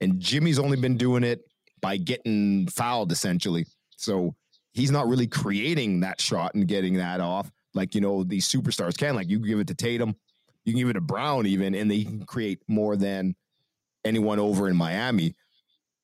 And 0.05 0.21
Jimmy's 0.21 0.59
only 0.59 0.77
been 0.77 0.99
doing 0.99 1.25
it 1.25 1.49
by 1.81 1.97
getting 1.97 2.69
fouled 2.69 3.11
essentially. 3.11 3.67
So 3.97 4.35
he's 4.73 4.91
not 4.91 5.09
really 5.09 5.27
creating 5.27 6.01
that 6.01 6.21
shot 6.21 6.55
and 6.55 6.69
getting 6.69 6.95
that 6.95 7.21
off 7.21 7.51
like 7.75 7.95
you 7.95 8.01
know 8.01 8.23
these 8.23 8.49
superstars 8.49 8.97
can. 8.97 9.15
Like 9.15 9.29
you 9.29 9.39
give 9.39 9.59
it 9.59 9.67
to 9.69 9.75
Tatum, 9.75 10.15
you 10.65 10.73
can 10.73 10.81
give 10.81 10.91
it 10.91 10.95
to 10.95 11.01
Brown 11.01 11.47
even, 11.47 11.75
and 11.75 11.91
they 11.91 12.05
can 12.05 12.25
create 12.25 12.61
more 12.69 12.97
than 12.97 13.35
anyone 14.05 14.39
over 14.39 14.69
in 14.69 14.77
Miami, 14.77 15.35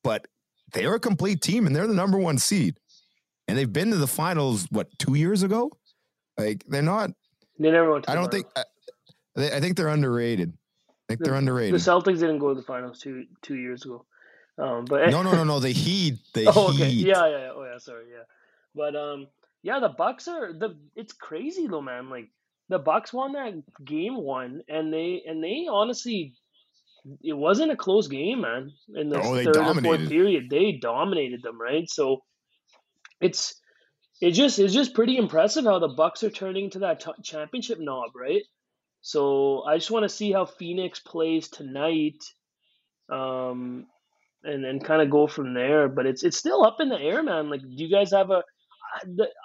but 0.03 0.27
they're 0.73 0.95
a 0.95 1.01
complete 1.01 1.43
team 1.43 1.67
and 1.67 1.77
they're 1.77 1.87
the 1.87 1.95
number 1.95 2.19
one 2.19 2.39
seed. 2.39 2.77
And 3.49 3.59
they've 3.59 3.73
been 3.73 3.91
to 3.91 3.97
the 3.97 4.07
finals, 4.07 4.67
what, 4.71 4.87
two 4.99 5.15
years 5.15 5.43
ago? 5.43 5.73
Like, 6.39 6.65
they're 6.69 6.83
not, 6.83 7.11
They 7.59 7.71
never 7.71 7.93
went 7.93 8.09
I 8.09 8.15
don't 8.15 8.31
think. 8.31 8.47
I, 8.57 8.65
I 9.37 9.61
think 9.61 9.77
they're 9.77 9.89
underrated. 9.89 10.53
Think 11.11 11.25
they're 11.25 11.35
underrated. 11.35 11.75
The. 11.75 11.79
Celtics 11.79 12.21
didn't 12.21 12.39
go 12.39 12.51
to 12.51 12.55
the 12.55 12.67
finals 12.67 13.01
two 13.01 13.27
two 13.43 13.57
years 13.57 13.85
ago. 13.85 14.05
Um, 14.59 14.85
but 14.85 15.11
No, 15.11 15.23
no, 15.23 15.33
no, 15.33 15.45
no. 15.45 15.59
The 15.59 15.71
Heat. 15.71 16.19
The 16.35 16.47
oh, 16.55 16.71
okay. 16.71 16.91
Heat. 16.91 17.07
Yeah, 17.07 17.27
yeah, 17.27 17.39
yeah. 17.39 17.51
Oh, 17.55 17.65
yeah. 17.65 17.79
Sorry. 17.79 18.05
Yeah. 18.11 18.25
But 18.75 18.95
um, 18.97 19.27
yeah, 19.63 19.81
the 19.81 19.89
Bucks 19.89 20.29
are 20.29 20.53
the. 20.53 20.77
It's 20.95 21.13
crazy 21.13 21.67
though, 21.67 21.81
man. 21.83 22.11
Like 22.11 22.29
the 22.69 22.79
Bucks 22.79 23.13
won 23.13 23.33
that 23.33 23.55
game 23.85 24.17
one, 24.17 24.63
and 24.69 24.93
they 24.93 25.23
and 25.27 25.43
they 25.43 25.67
honestly, 25.71 26.35
it 27.23 27.33
wasn't 27.33 27.73
a 27.73 27.77
close 27.77 28.07
game, 28.09 28.43
man. 28.43 28.71
In 28.95 29.09
the 29.09 29.21
Oh, 29.21 29.35
third 29.43 29.57
or 29.57 29.75
fourth 29.75 30.09
period, 30.09 30.49
they 30.51 30.73
dominated 30.73 31.43
them, 31.43 31.61
right? 31.61 31.89
So 31.91 32.23
it's 33.21 33.61
it 34.21 34.33
just 34.33 34.59
it's 34.59 34.75
just 34.75 34.95
pretty 34.95 35.17
impressive 35.17 35.65
how 35.65 35.79
the 35.79 35.89
Bucks 35.89 36.23
are 36.23 36.31
turning 36.31 36.71
to 36.71 36.81
that 36.81 37.01
t- 37.01 37.11
championship 37.25 37.79
knob, 37.81 38.11
right? 38.15 38.43
So 39.03 39.65
I 39.65 39.77
just 39.77 39.91
want 39.91 40.05
to 40.05 40.09
see 40.09 40.33
how 40.33 40.45
Phoenix 40.45 41.01
plays 41.01 41.49
tonight. 41.49 42.23
Um, 43.11 43.87
and 44.43 44.65
then 44.65 44.81
kind 44.81 45.03
of 45.03 45.11
go 45.11 45.27
from 45.27 45.55
there. 45.55 45.89
But 45.89 46.07
it's 46.07 46.23
it's 46.23 46.37
still 46.37 46.65
up 46.65 46.77
in 46.81 46.89
the 46.89 47.01
air, 47.01 47.23
man. 47.23 47.51
Like, 47.51 47.63
do 47.63 47.69
you 47.71 47.91
guys 47.91 48.13
have 48.13 48.31
a? 48.31 48.43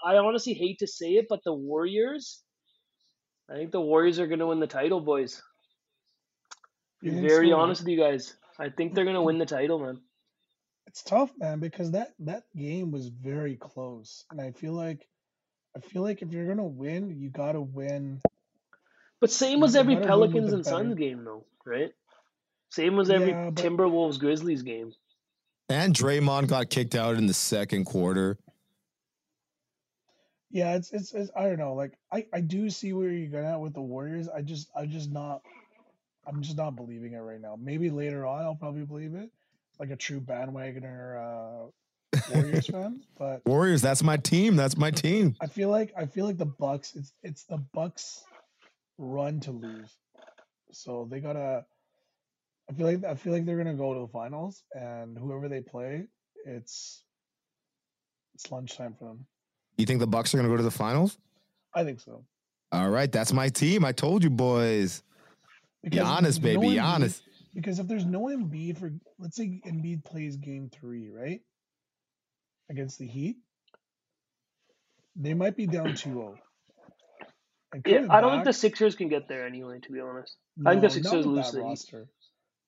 I- 0.06 0.18
honestly 0.18 0.54
hate 0.54 0.80
to 0.80 0.88
say 0.88 1.14
it, 1.14 1.28
but 1.30 1.42
the 1.44 1.54
Warriors. 1.54 2.42
I 3.50 3.56
think 3.56 3.72
the 3.72 3.82
Warriors 3.82 4.20
are 4.20 4.28
going 4.28 4.40
to 4.40 4.48
win 4.48 4.60
the 4.60 4.68
title, 4.68 5.02
boys. 5.02 5.42
Be 7.04 7.12
very 7.12 7.52
so, 7.52 7.58
honest 7.58 7.82
with 7.82 7.90
you 7.90 8.00
guys. 8.00 8.36
I 8.58 8.70
think 8.70 8.96
they're 8.96 9.04
going 9.04 9.16
to 9.16 9.22
win 9.22 9.38
the 9.38 9.46
title, 9.46 9.78
man. 9.78 10.02
It's 10.88 11.04
tough, 11.04 11.32
man, 11.38 11.60
because 11.60 11.92
that 11.92 12.14
that 12.20 12.44
game 12.56 12.92
was 12.92 13.08
very 13.08 13.56
close, 13.58 14.24
and 14.32 14.40
I 14.40 14.52
feel 14.52 14.74
like 14.74 15.06
I 15.76 15.82
feel 15.82 16.04
like 16.04 16.22
if 16.22 16.32
you're 16.32 16.48
gonna 16.48 16.64
win, 16.64 17.20
you 17.20 17.30
gotta 17.30 17.60
win. 17.60 18.22
But 19.26 19.32
same 19.32 19.54
You 19.54 19.62
was 19.62 19.76
every 19.76 19.96
gotta 19.96 20.06
win 20.20 20.20
with 20.20 20.30
Pelicans 20.32 20.54
and 20.54 20.64
Suns 20.64 20.94
game, 20.94 21.24
though, 21.24 21.46
right? 21.66 21.92
Same 22.70 22.96
was 22.96 23.10
every 23.10 23.30
Yeah, 23.30 23.50
but- 23.50 23.64
Timberwolves 23.64 24.20
Grizzlies 24.20 24.62
game. 24.62 24.94
And 25.68 25.96
Draymond 25.96 26.48
got 26.48 26.70
kicked 26.70 26.94
out 26.94 27.16
in 27.16 27.26
the 27.26 27.34
second 27.34 27.86
quarter. 27.86 28.38
Yeah, 30.52 30.76
it's, 30.76 30.92
it's 30.92 31.12
it's 31.16 31.32
I 31.36 31.46
don't 31.48 31.58
know. 31.58 31.74
Like 31.74 31.94
I 32.12 32.28
I 32.32 32.42
do 32.42 32.70
see 32.70 32.94
where 32.94 33.10
you're 33.10 33.32
going 33.32 33.48
at 33.48 33.60
with 33.60 33.74
the 33.74 33.82
Warriors. 33.82 34.30
I 34.30 34.44
just 34.44 34.70
I'm 34.76 34.92
just 34.92 35.12
not 35.12 35.42
I'm 36.28 36.44
just 36.44 36.56
not 36.56 36.76
believing 36.76 37.14
it 37.14 37.18
right 37.18 37.42
now. 37.42 37.58
Maybe 37.60 37.90
later 37.90 38.28
on 38.28 38.44
I'll 38.44 38.54
probably 38.54 38.86
believe 38.86 39.16
it, 39.16 39.32
like 39.80 39.90
a 39.90 39.96
true 39.96 40.22
bandwagoner 40.22 41.18
uh, 41.18 42.22
Warriors 42.36 42.68
fan. 42.68 43.02
But 43.18 43.44
Warriors, 43.48 43.82
that's 43.82 44.04
my 44.04 44.18
team. 44.18 44.56
That's 44.56 44.78
my 44.78 44.92
team. 44.92 45.36
I 45.42 45.48
feel 45.48 45.70
like 45.70 45.94
I 45.98 46.06
feel 46.06 46.28
like 46.28 46.38
the 46.38 46.46
Bucks. 46.46 46.96
It's 46.96 47.12
it's 47.24 47.44
the 47.46 47.58
Bucks' 47.58 48.24
run 48.98 49.40
to 49.42 49.52
lose. 49.52 49.96
So 50.72 51.08
they 51.10 51.20
gotta. 51.20 51.66
I 52.70 52.74
feel 52.74 52.88
like 52.88 53.04
I 53.04 53.16
feel 53.16 53.34
like 53.34 53.46
they're 53.46 53.58
gonna 53.58 53.76
go 53.76 53.94
to 53.94 54.00
the 54.02 54.08
finals, 54.08 54.64
and 54.74 55.18
whoever 55.18 55.48
they 55.48 55.62
play, 55.62 56.06
it's 56.46 57.04
it's 58.34 58.52
lunchtime 58.52 58.96
for 58.98 59.06
them. 59.10 59.26
You 59.78 59.86
think 59.86 60.00
the 60.00 60.08
Bucks 60.08 60.34
are 60.34 60.42
to 60.42 60.48
go 60.48 60.58
to 60.58 60.64
the 60.64 60.72
finals? 60.72 61.18
I 61.74 61.84
think 61.84 62.00
so. 62.00 62.26
All 62.72 62.90
right, 62.90 63.12
that's 63.12 63.34
my 63.34 63.50
team. 63.50 63.86
I 63.86 63.92
told 63.92 64.24
you, 64.24 64.30
boys. 64.30 65.04
Be 65.90 66.00
honest, 66.00 66.42
there's 66.42 66.58
baby. 66.58 66.76
Embiid- 66.76 66.84
honest. 66.84 67.24
Because 67.54 67.80
if 67.80 67.88
there's 67.88 68.06
no 68.06 68.24
Embiid 68.24 68.78
for, 68.78 68.92
let's 69.18 69.38
say 69.38 69.62
Embiid 69.66 70.04
plays 70.04 70.36
Game 70.36 70.70
Three, 70.70 71.10
right, 71.10 71.40
against 72.70 73.00
the 73.00 73.08
Heat, 73.08 73.38
they 75.16 75.34
might 75.34 75.56
be 75.56 75.66
down 75.66 75.94
2-0. 75.94 76.36
And 77.76 77.84
Yeah, 77.86 77.96
coming 77.98 78.12
I 78.12 78.22
don't 78.22 78.32
think 78.32 78.46
the 78.46 78.54
Sixers 78.54 78.96
can 78.96 79.10
get 79.10 79.28
there 79.28 79.46
anyway. 79.46 79.80
To 79.82 79.92
be 79.92 80.00
honest, 80.00 80.38
I 80.66 80.72
think 80.72 80.82
the 80.84 80.90
Sixers 80.90 81.26
lose 81.26 81.46
that 81.48 81.58
the 81.58 81.64
Heat. 81.64 81.70
roster. 81.70 82.08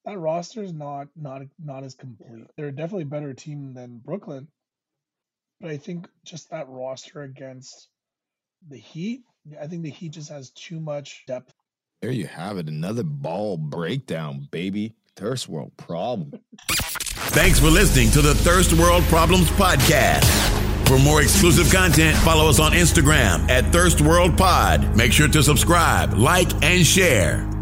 That 0.03 0.19
roster 0.19 0.63
is 0.63 0.73
not 0.73 1.07
not 1.15 1.43
not 1.63 1.83
as 1.85 1.95
complete. 1.95 2.45
They're 2.57 2.71
definitely 2.71 3.03
a 3.03 3.05
better 3.05 3.33
team 3.33 3.73
than 3.73 4.01
Brooklyn, 4.03 4.49
but 5.61 5.69
I 5.69 5.77
think 5.77 6.07
just 6.25 6.49
that 6.51 6.67
roster 6.67 7.21
against 7.23 7.87
the 8.67 8.77
Heat, 8.77 9.21
I 9.59 9.67
think 9.67 9.83
the 9.83 9.89
Heat 9.89 10.11
just 10.11 10.29
has 10.29 10.49
too 10.49 10.81
much 10.81 11.23
depth. 11.25 11.53
There 12.01 12.11
you 12.11 12.27
have 12.27 12.57
it. 12.57 12.67
Another 12.67 13.03
ball 13.03 13.57
breakdown, 13.57 14.49
baby. 14.51 14.93
Thirst 15.15 15.47
world 15.47 15.71
problem. 15.77 16.33
Thanks 16.69 17.59
for 17.59 17.67
listening 17.67 18.11
to 18.11 18.21
the 18.21 18.35
Thirst 18.35 18.73
World 18.73 19.03
Problems 19.05 19.49
Podcast. 19.51 20.66
For 20.87 20.97
more 20.97 21.21
exclusive 21.21 21.69
content, 21.69 22.17
follow 22.19 22.47
us 22.47 22.61
on 22.61 22.71
Instagram 22.71 23.49
at 23.49 23.73
Thirst 23.73 23.99
World 23.99 24.37
Pod. 24.37 24.95
Make 24.95 25.11
sure 25.11 25.27
to 25.27 25.43
subscribe, 25.43 26.13
like, 26.13 26.63
and 26.63 26.85
share. 26.85 27.56